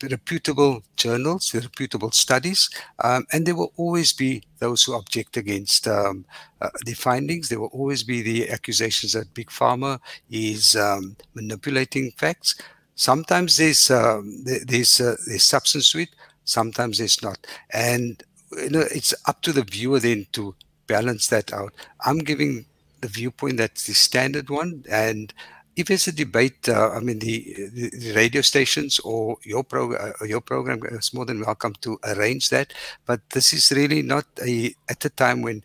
reputable 0.10 0.84
journals, 0.96 1.54
reputable 1.54 2.12
studies, 2.12 2.70
um, 3.04 3.26
and 3.32 3.46
there 3.46 3.56
will 3.56 3.74
always 3.78 4.14
be 4.14 4.44
those 4.60 4.84
who 4.84 4.94
object 4.96 5.38
against 5.38 5.88
um, 5.88 6.26
uh, 6.62 6.70
the 6.86 6.94
findings. 6.94 7.50
There 7.50 7.60
will 7.60 7.68
always 7.74 8.04
be 8.04 8.22
the 8.22 8.50
accusations 8.50 9.14
that 9.14 9.34
Big 9.34 9.50
Pharma 9.50 10.00
is 10.30 10.76
um, 10.76 11.16
manipulating 11.34 12.12
facts. 12.18 12.56
Sometimes 12.96 13.58
there's 13.58 13.90
um, 13.90 14.44
there's 14.44 15.02
uh, 15.02 15.16
there's 15.28 15.44
substance 15.44 15.92
to 15.92 16.00
it, 16.00 16.10
sometimes 16.46 16.98
there's 16.98 17.22
not, 17.24 17.46
and 17.72 18.24
you 18.52 18.70
know 18.70 18.86
it's 18.92 19.14
up 19.26 19.42
to 19.42 19.52
the 19.52 19.64
viewer 19.64 20.00
then 20.00 20.28
to 20.34 20.56
balance 20.88 21.28
that 21.28 21.52
out. 21.54 21.74
I'm 22.06 22.20
giving 22.20 22.66
the 23.02 23.08
viewpoint 23.08 23.58
that's 23.58 23.86
the 23.88 23.94
standard 23.94 24.50
one, 24.50 24.84
and 24.90 25.34
if 25.76 25.90
it's 25.90 26.08
a 26.08 26.12
debate, 26.12 26.70
uh, 26.70 26.92
I 26.92 27.00
mean, 27.00 27.20
the, 27.20 27.70
the, 27.74 28.14
radio 28.16 28.42
stations 28.42 29.00
or 29.00 29.38
your, 29.44 29.64
prog- 29.64 29.96
uh, 29.96 30.26
your 30.26 30.42
program 30.42 30.82
is 30.84 31.14
more 31.14 31.26
than 31.26 31.42
welcome 31.42 31.74
to 31.82 32.00
arrange 32.04 32.50
that. 32.50 32.74
But 33.06 33.22
this 33.32 33.54
is 33.54 33.72
really 33.72 34.02
not 34.02 34.26
a, 34.46 34.74
at 34.90 35.04
a 35.06 35.10
time 35.10 35.42
when 35.42 35.64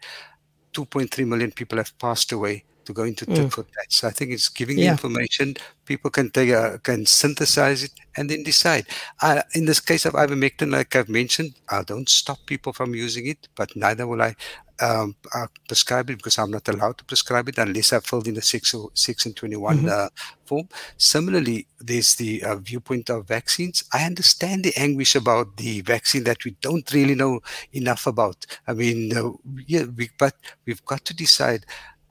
2.3 0.72 1.26
million 1.26 1.52
people 1.52 1.78
have 1.78 1.96
passed 1.98 2.32
away 2.32 2.64
to 2.88 2.94
go 2.94 3.04
into 3.04 3.26
mm. 3.26 3.52
for 3.52 3.64
tat. 3.64 3.90
So 3.90 4.08
I 4.08 4.10
think 4.10 4.32
it's 4.32 4.48
giving 4.48 4.78
yeah. 4.78 4.92
information. 4.92 5.56
People 5.84 6.10
can 6.10 6.30
take 6.30 6.48
a, 6.48 6.80
can 6.82 7.04
synthesize 7.04 7.84
it 7.84 7.92
and 8.16 8.30
then 8.30 8.42
decide. 8.42 8.86
Uh, 9.20 9.42
in 9.54 9.66
this 9.66 9.80
case 9.80 10.06
of 10.06 10.14
ivermectin, 10.14 10.72
like 10.72 10.96
I've 10.96 11.10
mentioned, 11.10 11.54
I 11.68 11.82
don't 11.82 12.08
stop 12.08 12.38
people 12.46 12.72
from 12.72 12.94
using 12.94 13.26
it, 13.26 13.48
but 13.56 13.76
neither 13.76 14.06
will 14.06 14.22
I 14.22 14.34
um, 14.80 15.16
uh, 15.34 15.46
prescribe 15.66 16.08
it 16.10 16.16
because 16.16 16.38
I'm 16.38 16.50
not 16.50 16.68
allowed 16.68 16.98
to 16.98 17.04
prescribe 17.04 17.48
it 17.48 17.58
unless 17.58 17.92
I've 17.92 18.06
filled 18.06 18.28
in 18.28 18.34
the 18.34 18.42
6, 18.42 18.74
or 18.74 18.90
6 18.94 19.26
and 19.26 19.36
21 19.36 19.76
mm-hmm. 19.76 19.88
uh, 19.88 20.08
form. 20.46 20.68
Similarly, 20.96 21.66
there's 21.80 22.14
the 22.14 22.42
uh, 22.42 22.56
viewpoint 22.56 23.10
of 23.10 23.28
vaccines. 23.28 23.84
I 23.92 24.04
understand 24.04 24.64
the 24.64 24.72
anguish 24.76 25.14
about 25.14 25.56
the 25.56 25.82
vaccine 25.82 26.24
that 26.24 26.44
we 26.44 26.52
don't 26.62 26.90
really 26.92 27.14
know 27.14 27.40
enough 27.72 28.06
about. 28.06 28.46
I 28.66 28.72
mean, 28.72 29.16
uh, 29.16 29.32
yeah, 29.66 29.84
we, 29.84 30.10
but 30.18 30.34
we've 30.64 30.84
got 30.84 31.04
to 31.06 31.14
decide 31.14 31.66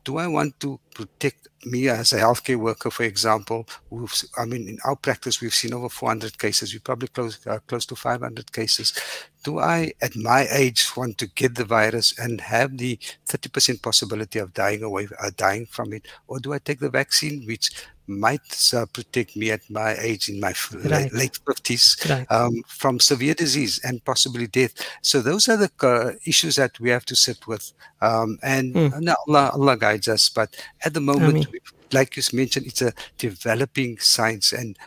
do 0.08 0.18
I 0.18 0.28
want 0.28 0.60
to 0.62 0.80
protect 0.96 1.48
me 1.72 1.90
as 1.90 2.14
a 2.14 2.20
healthcare 2.20 2.58
worker, 2.58 2.90
for 2.90 3.04
example? 3.04 3.68
I 4.38 4.46
mean, 4.46 4.68
in 4.68 4.78
our 4.86 4.96
practice, 4.96 5.42
we've 5.42 5.54
seen 5.54 5.74
over 5.74 5.90
400 5.90 6.38
cases. 6.38 6.74
We 6.74 6.80
probably 6.80 7.10
close 7.10 7.46
uh, 7.48 7.60
close 7.68 7.86
to 7.88 7.96
500 7.96 8.52
cases. 8.52 8.94
Do 9.44 9.60
I, 9.60 9.94
at 10.02 10.16
my 10.16 10.48
age, 10.52 10.96
want 10.98 11.18
to 11.20 11.28
get 11.28 11.56
the 11.56 11.66
virus 11.66 12.18
and 12.20 12.42
have 12.42 12.78
the 12.78 12.98
30% 13.28 13.82
possibility 13.82 14.40
of 14.40 14.54
dying 14.54 14.84
away, 14.84 15.08
uh, 15.22 15.32
dying 15.38 15.66
from 15.66 15.94
it, 15.94 16.08
or 16.28 16.40
do 16.40 16.54
I 16.54 16.60
take 16.60 16.80
the 16.80 16.90
vaccine, 16.90 17.46
which 17.46 17.72
might 18.08 18.74
uh, 18.74 18.86
protect 18.88 19.36
me 19.36 19.52
at 19.52 19.70
my 19.70 19.96
age 20.00 20.30
in 20.30 20.40
my 20.40 20.54
right. 20.86 21.12
late 21.14 21.38
50s 21.46 22.10
right. 22.10 22.32
um, 22.32 22.64
from 22.68 23.00
severe 23.00 23.34
disease 23.34 23.80
and 23.84 24.04
possibly 24.06 24.48
death. 24.48 24.74
So 25.02 25.22
those 25.22 25.50
are 25.50 25.58
the 25.58 25.72
uh, 25.82 26.14
issues 26.26 26.56
that 26.56 26.80
we 26.80 26.90
have 26.90 27.06
to 27.06 27.16
sit 27.16 27.46
with. 27.48 27.74
Um, 28.02 28.40
and 28.42 28.74
mm. 28.74 29.14
Allah, 29.28 29.52
Allah, 29.54 29.78
guides 29.78 30.08
us. 30.08 30.30
But 30.30 30.56
at 30.86 30.94
the 30.94 31.02
moment, 31.02 31.48
like 31.94 32.18
you 32.18 32.24
mentioned, 32.34 32.68
it's 32.68 32.82
a 32.82 32.94
developing 33.18 33.98
science. 33.98 34.54
And 34.54 34.78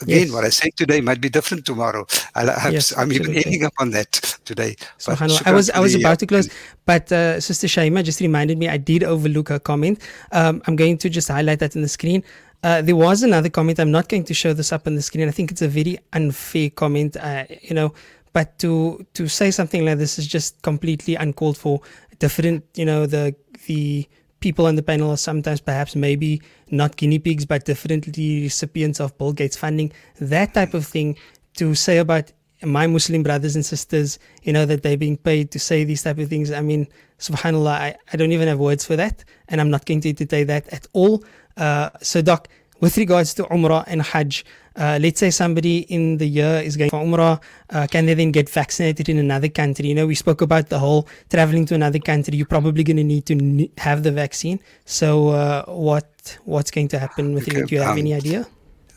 again, 0.00 0.26
yes. 0.26 0.32
what 0.32 0.44
I 0.44 0.50
say 0.50 0.70
today 0.70 1.00
might 1.00 1.20
be 1.20 1.28
different 1.28 1.64
tomorrow. 1.64 2.06
I, 2.34 2.42
am 2.66 2.72
yes, 2.72 2.92
even 2.96 3.34
ending 3.34 3.64
up 3.64 3.72
on 3.78 3.90
that 3.90 4.12
today. 4.44 4.76
I 5.08 5.52
was 5.52 5.70
I 5.70 5.80
was 5.80 5.94
about 5.94 6.18
to 6.20 6.26
close, 6.26 6.48
but 6.84 7.10
uh, 7.12 7.40
Sister 7.40 7.66
Shaima 7.66 8.04
just 8.04 8.20
reminded 8.20 8.58
me 8.58 8.68
I 8.68 8.76
did 8.76 9.04
overlook 9.04 9.48
her 9.48 9.58
comment. 9.58 10.00
Um, 10.32 10.62
I'm 10.66 10.76
going 10.76 10.98
to 10.98 11.08
just 11.08 11.28
highlight 11.28 11.60
that 11.60 11.76
in 11.76 11.82
the 11.82 11.88
screen. 11.88 12.22
Uh, 12.62 12.80
there 12.80 12.94
was 12.94 13.24
another 13.24 13.48
comment. 13.48 13.80
I'm 13.80 13.90
not 13.90 14.08
going 14.08 14.24
to 14.24 14.34
show 14.34 14.52
this 14.52 14.72
up 14.72 14.86
on 14.86 14.94
the 14.94 15.02
screen. 15.02 15.26
I 15.26 15.32
think 15.32 15.50
it's 15.50 15.62
a 15.62 15.68
very 15.68 15.98
unfair 16.12 16.70
comment. 16.70 17.16
Uh, 17.16 17.44
you 17.60 17.74
know, 17.74 17.92
but 18.32 18.58
to 18.60 19.04
to 19.14 19.28
say 19.28 19.50
something 19.50 19.84
like 19.84 19.98
this 19.98 20.18
is 20.18 20.26
just 20.26 20.60
completely 20.62 21.16
uncalled 21.16 21.56
for. 21.56 21.80
Different, 22.18 22.64
you 22.76 22.84
know, 22.84 23.06
the 23.06 23.34
the 23.66 24.06
people 24.42 24.66
on 24.66 24.74
the 24.74 24.82
panel 24.82 25.10
are 25.10 25.16
sometimes 25.16 25.60
perhaps 25.60 25.96
maybe 25.96 26.42
not 26.70 26.96
guinea 26.96 27.18
pigs, 27.18 27.46
but 27.46 27.64
definitely 27.64 28.42
recipients 28.42 29.00
of 29.00 29.16
Bill 29.16 29.32
Gates 29.32 29.56
funding. 29.56 29.92
That 30.20 30.52
type 30.52 30.74
of 30.74 30.84
thing 30.84 31.16
to 31.56 31.74
say 31.74 31.98
about 31.98 32.32
my 32.62 32.86
Muslim 32.86 33.22
brothers 33.22 33.56
and 33.56 33.64
sisters, 33.64 34.18
you 34.42 34.52
know, 34.52 34.66
that 34.66 34.82
they're 34.82 34.96
being 34.96 35.16
paid 35.16 35.50
to 35.52 35.58
say 35.58 35.84
these 35.84 36.02
type 36.02 36.18
of 36.18 36.28
things. 36.28 36.52
I 36.52 36.60
mean, 36.60 36.86
subhanAllah, 37.18 37.70
I, 37.70 37.96
I 38.12 38.16
don't 38.16 38.32
even 38.32 38.48
have 38.48 38.58
words 38.58 38.84
for 38.84 38.96
that. 38.96 39.24
And 39.48 39.60
I'm 39.60 39.70
not 39.70 39.86
going 39.86 40.00
to 40.02 40.08
entertain 40.08 40.46
that 40.48 40.68
at 40.68 40.86
all. 40.92 41.24
Uh, 41.56 41.90
so, 42.00 42.22
Doc, 42.22 42.48
with 42.80 42.96
regards 42.96 43.34
to 43.34 43.44
Umrah 43.44 43.84
and 43.86 44.02
Hajj, 44.02 44.44
uh, 44.76 44.98
let's 45.00 45.20
say 45.20 45.30
somebody 45.30 45.78
in 45.88 46.18
the 46.18 46.26
year 46.26 46.60
is 46.64 46.76
going 46.76 46.90
for 46.90 47.02
Umrah, 47.04 47.40
uh, 47.70 47.86
can 47.90 48.06
they 48.06 48.14
then 48.14 48.32
get 48.32 48.48
vaccinated 48.48 49.08
in 49.08 49.18
another 49.18 49.48
country? 49.48 49.88
You 49.88 49.94
know, 49.94 50.06
we 50.06 50.14
spoke 50.14 50.40
about 50.40 50.68
the 50.68 50.78
whole 50.78 51.08
traveling 51.30 51.66
to 51.66 51.74
another 51.74 51.98
country. 51.98 52.36
You're 52.36 52.46
probably 52.46 52.84
going 52.84 52.96
to 52.96 53.04
need 53.04 53.26
to 53.26 53.68
have 53.78 54.02
the 54.02 54.12
vaccine. 54.12 54.60
So, 54.84 55.28
uh, 55.28 55.64
what 55.66 56.38
what's 56.44 56.70
going 56.70 56.88
to 56.88 56.98
happen 56.98 57.34
with 57.34 57.48
okay, 57.48 57.60
it? 57.60 57.68
Do 57.68 57.74
you 57.74 57.80
have 57.80 57.92
um, 57.92 57.98
any 57.98 58.14
idea? 58.14 58.46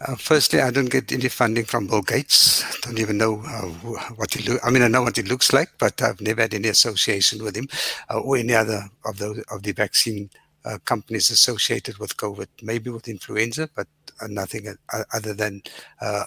Uh, 0.01 0.15
firstly, 0.15 0.59
I 0.59 0.71
don't 0.71 0.89
get 0.89 1.11
any 1.11 1.29
funding 1.29 1.63
from 1.63 1.87
Bill 1.87 2.01
Gates. 2.01 2.63
I 2.63 2.75
don't 2.81 2.99
even 2.99 3.17
know 3.17 3.41
uh, 3.47 3.67
what 4.15 4.33
he 4.33 4.43
look. 4.43 4.59
I 4.63 4.69
mean, 4.69 4.83
I 4.83 4.89
know 4.89 5.01
what 5.01 5.15
he 5.15 5.23
looks 5.23 5.53
like, 5.53 5.69
but 5.79 6.01
I've 6.01 6.19
never 6.19 6.41
had 6.41 6.53
any 6.53 6.67
association 6.67 7.43
with 7.43 7.55
him 7.55 7.67
uh, 8.09 8.19
or 8.19 8.37
any 8.37 8.53
other 8.53 8.89
of 9.05 9.17
those 9.17 9.39
of 9.51 9.63
the 9.63 9.71
vaccine 9.71 10.29
uh, 10.65 10.79
companies 10.83 11.29
associated 11.29 11.97
with 11.97 12.17
COVID, 12.17 12.47
maybe 12.61 12.89
with 12.89 13.07
influenza, 13.07 13.69
but 13.73 13.87
uh, 14.21 14.27
nothing 14.27 14.67
uh, 14.67 15.03
other 15.13 15.33
than 15.33 15.61
uh, 16.01 16.23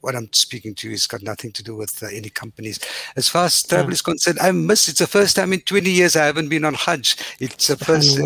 what 0.00 0.14
I'm 0.14 0.32
speaking 0.32 0.74
to 0.76 0.88
you 0.88 0.92
has 0.92 1.06
got 1.06 1.22
nothing 1.22 1.52
to 1.52 1.62
do 1.62 1.74
with 1.74 2.02
uh, 2.02 2.06
any 2.06 2.28
companies. 2.28 2.78
As 3.16 3.28
far 3.28 3.46
as 3.46 3.62
travel 3.62 3.86
yeah. 3.86 3.94
is 3.94 4.02
concerned, 4.02 4.38
I 4.40 4.52
miss. 4.52 4.88
It's 4.88 5.00
the 5.00 5.06
first 5.06 5.36
time 5.36 5.52
in 5.52 5.60
20 5.60 5.90
years 5.90 6.16
I 6.16 6.26
haven't 6.26 6.48
been 6.48 6.64
on 6.64 6.74
Hajj. 6.74 7.16
It's 7.40 7.68
the 7.68 7.76
first. 7.84 8.18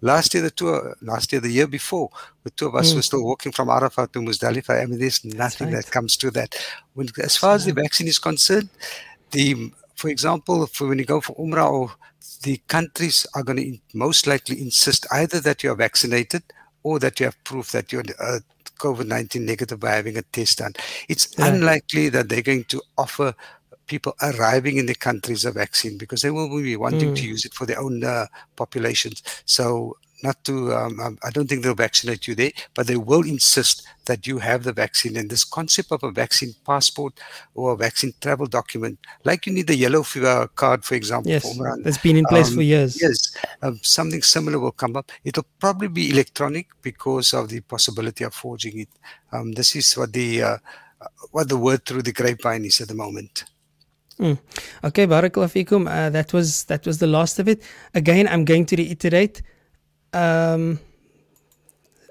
last 0.00 0.34
year, 0.34 0.42
the 0.42 0.50
tour. 0.50 0.96
Last 1.02 1.32
year, 1.32 1.40
the 1.40 1.50
year 1.50 1.66
before, 1.66 2.10
the 2.44 2.50
two 2.50 2.66
of 2.66 2.74
us 2.74 2.92
mm. 2.92 2.96
were 2.96 3.02
still 3.02 3.24
walking 3.24 3.52
from 3.52 3.70
Arafat 3.70 4.12
to 4.12 4.20
Muzdalifah. 4.20 4.82
I 4.82 4.86
mean, 4.86 4.98
there's 4.98 5.24
nothing 5.24 5.72
right. 5.72 5.84
that 5.84 5.90
comes 5.90 6.16
to 6.18 6.30
that. 6.32 6.54
When, 6.94 7.08
as 7.22 7.36
far 7.36 7.54
as 7.54 7.64
the 7.64 7.72
vaccine 7.72 8.08
is 8.08 8.18
concerned, 8.18 8.68
the 9.30 9.72
for 9.94 10.08
example, 10.08 10.66
for 10.66 10.88
when 10.88 10.98
you 10.98 11.04
go 11.04 11.20
for 11.20 11.36
Umrah 11.36 11.70
or 11.70 11.92
the 12.42 12.56
countries 12.68 13.26
are 13.34 13.42
going 13.42 13.58
to 13.58 13.78
most 13.92 14.26
likely 14.26 14.60
insist 14.60 15.06
either 15.12 15.40
that 15.40 15.62
you 15.62 15.70
are 15.70 15.74
vaccinated 15.74 16.42
or 16.82 16.98
that 16.98 17.20
you 17.20 17.26
have 17.26 17.44
proof 17.44 17.72
that 17.72 17.92
you're 17.92 18.04
uh, 18.18 18.40
COVID 18.78 19.06
19 19.06 19.44
negative 19.44 19.80
by 19.80 19.90
having 19.90 20.16
a 20.16 20.22
test 20.22 20.58
done. 20.58 20.72
It's 21.08 21.34
yeah. 21.38 21.48
unlikely 21.48 22.08
that 22.10 22.28
they're 22.28 22.42
going 22.42 22.64
to 22.64 22.82
offer 22.96 23.34
people 23.86 24.14
arriving 24.22 24.76
in 24.76 24.86
the 24.86 24.94
countries 24.94 25.44
a 25.44 25.50
vaccine 25.50 25.98
because 25.98 26.22
they 26.22 26.30
will 26.30 26.48
be 26.48 26.76
wanting 26.76 27.10
mm. 27.10 27.16
to 27.16 27.26
use 27.26 27.44
it 27.44 27.52
for 27.52 27.66
their 27.66 27.80
own 27.80 28.04
uh, 28.04 28.26
populations. 28.56 29.22
So 29.46 29.96
not 30.22 30.42
to, 30.44 30.72
um, 30.74 31.00
um, 31.00 31.18
I 31.24 31.30
don't 31.30 31.48
think 31.48 31.62
they'll 31.62 31.74
vaccinate 31.74 32.26
you 32.28 32.34
there, 32.34 32.52
but 32.74 32.86
they 32.86 32.96
will 32.96 33.22
insist 33.22 33.86
that 34.06 34.26
you 34.26 34.38
have 34.38 34.64
the 34.64 34.72
vaccine. 34.72 35.16
And 35.16 35.30
this 35.30 35.44
concept 35.44 35.92
of 35.92 36.02
a 36.02 36.10
vaccine 36.10 36.54
passport 36.66 37.20
or 37.54 37.72
a 37.72 37.76
vaccine 37.76 38.12
travel 38.20 38.46
document, 38.46 38.98
like 39.24 39.46
you 39.46 39.52
need 39.52 39.66
the 39.66 39.76
yellow 39.76 40.02
fever 40.02 40.48
card, 40.48 40.84
for 40.84 40.94
example. 40.94 41.30
Yes, 41.30 41.58
that's 41.82 41.98
been 41.98 42.16
in 42.16 42.24
place 42.26 42.48
um, 42.48 42.56
for 42.56 42.62
years. 42.62 43.00
Yes, 43.00 43.36
um, 43.62 43.78
something 43.82 44.22
similar 44.22 44.58
will 44.58 44.72
come 44.72 44.96
up. 44.96 45.10
It'll 45.24 45.46
probably 45.58 45.88
be 45.88 46.10
electronic 46.10 46.68
because 46.82 47.32
of 47.34 47.48
the 47.48 47.60
possibility 47.60 48.24
of 48.24 48.34
forging 48.34 48.80
it. 48.80 48.88
Um, 49.32 49.52
this 49.52 49.76
is 49.76 49.92
what 49.94 50.12
the 50.12 50.42
uh, 50.42 50.58
what 51.30 51.48
the 51.48 51.56
word 51.56 51.84
through 51.86 52.02
the 52.02 52.12
grapevine 52.12 52.64
is 52.64 52.80
at 52.80 52.88
the 52.88 52.94
moment. 52.94 53.44
Mm. 54.18 54.38
Okay, 54.84 55.06
barakallah 55.06 55.48
fikum. 55.48 55.88
Uh, 55.88 56.10
that 56.10 56.32
was 56.32 56.64
that 56.64 56.84
was 56.86 56.98
the 56.98 57.06
last 57.06 57.38
of 57.38 57.48
it. 57.48 57.62
Again, 57.94 58.28
I'm 58.28 58.44
going 58.44 58.66
to 58.66 58.76
reiterate 58.76 59.42
um, 60.12 60.80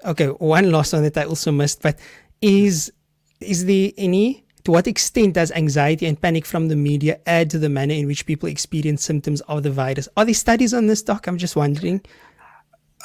okay, 0.04 0.26
one 0.26 0.70
last 0.70 0.92
one 0.92 1.02
that 1.02 1.16
I 1.18 1.24
also 1.24 1.52
missed, 1.52 1.82
but 1.82 1.98
is 2.40 2.92
is 3.40 3.64
there 3.64 3.90
any 3.96 4.44
to 4.64 4.72
what 4.72 4.86
extent 4.86 5.34
does 5.34 5.50
anxiety 5.52 6.06
and 6.06 6.20
panic 6.20 6.44
from 6.44 6.68
the 6.68 6.76
media 6.76 7.18
add 7.26 7.48
to 7.50 7.58
the 7.58 7.68
manner 7.68 7.94
in 7.94 8.06
which 8.06 8.26
people 8.26 8.48
experience 8.48 9.02
symptoms 9.02 9.40
of 9.42 9.62
the 9.62 9.70
virus? 9.70 10.08
Are 10.16 10.24
there 10.24 10.34
studies 10.34 10.74
on 10.74 10.86
this, 10.86 11.02
Doc? 11.02 11.26
I'm 11.26 11.38
just 11.38 11.56
wondering. 11.56 12.02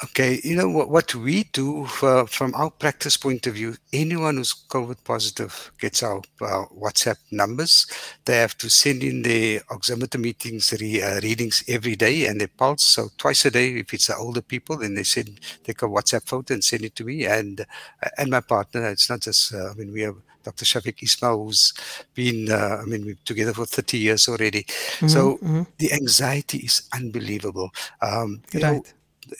Okay, 0.04 0.40
you 0.44 0.54
know 0.56 0.68
what, 0.68 0.90
what 0.90 1.14
we 1.14 1.44
do 1.44 1.86
for, 1.86 2.26
from 2.26 2.54
our 2.54 2.70
practice 2.70 3.16
point 3.16 3.46
of 3.46 3.54
view, 3.54 3.76
anyone 3.94 4.36
who's 4.36 4.52
COVID 4.68 5.02
positive 5.04 5.72
gets 5.78 6.02
our 6.02 6.18
uh, 6.42 6.64
WhatsApp 6.78 7.16
numbers. 7.30 7.86
They 8.26 8.36
have 8.36 8.58
to 8.58 8.68
send 8.68 9.02
in 9.02 9.22
their 9.22 9.60
oximeter 9.70 10.20
meetings 10.20 10.74
re, 10.78 11.00
uh, 11.00 11.20
readings 11.20 11.64
every 11.66 11.96
day 11.96 12.26
and 12.26 12.38
their 12.38 12.48
pulse. 12.48 12.84
So 12.84 13.08
twice 13.16 13.46
a 13.46 13.50
day, 13.50 13.70
if 13.78 13.94
it's 13.94 14.08
the 14.08 14.16
older 14.16 14.42
people, 14.42 14.76
then 14.76 14.94
they 14.94 15.02
send 15.02 15.40
take 15.64 15.80
a 15.80 15.86
WhatsApp 15.86 16.28
photo 16.28 16.52
and 16.52 16.62
send 16.62 16.84
it 16.84 16.94
to 16.96 17.04
me 17.04 17.24
and 17.24 17.62
uh, 17.62 18.08
and 18.18 18.30
my 18.30 18.40
partner. 18.40 18.88
It's 18.90 19.08
not 19.08 19.20
just 19.20 19.54
uh, 19.54 19.70
I 19.70 19.74
mean 19.74 19.92
we 19.92 20.02
have 20.02 20.16
Dr. 20.44 20.64
Shafiq 20.64 21.02
Ismail, 21.02 21.44
who's 21.44 21.74
been, 22.14 22.52
uh, 22.52 22.78
I 22.80 22.84
mean, 22.84 23.04
we're 23.04 23.16
together 23.24 23.52
for 23.52 23.66
30 23.66 23.98
years 23.98 24.28
already. 24.28 24.62
Mm-hmm, 24.62 25.08
so 25.08 25.38
mm-hmm. 25.38 25.62
the 25.78 25.92
anxiety 25.92 26.58
is 26.58 26.88
unbelievable. 26.92 27.70
Um, 28.00 28.42
right. 28.54 28.62
Know, 28.62 28.82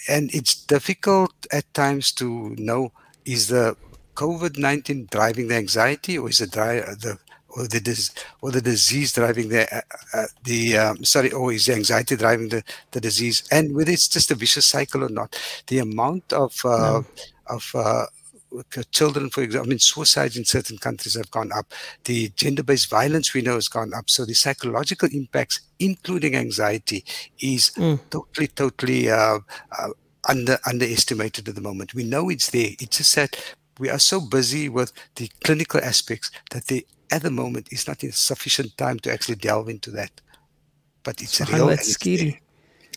and 0.09 0.35
it's 0.35 0.55
difficult 0.55 1.33
at 1.53 1.73
times 1.75 2.13
to 2.13 2.55
know 2.59 2.93
is 3.25 3.49
the 3.49 3.77
COVID 4.15 4.59
nineteen 4.59 5.09
driving 5.11 5.49
the 5.49 5.57
anxiety, 5.57 6.19
or 6.19 6.29
is 6.29 6.41
it 6.41 6.53
dri- 6.53 6.81
the 6.81 7.19
or 7.51 7.67
the 7.67 7.81
dis- 7.81 8.13
or 8.43 8.51
the 8.51 8.61
disease 8.61 9.13
driving 9.13 9.49
the 9.49 9.63
uh, 9.75 9.81
uh, 10.15 10.27
the 10.45 10.79
um, 10.79 11.05
sorry, 11.05 11.33
or 11.33 11.53
is 11.53 11.67
the 11.67 11.75
anxiety 11.75 12.17
driving 12.17 12.49
the, 12.49 12.63
the 12.93 13.01
disease? 13.01 13.43
And 13.51 13.75
whether 13.75 13.91
it's 13.91 14.09
just 14.09 14.31
a 14.31 14.35
vicious 14.35 14.67
cycle 14.67 15.05
or 15.05 15.09
not, 15.09 15.39
the 15.67 15.79
amount 15.81 16.33
of 16.33 16.55
uh, 16.65 17.03
no. 17.03 17.07
of 17.47 17.71
uh, 17.75 18.07
children, 18.91 19.31
for 19.31 19.43
example, 19.43 19.69
I 19.69 19.71
mean, 19.71 19.79
suicides 19.79 20.37
in 20.37 20.45
certain 20.45 20.79
countries 20.79 21.15
have 21.15 21.31
gone 21.31 21.53
up. 21.53 21.73
The 22.05 22.31
gender-based 22.37 22.89
violence 22.89 23.35
we 23.35 23.43
know 23.43 23.55
has 23.55 23.69
gone 23.69 23.93
up. 23.95 24.09
So 24.11 24.25
the 24.25 24.35
psychological 24.35 25.09
impacts, 25.13 25.61
including 25.79 26.37
anxiety, 26.37 27.05
is 27.39 27.71
mm. 27.77 27.99
totally, 28.11 28.49
totally 28.49 29.11
uh, 29.11 29.41
uh, 29.79 29.89
under 30.29 30.59
underestimated 30.67 31.49
at 31.49 31.55
the 31.55 31.61
moment. 31.61 31.95
We 31.95 32.05
know 32.05 32.29
it's 32.31 32.51
there. 32.51 32.71
It's 32.79 32.99
just 32.99 33.15
that 33.17 33.57
we 33.79 33.91
are 33.91 33.99
so 33.99 34.21
busy 34.21 34.69
with 34.69 34.93
the 35.17 35.31
clinical 35.45 35.81
aspects 35.83 36.31
that 36.51 36.67
the 36.67 36.87
at 37.11 37.23
the 37.23 37.31
moment 37.31 37.69
is 37.71 37.87
not 37.87 38.01
sufficient 38.01 38.77
time 38.77 38.99
to 39.01 39.13
actually 39.13 39.37
delve 39.37 39.69
into 39.69 39.91
that. 39.93 40.21
But 41.05 41.23
it's 41.23 41.37
so 41.37 41.45
real. 41.53 41.67
That's 41.69 41.93
scary. 41.93 42.41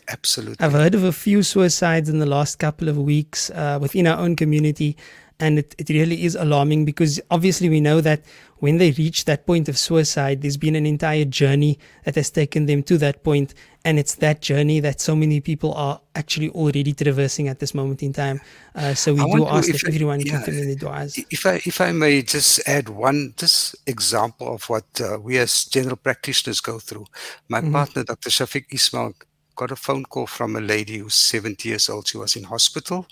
Absolutely. 0.08 0.56
I've 0.64 0.72
heard 0.72 0.96
of 0.96 1.04
a 1.04 1.12
few 1.12 1.44
suicides 1.44 2.08
in 2.08 2.18
the 2.18 2.26
last 2.26 2.58
couple 2.58 2.88
of 2.88 2.98
weeks 2.98 3.50
uh, 3.50 3.78
within 3.80 4.08
our 4.08 4.18
own 4.18 4.34
community. 4.34 4.96
And 5.40 5.58
it, 5.58 5.74
it 5.78 5.88
really 5.88 6.24
is 6.24 6.34
alarming 6.36 6.84
because 6.84 7.18
obviously 7.30 7.68
we 7.70 7.80
know 7.80 8.00
that 8.02 8.20
when 8.58 8.76
they 8.76 8.90
reach 8.92 9.24
that 9.24 9.46
point 9.46 9.68
of 9.70 9.78
suicide, 9.78 10.42
there's 10.42 10.58
been 10.58 10.76
an 10.76 10.84
entire 10.84 11.24
journey 11.24 11.78
that 12.04 12.14
has 12.14 12.30
taken 12.30 12.66
them 12.66 12.82
to 12.84 12.98
that 12.98 13.24
point, 13.24 13.54
And 13.86 13.98
it's 13.98 14.16
that 14.16 14.42
journey 14.42 14.80
that 14.80 15.00
so 15.00 15.16
many 15.16 15.40
people 15.40 15.72
are 15.72 15.98
actually 16.14 16.50
already 16.50 16.92
traversing 16.92 17.48
at 17.48 17.58
this 17.60 17.72
moment 17.72 18.02
in 18.02 18.12
time. 18.12 18.38
Uh, 18.74 18.92
so 18.92 19.14
we 19.14 19.22
I 19.22 19.24
do 19.36 19.46
ask 19.46 19.72
that 19.72 19.82
I- 19.86 19.88
everyone 19.88 20.20
yeah, 20.20 20.36
keep 20.36 20.44
them 20.44 20.58
in 20.62 20.68
the 20.68 20.76
du'as. 20.76 21.16
If 21.30 21.46
I 21.46 21.54
if 21.64 21.80
I 21.80 21.90
may 21.92 22.20
just 22.20 22.60
add 22.68 22.90
one 22.90 23.32
just 23.38 23.74
example 23.86 24.46
of 24.56 24.68
what 24.68 24.84
uh, 25.00 25.18
we 25.26 25.38
as 25.38 25.64
general 25.64 25.96
practitioners 25.96 26.60
go 26.60 26.78
through. 26.78 27.06
My 27.48 27.62
Mhm. 27.62 27.72
partner, 27.72 28.04
Dr. 28.04 28.28
Shafiq 28.28 28.66
Ismail, 28.70 29.14
got 29.56 29.70
a 29.72 29.76
phone 29.76 30.04
call 30.04 30.26
from 30.26 30.56
a 30.56 30.60
lady 30.60 30.98
who's 30.98 31.14
70 31.14 31.70
years 31.70 31.88
old. 31.88 32.06
She 32.08 32.18
was 32.18 32.36
in 32.36 32.44
hospital, 32.44 33.06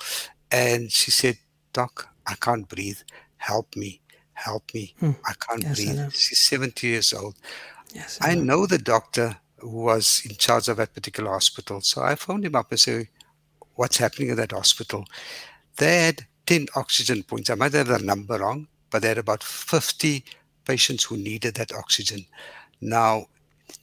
and 0.50 0.92
she 0.92 1.10
said, 1.10 1.36
"Doc, 1.72 2.08
I 2.28 2.34
can't 2.34 2.68
breathe. 2.68 2.98
Help 3.38 3.74
me, 3.76 4.00
help 4.32 4.74
me. 4.74 4.94
Hmm. 5.00 5.12
I 5.24 5.32
can't 5.44 5.62
Yes, 5.62 5.76
breathe." 5.76 5.96
know. 5.96 6.10
She's 6.10 6.38
70 6.48 6.86
years 6.86 7.12
old. 7.12 7.34
Yes, 7.94 8.18
I 8.20 8.34
know 8.34 8.66
the 8.66 8.78
doctor 8.78 9.38
who 9.58 9.70
was 9.90 10.22
in 10.28 10.36
charge 10.36 10.68
of 10.68 10.76
that 10.76 10.94
particular 10.94 11.30
hospital. 11.32 11.80
So 11.80 12.02
I 12.02 12.14
phoned 12.14 12.44
him 12.44 12.54
up 12.54 12.70
and 12.70 12.78
said, 12.80 13.08
What's 13.74 13.96
happening 13.98 14.30
at 14.30 14.36
that 14.38 14.52
hospital? 14.52 15.04
They 15.76 16.04
had 16.06 16.26
10 16.46 16.66
oxygen 16.74 17.22
points. 17.22 17.48
I 17.50 17.54
might 17.54 17.72
have 17.74 17.86
the 17.88 17.98
number 18.00 18.38
wrong, 18.38 18.66
but 18.90 19.02
they 19.02 19.08
had 19.08 19.18
about 19.18 19.42
50 19.44 20.24
patients 20.64 21.04
who 21.04 21.16
needed 21.16 21.54
that 21.54 21.72
oxygen. 21.72 22.26
Now, 22.80 23.26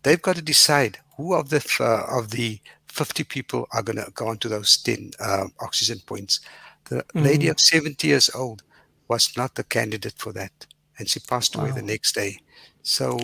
they've 0.04 0.22
got 0.22 0.36
to 0.36 0.42
decide 0.42 1.00
who 1.16 1.34
of 1.34 1.50
the 1.50 1.62
uh, 1.80 2.18
of 2.20 2.32
the 2.32 2.60
50 2.88 3.24
people 3.26 3.68
are 3.72 3.84
going 3.84 3.98
to 3.98 4.12
go 4.14 4.28
onto 4.28 4.50
those 4.50 4.78
10 4.78 5.12
uh, 5.20 5.48
oxygen 5.62 6.00
points. 6.06 6.40
The 6.90 7.04
lady 7.14 7.48
Mhm. 7.48 7.52
of 7.52 7.60
70 7.60 8.08
years 8.08 8.30
old 8.34 8.64
was 9.08 9.36
not 9.38 9.56
the 9.56 9.64
candidate 9.64 10.16
for 10.18 10.32
that, 10.34 10.66
and 10.98 11.10
she 11.10 11.20
passed 11.20 11.56
away 11.56 11.72
the 11.72 11.82
next 11.82 12.16
day. 12.16 12.40
So 12.84 13.18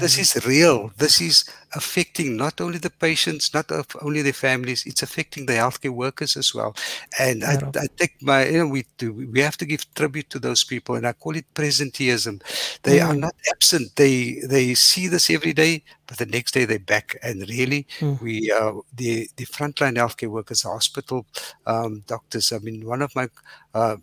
this 0.00 0.18
is 0.18 0.46
real. 0.46 0.90
This 0.96 1.20
is 1.20 1.44
affecting 1.76 2.36
not 2.36 2.60
only 2.60 2.78
the 2.78 2.90
patients, 2.90 3.52
not 3.54 3.70
of 3.70 3.86
only 4.02 4.22
their 4.22 4.32
families. 4.32 4.84
It's 4.86 5.02
affecting 5.02 5.46
the 5.46 5.54
healthcare 5.54 5.90
workers 5.94 6.36
as 6.36 6.54
well. 6.54 6.74
And 7.18 7.44
I, 7.44 7.58
I 7.76 7.86
take 7.96 8.14
my, 8.22 8.46
you 8.46 8.58
know, 8.58 8.66
we 8.68 8.84
do, 8.98 9.12
we 9.12 9.40
have 9.40 9.56
to 9.58 9.66
give 9.66 9.92
tribute 9.94 10.30
to 10.30 10.38
those 10.38 10.64
people, 10.64 10.94
and 10.96 11.06
I 11.06 11.12
call 11.12 11.36
it 11.36 11.46
presenteeism. 11.54 12.42
They 12.82 13.00
are 13.00 13.14
Mm. 13.14 13.20
not 13.20 13.34
absent. 13.50 13.96
They 13.96 14.40
they 14.46 14.74
see 14.74 15.08
this 15.08 15.30
every 15.30 15.52
day, 15.52 15.82
but 16.06 16.18
the 16.18 16.26
next 16.26 16.52
day 16.52 16.64
they're 16.64 16.78
back. 16.78 17.16
And 17.22 17.48
really, 17.48 17.86
Mm. 18.00 18.18
we 18.20 18.50
uh, 18.50 18.72
the 18.94 19.28
the 19.36 19.46
frontline 19.46 19.96
healthcare 19.96 20.28
workers, 20.30 20.62
the 20.62 20.68
hospital 20.68 21.26
um, 21.66 22.02
doctors. 22.06 22.52
I 22.52 22.58
mean, 22.58 22.86
one 22.86 23.02
of 23.02 23.14
my 23.14 23.28
uh, 23.74 23.96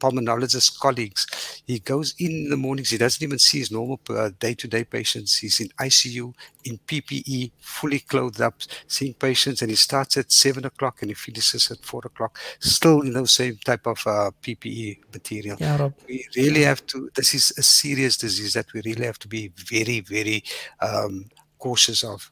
pulmonologist 0.00 0.78
colleagues, 0.78 1.26
he 1.66 1.78
goes 1.80 2.14
in 2.18 2.48
the 2.50 2.56
mornings. 2.56 2.90
He 2.90 2.98
doesn't 2.98 3.22
even 3.22 3.38
see 3.38 3.58
his 3.58 3.70
normal 3.70 4.00
uh, 4.10 4.30
day-to-day 4.38 4.84
patients. 4.84 5.36
He's 5.38 5.60
in 5.60 5.68
ICU, 5.78 6.34
in 6.64 6.78
PPE, 7.06 7.52
fully 7.60 8.00
clothed 8.00 8.40
up, 8.40 8.60
seeing 8.86 9.14
patients, 9.14 9.62
and 9.62 9.70
he 9.70 9.76
starts 9.76 10.16
at 10.16 10.32
seven 10.32 10.64
o'clock 10.64 11.02
and 11.02 11.10
he 11.10 11.14
finishes 11.14 11.70
at 11.70 11.84
four 11.84 12.02
o'clock, 12.04 12.38
still 12.60 13.00
in 13.02 13.12
those 13.12 13.32
same 13.32 13.56
type 13.64 13.86
of 13.86 13.98
uh, 14.06 14.30
PPE 14.42 14.98
material. 15.12 15.56
Ya 15.58 15.76
Rab. 15.76 15.94
We 16.08 16.26
really 16.36 16.62
have 16.62 16.84
to. 16.86 17.10
This 17.14 17.34
is 17.34 17.52
a 17.56 17.62
serious 17.62 18.16
disease 18.16 18.54
that 18.54 18.72
we 18.72 18.82
really 18.84 19.04
have 19.04 19.18
to 19.20 19.28
be 19.28 19.52
very, 19.56 20.00
very 20.00 20.42
um, 20.80 21.30
cautious 21.58 22.04
of. 22.04 22.30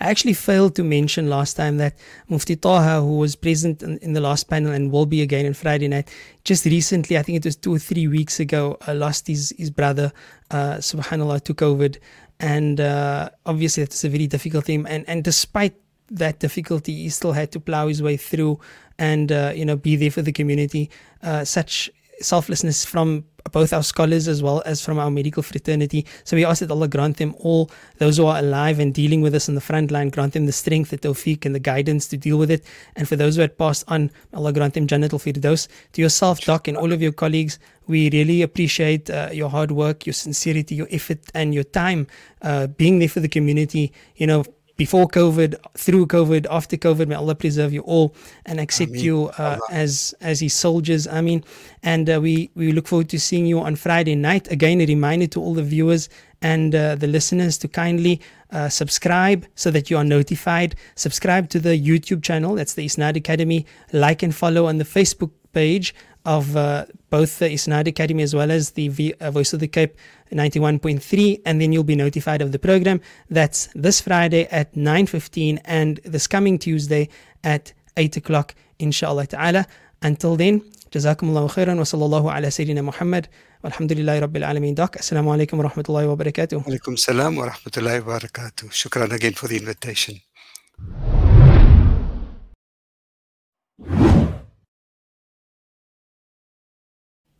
I 0.00 0.10
actually 0.10 0.32
failed 0.32 0.74
to 0.76 0.84
mention 0.84 1.28
last 1.28 1.54
time 1.54 1.76
that 1.76 1.94
Mufti 2.28 2.56
Taha, 2.56 3.00
who 3.00 3.18
was 3.18 3.36
present 3.36 3.82
in, 3.82 3.98
in 3.98 4.12
the 4.14 4.20
last 4.20 4.48
panel 4.48 4.72
and 4.72 4.90
will 4.90 5.06
be 5.06 5.20
again 5.20 5.46
on 5.46 5.54
Friday 5.54 5.88
night, 5.88 6.10
just 6.44 6.64
recently, 6.64 7.18
I 7.18 7.22
think 7.22 7.36
it 7.36 7.44
was 7.44 7.56
two 7.56 7.74
or 7.74 7.78
three 7.78 8.08
weeks 8.08 8.40
ago, 8.40 8.78
uh, 8.88 8.94
lost 8.94 9.26
his, 9.26 9.54
his 9.58 9.70
brother, 9.70 10.12
uh, 10.50 10.76
subhanAllah, 10.76 11.44
to 11.44 11.54
COVID. 11.54 11.98
And 12.42 12.80
uh, 12.80 13.30
obviously, 13.46 13.84
that's 13.84 14.02
a 14.04 14.08
very 14.08 14.26
difficult 14.26 14.66
team. 14.66 14.86
And, 14.90 15.08
and 15.08 15.22
despite 15.22 15.74
that 16.10 16.40
difficulty, 16.40 16.92
he 17.04 17.08
still 17.08 17.32
had 17.32 17.52
to 17.52 17.60
plow 17.60 17.86
his 17.86 18.02
way 18.02 18.16
through 18.16 18.58
and, 18.98 19.30
uh, 19.30 19.52
you 19.54 19.64
know, 19.64 19.76
be 19.76 19.96
there 19.96 20.10
for 20.10 20.22
the 20.22 20.32
community. 20.32 20.90
Uh, 21.22 21.44
such 21.44 21.88
selflessness 22.22 22.84
from 22.84 23.24
both 23.50 23.72
our 23.72 23.82
scholars 23.82 24.28
as 24.28 24.42
well 24.42 24.62
as 24.64 24.80
from 24.80 24.98
our 24.98 25.10
medical 25.10 25.42
fraternity. 25.42 26.06
So 26.24 26.36
we 26.36 26.44
ask 26.44 26.60
that 26.60 26.70
Allah 26.70 26.88
grant 26.88 27.16
them 27.16 27.34
all, 27.38 27.70
those 27.98 28.16
who 28.16 28.26
are 28.26 28.38
alive 28.38 28.78
and 28.78 28.94
dealing 28.94 29.20
with 29.20 29.34
us 29.34 29.48
on 29.48 29.54
the 29.54 29.60
front 29.60 29.90
line, 29.90 30.10
grant 30.10 30.34
them 30.34 30.46
the 30.46 30.52
strength, 30.52 30.90
the 30.90 30.98
tawfiq, 30.98 31.44
and 31.44 31.54
the 31.54 31.60
guidance 31.60 32.06
to 32.08 32.16
deal 32.16 32.38
with 32.38 32.50
it. 32.50 32.64
And 32.96 33.08
for 33.08 33.16
those 33.16 33.34
who 33.34 33.40
had 33.42 33.58
passed 33.58 33.84
on, 33.88 34.10
Allah 34.32 34.52
grant 34.52 34.74
them 34.74 34.86
Jannatul 34.86 35.20
Firdaus. 35.20 35.68
To 35.92 36.00
yourself, 36.00 36.40
Doc, 36.40 36.68
and 36.68 36.76
all 36.76 36.92
of 36.92 37.02
your 37.02 37.12
colleagues, 37.12 37.58
we 37.86 38.10
really 38.10 38.42
appreciate 38.42 39.10
uh, 39.10 39.30
your 39.32 39.50
hard 39.50 39.72
work, 39.72 40.06
your 40.06 40.14
sincerity, 40.14 40.76
your 40.76 40.88
effort, 40.90 41.18
and 41.34 41.52
your 41.52 41.64
time 41.64 42.06
uh, 42.42 42.68
being 42.68 43.00
there 43.00 43.08
for 43.08 43.20
the 43.20 43.28
community. 43.28 43.92
You 44.16 44.28
know, 44.28 44.44
before 44.76 45.06
COVID, 45.06 45.56
through 45.74 46.06
COVID, 46.06 46.46
after 46.50 46.76
COVID, 46.76 47.08
may 47.08 47.14
Allah 47.14 47.34
preserve 47.34 47.72
you 47.72 47.82
all 47.82 48.14
and 48.46 48.58
accept 48.58 48.90
Ameen. 48.90 49.04
you 49.04 49.28
uh, 49.38 49.58
as 49.70 50.14
as 50.20 50.40
His 50.40 50.54
soldiers. 50.54 51.06
I 51.06 51.20
mean, 51.20 51.44
and 51.82 52.08
uh, 52.08 52.20
we 52.20 52.50
we 52.54 52.72
look 52.72 52.88
forward 52.88 53.08
to 53.10 53.20
seeing 53.20 53.46
you 53.46 53.60
on 53.60 53.76
Friday 53.76 54.14
night. 54.14 54.50
Again, 54.50 54.80
a 54.80 54.86
reminder 54.86 55.26
to 55.28 55.40
all 55.40 55.54
the 55.54 55.62
viewers 55.62 56.08
and 56.40 56.74
uh, 56.74 56.96
the 56.96 57.06
listeners 57.06 57.56
to 57.58 57.68
kindly 57.68 58.20
uh, 58.50 58.68
subscribe 58.68 59.46
so 59.54 59.70
that 59.70 59.90
you 59.90 59.96
are 59.96 60.04
notified. 60.04 60.74
Subscribe 60.96 61.48
to 61.50 61.60
the 61.60 61.80
YouTube 61.80 62.22
channel. 62.22 62.54
That's 62.54 62.74
the 62.74 62.84
Isnad 62.84 63.16
Academy. 63.16 63.66
Like 63.92 64.22
and 64.22 64.34
follow 64.34 64.66
on 64.66 64.78
the 64.78 64.84
Facebook 64.84 65.30
page 65.52 65.94
of 66.24 66.56
uh, 66.56 66.86
both 67.10 67.38
the 67.38 67.46
Isnad 67.48 67.86
Academy 67.88 68.22
as 68.22 68.34
well 68.34 68.50
as 68.50 68.70
the 68.72 68.88
v- 68.88 69.14
uh, 69.20 69.30
Voice 69.30 69.52
of 69.52 69.60
the 69.60 69.68
Cape 69.68 69.96
91.3 70.32 71.42
and 71.44 71.60
then 71.60 71.72
you'll 71.72 71.84
be 71.84 71.96
notified 71.96 72.42
of 72.42 72.52
the 72.52 72.58
program. 72.58 73.00
That's 73.30 73.68
this 73.74 74.00
Friday 74.00 74.46
at 74.50 74.74
9.15 74.74 75.58
and 75.64 76.00
this 76.04 76.26
coming 76.26 76.58
Tuesday 76.58 77.08
at 77.44 77.72
8 77.96 78.16
o'clock 78.16 78.54
inshallah 78.78 79.26
ta'ala. 79.26 79.66
Until 80.02 80.36
then 80.36 80.60
jazakumullahu 80.90 81.50
khairan 81.52 81.76
wa 81.78 81.84
sallallahu 81.84 82.34
ala 82.36 82.48
sayyidina 82.48 82.84
Muhammad. 82.84 83.28
Rabbil 83.64 84.42
alameen. 84.44 84.74
Doc 84.74 84.96
assalamu 84.96 85.30
alaikum 85.36 85.58
wa 85.58 85.70
rahmatullahi 85.70 86.08
wa 86.08 86.16
barakatuh. 86.16 86.64
Alaikum 86.64 86.98
salam 86.98 87.36
wa 87.36 87.48
rahmatullahi 87.48 88.04
wa 88.04 88.18
barakatuh. 88.18 88.70
Shukran 88.70 89.12
again 89.12 89.34
for 89.34 89.46
the 89.48 89.56
invitation. 89.56 90.20